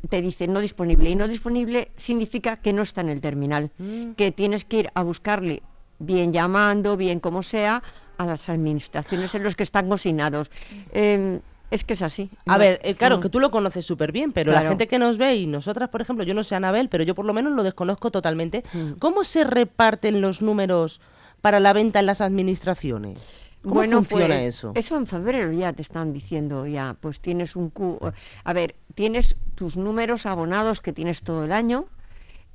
te 0.08 0.22
dice 0.22 0.48
no 0.48 0.60
disponible 0.60 1.10
y 1.10 1.14
no 1.14 1.28
disponible 1.28 1.90
significa 1.96 2.56
que 2.56 2.72
no 2.72 2.82
está 2.82 3.02
en 3.02 3.10
el 3.10 3.20
terminal, 3.20 3.70
Mm. 3.78 4.12
que 4.12 4.32
tienes 4.32 4.64
que 4.64 4.78
ir 4.80 4.90
a 4.94 5.02
buscarle 5.02 5.62
bien 5.98 6.32
llamando, 6.32 6.96
bien 6.96 7.20
como 7.20 7.42
sea, 7.42 7.82
a 8.16 8.26
las 8.26 8.48
administraciones 8.48 9.34
en 9.34 9.42
los 9.42 9.56
que 9.56 9.62
están 9.64 9.88
consignados. 9.88 10.50
Eh, 10.92 11.40
es 11.70 11.84
que 11.84 11.94
es 11.94 12.02
así. 12.02 12.30
A 12.46 12.52
No- 12.52 12.58
ver, 12.58 12.78
eh, 12.82 12.94
claro, 12.94 13.16
no. 13.16 13.22
que 13.22 13.28
tú 13.28 13.40
lo 13.40 13.50
conoces 13.50 13.84
súper 13.84 14.12
bien, 14.12 14.32
pero 14.32 14.52
la 14.52 14.62
gente 14.62 14.86
que 14.86 14.98
nos 14.98 15.18
ve 15.18 15.34
y 15.36 15.46
nosotras, 15.46 15.88
por 15.88 16.00
ejemplo, 16.00 16.24
yo 16.24 16.34
no 16.34 16.42
sé 16.42 16.54
Anabel, 16.54 16.88
pero 16.88 17.04
yo 17.04 17.14
por 17.14 17.24
lo 17.24 17.32
menos 17.32 17.52
lo 17.52 17.62
desconozco 17.62 18.10
totalmente. 18.10 18.62
Mm. 18.72 18.92
¿Cómo 18.98 19.24
se 19.24 19.44
reparten 19.44 20.20
los 20.20 20.42
números 20.42 21.00
para 21.40 21.60
la 21.60 21.72
venta 21.72 22.00
en 22.00 22.06
las 22.06 22.20
administraciones? 22.20 23.44
¿Cómo 23.62 23.82
funciona 23.82 24.26
pues, 24.26 24.40
eso? 24.56 24.72
Eso 24.74 24.96
en 24.96 25.06
febrero 25.06 25.50
ya 25.52 25.72
te 25.72 25.80
están 25.82 26.12
diciendo, 26.12 26.66
ya, 26.66 26.96
pues 27.00 27.20
tienes 27.20 27.56
un 27.56 27.70
cu 27.70 27.98
A 28.44 28.52
ver, 28.52 28.74
tienes 28.94 29.36
tus 29.54 29.76
números 29.78 30.26
abonados 30.26 30.80
que 30.82 30.92
tienes 30.92 31.22
todo 31.22 31.44
el 31.44 31.52
año, 31.52 31.86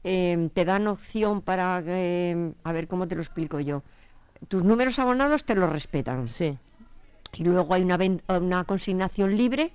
em, 0.03 0.49
te 0.49 0.65
dan 0.65 0.87
opción 0.87 1.41
para, 1.41 1.81
em, 1.85 2.53
a 2.63 2.71
ver 2.71 2.87
cómo 2.87 3.07
te 3.07 3.15
lo 3.15 3.21
explico 3.21 3.59
yo. 3.59 3.81
Tus 4.47 4.63
números 4.63 4.99
abonados 4.99 5.43
te 5.43 5.55
los 5.55 5.69
respetan. 5.69 6.27
Sí. 6.27 6.57
Y 7.33 7.43
luego 7.43 7.73
hay 7.73 7.83
una, 7.83 7.97
una 8.27 8.63
consignación 8.63 9.37
libre, 9.37 9.71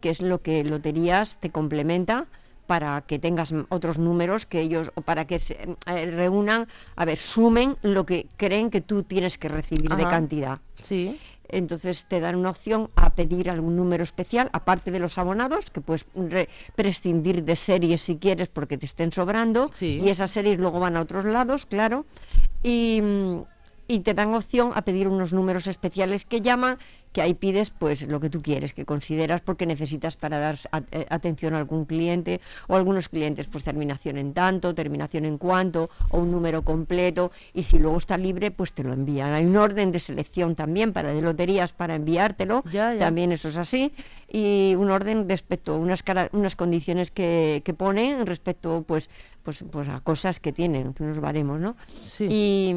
que 0.00 0.10
es 0.10 0.20
lo 0.20 0.42
que 0.42 0.64
Loterías 0.64 1.38
te 1.40 1.50
complementa 1.50 2.26
para 2.66 3.02
que 3.02 3.18
tengas 3.18 3.52
otros 3.68 3.98
números 3.98 4.46
que 4.46 4.60
ellos, 4.60 4.90
o 4.94 5.02
para 5.02 5.26
que 5.26 5.38
se 5.38 5.54
eh, 5.86 6.06
reúnan, 6.06 6.66
a 6.96 7.04
ver, 7.04 7.18
sumen 7.18 7.76
lo 7.82 8.06
que 8.06 8.26
creen 8.38 8.70
que 8.70 8.80
tú 8.80 9.02
tienes 9.02 9.36
que 9.36 9.48
recibir 9.50 9.90
de 9.94 10.04
cantidad. 10.04 10.60
Sí. 10.80 11.18
Entonces 11.48 12.06
te 12.08 12.20
dan 12.20 12.36
una 12.36 12.48
opción 12.48 12.88
a 12.96 13.10
pedir 13.14 13.50
algún 13.50 13.76
número 13.76 14.02
especial, 14.02 14.48
aparte 14.54 14.90
de 14.90 14.98
los 14.98 15.18
abonados, 15.18 15.70
que 15.70 15.82
puedes 15.82 16.06
re- 16.14 16.48
prescindir 16.74 17.44
de 17.44 17.54
series 17.54 18.00
si 18.00 18.16
quieres 18.16 18.48
porque 18.48 18.78
te 18.78 18.86
estén 18.86 19.12
sobrando, 19.12 19.70
Sí. 19.74 20.00
y 20.02 20.08
esas 20.08 20.30
series 20.30 20.58
luego 20.58 20.80
van 20.80 20.96
a 20.96 21.02
otros 21.02 21.26
lados, 21.26 21.66
claro, 21.66 22.06
y, 22.62 23.00
mm, 23.02 23.42
y 23.86 24.00
te 24.00 24.14
dan 24.14 24.34
opción 24.34 24.72
a 24.74 24.82
pedir 24.82 25.08
unos 25.08 25.32
números 25.32 25.66
especiales 25.66 26.24
que 26.24 26.40
llaman, 26.40 26.78
que 27.12 27.22
ahí 27.22 27.34
pides 27.34 27.70
pues 27.70 28.08
lo 28.08 28.18
que 28.18 28.28
tú 28.30 28.42
quieres, 28.42 28.72
que 28.72 28.84
consideras 28.84 29.40
porque 29.40 29.66
necesitas 29.66 30.16
para 30.16 30.38
dar 30.38 30.58
a- 30.72 30.82
eh, 30.90 31.06
atención 31.10 31.54
a 31.54 31.58
algún 31.58 31.84
cliente, 31.84 32.40
o 32.66 32.74
algunos 32.76 33.08
clientes 33.08 33.46
pues 33.46 33.62
terminación 33.62 34.16
en 34.16 34.32
tanto, 34.32 34.74
terminación 34.74 35.24
en 35.24 35.38
cuanto, 35.38 35.90
o 36.10 36.18
un 36.18 36.30
número 36.32 36.62
completo, 36.62 37.30
y 37.52 37.62
si 37.62 37.78
luego 37.78 37.98
está 37.98 38.16
libre 38.16 38.50
pues 38.50 38.72
te 38.72 38.82
lo 38.82 38.92
envían. 38.92 39.32
Hay 39.32 39.44
un 39.44 39.56
orden 39.56 39.92
de 39.92 40.00
selección 40.00 40.54
también 40.56 40.92
para 40.92 41.12
de 41.12 41.20
loterías 41.22 41.72
para 41.72 41.94
enviártelo, 41.94 42.64
Ya, 42.72 42.94
ya. 42.94 42.98
también 42.98 43.30
eso 43.32 43.48
es 43.48 43.56
así, 43.58 43.92
y 44.28 44.74
un 44.76 44.90
orden 44.90 45.28
respecto, 45.28 45.76
unas, 45.76 46.02
cara- 46.02 46.30
unas 46.32 46.56
condiciones 46.56 47.10
que, 47.12 47.62
que 47.64 47.74
ponen 47.74 48.26
respecto 48.26 48.82
pues, 48.88 49.08
pues, 49.44 49.62
pues 49.70 49.88
a 49.88 50.00
cosas 50.00 50.40
que 50.40 50.52
tienen, 50.52 50.94
unos 50.98 51.20
baremos, 51.20 51.60
¿no? 51.60 51.76
Sí. 52.08 52.26
Y, 52.28 52.74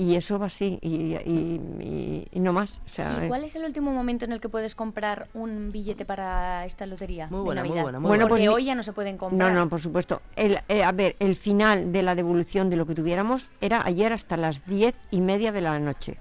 y 0.00 0.16
eso 0.16 0.38
va 0.38 0.46
así, 0.46 0.78
y, 0.80 1.14
y- 1.14 1.60
y- 1.80 2.28
y 2.32 2.40
no 2.40 2.54
más. 2.54 2.80
O 2.86 2.88
sea, 2.88 3.22
¿Y 3.24 3.28
cuál 3.28 3.44
es 3.44 3.54
el 3.54 3.64
último 3.64 3.92
momento 3.92 4.24
en 4.24 4.32
el 4.32 4.40
que 4.40 4.48
puedes 4.48 4.74
comprar 4.74 5.28
un 5.34 5.70
billete 5.72 6.06
para 6.06 6.64
esta 6.64 6.86
lotería? 6.86 7.26
Muy 7.28 7.40
de 7.40 7.44
buena, 7.44 7.60
muy 7.60 7.68
Navidad? 7.68 7.82
buena, 7.82 8.00
muy 8.00 8.08
Bueno, 8.08 8.22
Porque 8.24 8.30
pues 8.32 8.40
mi- 8.40 8.48
hoy 8.48 8.64
ya 8.64 8.74
no 8.74 8.82
se 8.82 8.94
pueden 8.94 9.18
comprar. 9.18 9.52
No, 9.52 9.54
no, 9.54 9.68
por 9.68 9.80
supuesto. 9.80 10.22
El, 10.36 10.58
eh, 10.68 10.82
a 10.82 10.92
ver, 10.92 11.16
el 11.18 11.36
final 11.36 11.92
de 11.92 12.02
la 12.02 12.14
devolución 12.14 12.70
de 12.70 12.76
lo 12.76 12.86
que 12.86 12.94
tuviéramos 12.94 13.50
era 13.60 13.84
ayer 13.84 14.12
hasta 14.14 14.38
las 14.38 14.64
diez 14.64 14.94
y 15.10 15.20
media 15.20 15.52
de 15.52 15.60
la 15.60 15.78
noche. 15.78 16.16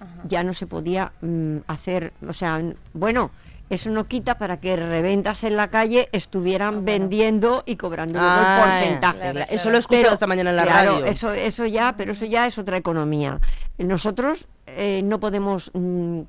Ajá. 0.00 0.22
Ya 0.24 0.42
no 0.42 0.52
se 0.52 0.66
podía 0.66 1.12
mm, 1.20 1.58
hacer, 1.68 2.12
o 2.26 2.32
sea, 2.32 2.60
bueno, 2.94 3.30
eso 3.70 3.88
no 3.90 4.06
quita 4.06 4.36
para 4.36 4.60
que 4.60 4.76
reventas 4.76 5.44
en 5.44 5.56
la 5.56 5.68
calle 5.68 6.08
estuvieran 6.12 6.84
vendiendo 6.84 7.62
y 7.66 7.76
cobrando 7.76 8.18
luego 8.18 8.34
Ah, 8.36 8.64
el 8.64 8.70
porcentaje. 8.70 9.18
claro, 9.32 9.40
Eso 9.48 9.70
lo 9.70 9.76
he 9.76 9.78
escuchado 9.78 10.02
Pero, 10.04 10.14
esta 10.14 10.26
mañana 10.26 10.50
en 10.50 10.56
la 10.56 10.64
claro, 10.64 10.92
radio. 10.92 11.06
Eso, 11.06 11.32
eso 11.32 11.64
ya, 11.66 11.94
pero 11.96 12.12
eso 12.12 12.24
ya 12.26 12.46
es 12.46 12.58
otra 12.58 12.76
economía. 12.76 13.40
Nosotros 13.78 14.46
eh, 14.66 15.00
no 15.04 15.18
podemos 15.20 15.70
mm, 15.72 16.20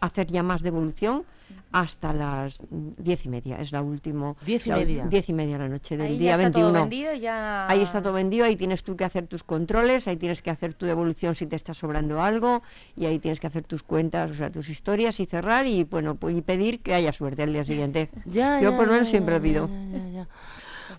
hacer 0.00 0.26
ya 0.26 0.42
más 0.42 0.62
devolución 0.62 1.24
hasta 1.72 2.12
las 2.12 2.58
diez 2.70 3.26
y 3.26 3.28
media. 3.28 3.56
Es 3.60 3.72
la 3.72 3.82
última. 3.82 4.34
Diez 4.44 4.66
y 4.66 4.70
la 4.70 4.76
media. 4.76 5.06
Diez 5.06 5.28
y 5.28 5.32
media 5.32 5.58
la 5.58 5.68
noche 5.68 5.96
del 5.96 6.06
Ahí 6.12 6.18
día 6.18 6.36
ya 6.36 6.46
está 6.46 6.58
21. 6.58 6.72
todo 6.72 6.80
vendido, 6.82 7.14
ya... 7.14 7.68
Ahí 7.68 7.82
está 7.82 8.02
todo 8.02 8.12
vendido, 8.14 8.44
ahí 8.46 8.56
tienes 8.56 8.82
tú 8.84 8.96
que 8.96 9.04
hacer 9.04 9.26
tus 9.26 9.44
controles, 9.44 10.08
ahí 10.08 10.16
tienes 10.16 10.42
que 10.42 10.50
hacer 10.50 10.74
tu 10.74 10.86
devolución 10.86 11.34
si 11.34 11.46
te 11.46 11.56
está 11.56 11.74
sobrando 11.74 12.22
algo, 12.22 12.62
y 12.96 13.06
ahí 13.06 13.18
tienes 13.18 13.40
que 13.40 13.46
hacer 13.46 13.64
tus 13.64 13.82
cuentas, 13.82 14.30
o 14.30 14.34
sea, 14.34 14.50
tus 14.50 14.68
historias 14.68 15.20
y 15.20 15.26
cerrar 15.26 15.66
y 15.66 15.84
bueno, 15.84 16.16
y 16.28 16.40
pedir 16.42 16.80
que 16.80 16.94
haya 16.94 17.12
suerte 17.12 17.42
al 17.42 17.52
día 17.52 17.64
siguiente. 17.64 18.10
Ya, 18.24 18.60
Yo 18.60 18.76
por 18.76 18.86
lo 18.86 18.94
menos 18.94 19.08
siempre 19.08 19.34
lo 19.34 19.42
pido. 19.42 19.68
ya, 19.92 20.08
ya. 20.08 20.28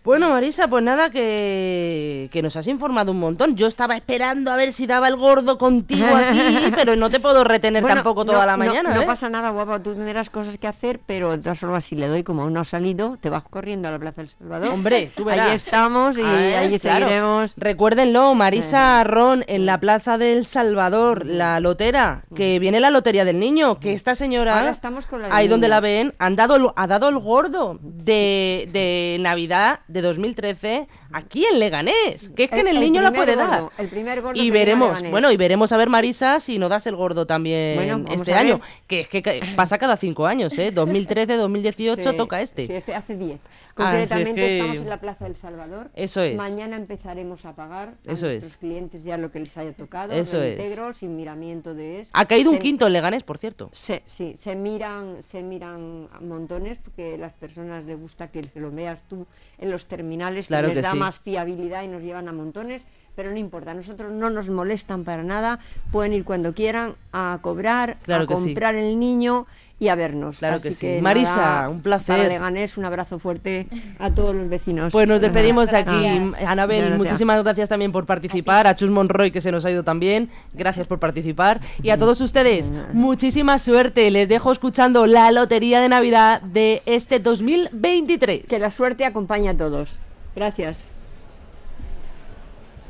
Bueno, 0.03 0.29
Marisa, 0.29 0.67
pues 0.67 0.83
nada, 0.83 1.09
que, 1.09 2.29
que 2.31 2.41
nos 2.41 2.55
has 2.55 2.67
informado 2.67 3.11
un 3.11 3.19
montón. 3.19 3.55
Yo 3.55 3.67
estaba 3.67 3.95
esperando 3.95 4.51
a 4.51 4.55
ver 4.55 4.71
si 4.71 4.87
daba 4.87 5.07
el 5.07 5.15
gordo 5.15 5.57
contigo 5.57 6.05
aquí, 6.15 6.39
pero 6.75 6.95
no 6.95 7.09
te 7.09 7.19
puedo 7.19 7.43
retener 7.43 7.81
Bueno, 7.81 7.95
tampoco 7.95 8.23
no- 8.25 8.33
toda 8.33 8.45
la 8.45 8.57
mañana. 8.57 8.93
No, 8.95 9.01
¿eh? 9.01 9.05
pasa 9.05 9.29
nada, 9.29 9.49
guapa, 9.49 9.81
tú 9.81 9.93
tendrás 9.93 10.29
cosas 10.29 10.57
que 10.57 10.67
hacer, 10.67 10.99
pero 11.05 11.31
de 11.31 11.39
todas 11.39 11.59
formas, 11.59 11.85
si 11.85 11.95
le 11.95 12.07
doy 12.07 12.23
como 12.23 12.43
aún 12.43 12.53
no 12.53 12.61
ha 12.61 12.65
salido, 12.65 13.17
te 13.21 13.29
vas 13.29 13.43
corriendo 13.43 13.87
a 13.87 13.91
la 13.91 13.99
Plaza 13.99 14.21
del 14.21 14.29
Salvador. 14.29 14.69
Hombre, 14.69 15.11
tú 15.15 15.23
verás. 15.25 15.49
Ahí 15.49 15.55
estamos 15.55 16.17
y 16.17 16.21
Ah, 16.23 16.41
¿eh? 16.41 16.57
ahí 16.57 16.79
Claro. 16.79 16.99
seguiremos. 16.99 17.53
Recuérdenlo, 17.57 18.33
Marisa 18.35 19.03
Ron 19.03 19.43
en 19.47 19.65
la 19.65 19.79
Plaza 19.79 20.17
del 20.17 20.45
Salvador, 20.45 21.25
la 21.25 21.59
lotera, 21.59 22.23
que 22.35 22.59
viene 22.59 22.79
la 22.79 22.89
lotería 22.89 23.25
del 23.25 23.39
niño, 23.39 23.79
que 23.79 23.93
esta 23.93 24.15
señora, 24.15 24.57
Ahora 24.59 24.69
estamos 24.71 25.05
con 25.05 25.21
la 25.21 25.35
ahí 25.35 25.47
donde 25.47 25.67
la 25.67 25.79
ven, 25.79 26.13
han 26.19 26.35
dado, 26.35 26.73
ha 26.75 26.87
dado 26.87 27.09
el 27.09 27.19
gordo 27.19 27.79
de, 27.81 28.69
de 28.71 29.17
Navidad 29.19 29.78
de 29.87 30.01
2013 30.01 30.87
aquí 31.11 31.45
en 31.45 31.59
Leganés, 31.59 32.29
que 32.35 32.43
es 32.43 32.49
que 32.51 32.59
en 32.59 32.67
El- 32.67 32.79
niño 32.79 33.01
la 33.01 33.11
puede 33.11 33.35
dar. 33.35 33.63
el 33.77 33.87
primer 33.87 34.21
gordo 34.21 34.39
y 34.41 34.51
veremos, 34.51 35.01
bueno, 35.09 35.31
y 35.31 35.37
veremos 35.37 35.71
a 35.71 35.77
ver 35.77 35.89
Marisa 35.89 36.39
si 36.39 36.59
no 36.59 36.69
das 36.69 36.85
el 36.87 36.95
gordo 36.95 37.25
también 37.25 37.75
Bueno, 37.75 38.05
este 38.11 38.33
año, 38.33 38.61
que 38.87 38.99
es 39.01 39.07
que 39.07 39.41
pasa 39.55 39.77
cada 39.77 39.97
cinco 39.97 40.25
años, 40.27 40.57
¿eh? 40.59 40.71
2013, 40.71 41.35
2018 41.37 42.11
Sí, 42.11 42.17
toca 42.17 42.41
este. 42.41 42.67
Sí, 42.67 42.73
este 42.73 42.93
hace 42.95 43.15
10. 43.15 43.39
Ah, 43.79 43.91
si 43.95 43.97
es 44.03 44.09
Concretamente 44.09 44.41
que- 44.41 44.59
estamos 44.59 44.77
en 44.77 44.89
la 44.89 44.99
Plaza 44.99 45.25
del 45.25 45.35
Salvador. 45.35 45.89
Eso 45.95 46.21
es. 46.21 46.35
Mañana 46.35 46.75
empezaremos 46.75 47.45
a 47.45 47.55
pagar 47.55 47.95
a 48.07 48.11
Eso 48.11 48.25
nuestros 48.27 48.51
es. 48.53 48.57
clientes 48.57 49.03
ya 49.03 49.17
lo 49.17 49.31
que 49.31 49.39
les 49.39 49.57
haya 49.57 49.73
tocado, 49.73 50.13
Eso 50.13 50.41
es. 50.41 50.57
sin 50.97 51.15
miramiento 51.15 51.73
de 51.73 52.01
eso. 52.01 52.09
Ha 52.13 52.25
caído 52.25 52.51
un 52.51 52.57
quinto 52.59 52.87
en 52.87 52.93
Leganés, 52.93 53.23
por 53.23 53.37
cierto. 53.37 53.69
Se, 53.73 54.01
sí, 54.05 54.35
se 54.37 54.55
miran, 54.55 55.23
se 55.23 55.41
miran 55.43 56.07
a 56.13 56.19
montones 56.19 56.77
porque 56.77 57.15
a 57.15 57.17
las 57.17 57.33
personas 57.33 57.83
les 57.85 57.99
gusta 57.99 58.27
que 58.29 58.45
se 58.47 58.59
lo 58.59 58.71
veas 58.71 58.99
tú 59.07 59.25
en 59.57 59.71
los 59.71 59.85
terminales, 59.85 60.45
que 60.45 60.49
Claro 60.49 60.67
les 60.67 60.75
que 60.77 60.81
da 60.81 60.91
sí. 60.91 60.97
más 60.97 61.19
fiabilidad 61.19 61.83
y 61.83 61.87
nos 61.87 62.01
llevan 62.03 62.27
a 62.27 62.33
montones, 62.33 62.81
pero 63.15 63.31
no 63.31 63.37
importa, 63.37 63.71
a 63.71 63.73
nosotros 63.73 64.11
no 64.11 64.29
nos 64.29 64.49
molestan 64.49 65.03
para 65.03 65.23
nada, 65.23 65.59
pueden 65.91 66.13
ir 66.13 66.23
cuando 66.23 66.53
quieran 66.53 66.95
a 67.11 67.39
cobrar, 67.41 67.97
Claro 68.03 68.23
a 68.23 68.27
sí. 68.27 68.33
comprar 68.33 68.75
el 68.75 68.97
niño 68.99 69.45
y 69.79 69.87
a 69.87 69.95
vernos. 69.95 70.37
Claro 70.39 70.57
Así 70.57 70.69
que 70.69 70.73
sí. 70.73 70.99
Marisa, 71.01 71.69
un 71.69 71.81
placer. 71.81 72.17
Para 72.17 72.27
Leganés, 72.27 72.77
un 72.77 72.85
abrazo 72.85 73.17
fuerte 73.17 73.67
a 73.97 74.11
todos 74.11 74.35
los 74.35 74.49
vecinos. 74.49 74.91
Pues 74.91 75.07
nos 75.07 75.21
despedimos 75.21 75.73
aquí. 75.73 75.89
gracias. 75.89 76.43
Anabel, 76.49 76.79
Gracias. 76.79 76.97
muchísimas 76.97 77.43
gracias 77.43 77.69
también 77.69 77.91
por 77.91 78.05
participar. 78.05 78.67
A 78.67 78.75
Chus 78.75 78.89
Monroy, 78.89 79.31
que 79.31 79.41
se 79.41 79.51
nos 79.51 79.65
ha 79.65 79.71
ido 79.71 79.83
también. 79.83 80.29
Gracias 80.53 80.85
por 80.87 80.99
participar. 80.99 81.61
Y 81.81 81.91
a 81.91 81.97
todos 81.97 82.19
ustedes, 82.21 82.71
muchísima 82.93 83.57
suerte. 83.57 84.11
Les 84.11 84.27
dejo 84.27 84.51
escuchando 84.51 85.07
la 85.07 85.31
Lotería 85.31 85.79
de 85.79 85.89
Navidad 85.89 86.41
de 86.41 86.81
este 86.85 87.19
2023. 87.19 88.45
Que 88.47 88.59
la 88.59 88.71
suerte 88.71 89.05
acompañe 89.05 89.49
a 89.49 89.55
todos. 89.57 89.97
Gracias. 90.35 90.77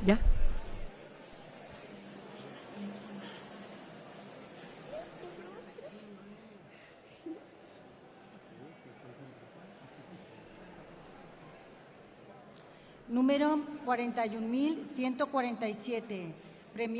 ¿Ya? 0.05 0.17
Número 13.19 13.59
41.147. 13.85 16.48